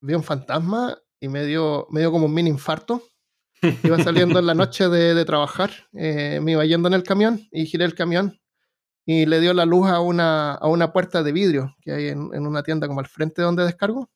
[0.00, 3.02] vi un fantasma y me dio, me dio como un mini infarto.
[3.82, 7.40] Iba saliendo en la noche de, de trabajar, eh, me iba yendo en el camión
[7.50, 8.38] y giré el camión
[9.06, 12.30] y le dio la luz a una, a una puerta de vidrio que hay en,
[12.34, 14.10] en una tienda como al frente donde descargo.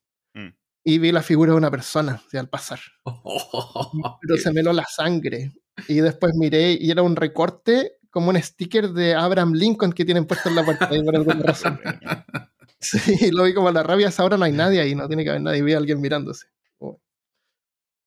[0.84, 2.80] Y vi la figura de una persona al pasar.
[4.20, 5.52] Pero se me heló la sangre.
[5.86, 10.26] Y después miré y era un recorte como un sticker de Abraham Lincoln que tienen
[10.26, 11.80] puesto en la ahí por alguna razón.
[12.80, 15.30] Sí, lo vi como a la rabia, ahora no hay nadie ahí, no tiene que
[15.30, 16.46] haber nadie, vi a alguien mirándose.
[16.78, 17.00] Oh.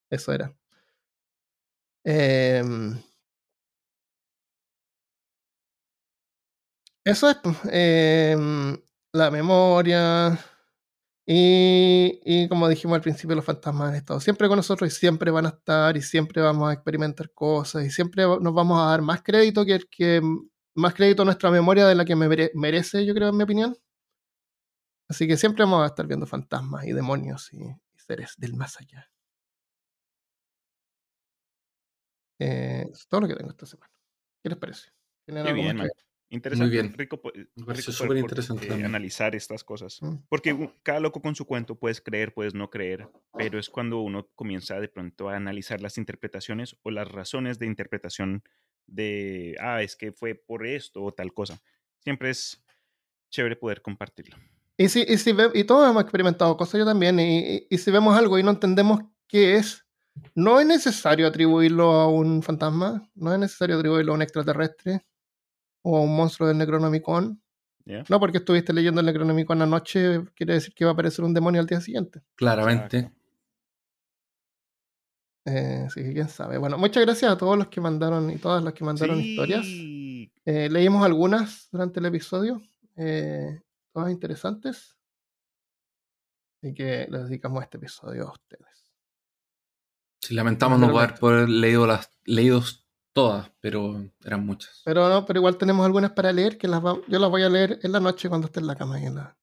[0.09, 0.53] Eso era.
[2.03, 3.01] Em,
[7.03, 8.77] eso es pues, em,
[9.13, 10.37] la memoria.
[11.33, 15.31] Y, y como dijimos al principio, los fantasmas han estado siempre con nosotros y siempre
[15.31, 19.01] van a estar y siempre vamos a experimentar cosas y siempre nos vamos a dar
[19.01, 20.21] más crédito que que
[20.75, 23.43] más crédito a nuestra memoria de la que me mere- merece, yo creo, en mi
[23.43, 23.77] opinión.
[25.07, 28.77] Así que siempre vamos a estar viendo fantasmas y demonios y, y seres del más
[28.79, 29.07] allá.
[32.39, 33.91] Eh, es todo lo que tengo esta semana.
[34.43, 34.89] ¿Qué les parece?
[35.25, 36.71] ¿Tienen Qué algo más bien, que Interesante.
[36.71, 36.93] bien.
[36.97, 37.21] Rico,
[37.55, 40.01] Me rico súper interesante eh, analizar estas cosas.
[40.01, 40.15] Mm.
[40.29, 44.27] Porque cada loco con su cuento puedes creer, puedes no creer, pero es cuando uno
[44.35, 48.43] comienza de pronto a analizar las interpretaciones o las razones de interpretación
[48.87, 51.61] de, ah, es que fue por esto o tal cosa.
[51.99, 52.63] Siempre es
[53.29, 54.37] chévere poder compartirlo.
[54.77, 57.91] Y, si, y, si ve- y todos hemos experimentado cosas, yo también, y- y si
[57.91, 59.85] vemos algo y no entendemos qué es,
[60.33, 65.05] no es necesario atribuirlo a un fantasma, no es necesario atribuirlo a un extraterrestre
[65.81, 67.41] o a un monstruo del Necronomicon.
[68.07, 71.59] No porque estuviste leyendo el Necronomicon anoche, quiere decir que va a aparecer un demonio
[71.59, 72.21] al día siguiente.
[72.35, 73.11] Claramente.
[75.45, 76.57] Eh, así que quién sabe.
[76.57, 79.65] Bueno, muchas gracias a todos los que mandaron y todas las que mandaron historias.
[79.65, 82.61] Eh, leímos algunas durante el episodio,
[82.95, 84.97] eh, todas interesantes.
[86.61, 88.93] Así que les dedicamos este episodio a ustedes.
[90.21, 94.81] Sí, lamentamos no poder haber leído las leídos todas, pero eran muchas.
[94.85, 97.49] Pero no, pero igual tenemos algunas para leer que las va- yo las voy a
[97.49, 99.37] leer en la noche cuando esté en la cama y en la-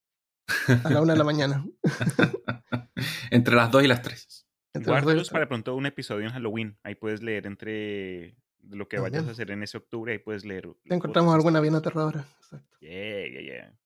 [0.85, 1.65] a la una de la mañana.
[3.31, 4.47] Entre las dos y las tres.
[4.74, 6.78] Entre las dos y Guárdalos para pronto un episodio en Halloween.
[6.82, 10.12] Ahí puedes leer entre lo que vayas a hacer en ese octubre.
[10.12, 10.62] Ahí puedes leer.
[10.62, 10.77] tres.
[10.97, 12.24] Encontramos alguna bien aterradora.
[12.39, 12.77] Exacto.
[12.81, 13.78] Yeah, yeah, yeah.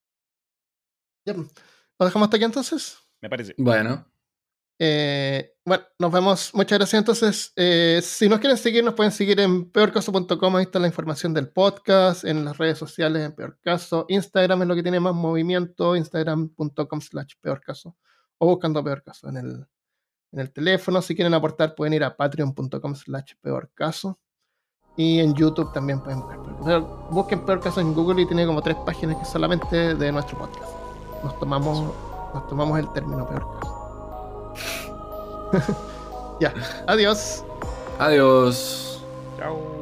[1.25, 1.49] Ya, pues,
[1.99, 2.99] ¿Lo dejamos hasta aquí entonces?
[3.21, 3.55] Me parece.
[3.59, 4.07] Bueno,
[4.79, 6.51] Eh, bueno, nos vemos.
[6.55, 6.99] Muchas gracias.
[6.99, 10.57] Entonces, eh, si nos quieren seguir, nos pueden seguir en peorcaso.com.
[10.57, 14.07] Ahí está la información del podcast, en las redes sociales, en Peor Caso.
[14.09, 17.97] Instagram es lo que tiene más movimiento, instagram.com slash peorcaso.
[18.39, 19.67] O buscando Peor Caso en el,
[20.33, 21.01] en el teléfono.
[21.01, 24.19] Si quieren aportar, pueden ir a patreon.com slash peorcaso.
[24.97, 26.39] Y en YouTube también pueden buscar.
[26.39, 30.11] O sea, busquen Peor Caso en Google y tiene como tres páginas que solamente de
[30.11, 30.73] nuestro podcast.
[31.23, 31.95] Nos tomamos,
[32.35, 33.82] nos tomamos el término Peor Caso.
[36.41, 36.53] ya,
[36.87, 37.45] adiós.
[37.99, 39.01] adiós.
[39.39, 39.82] Chao.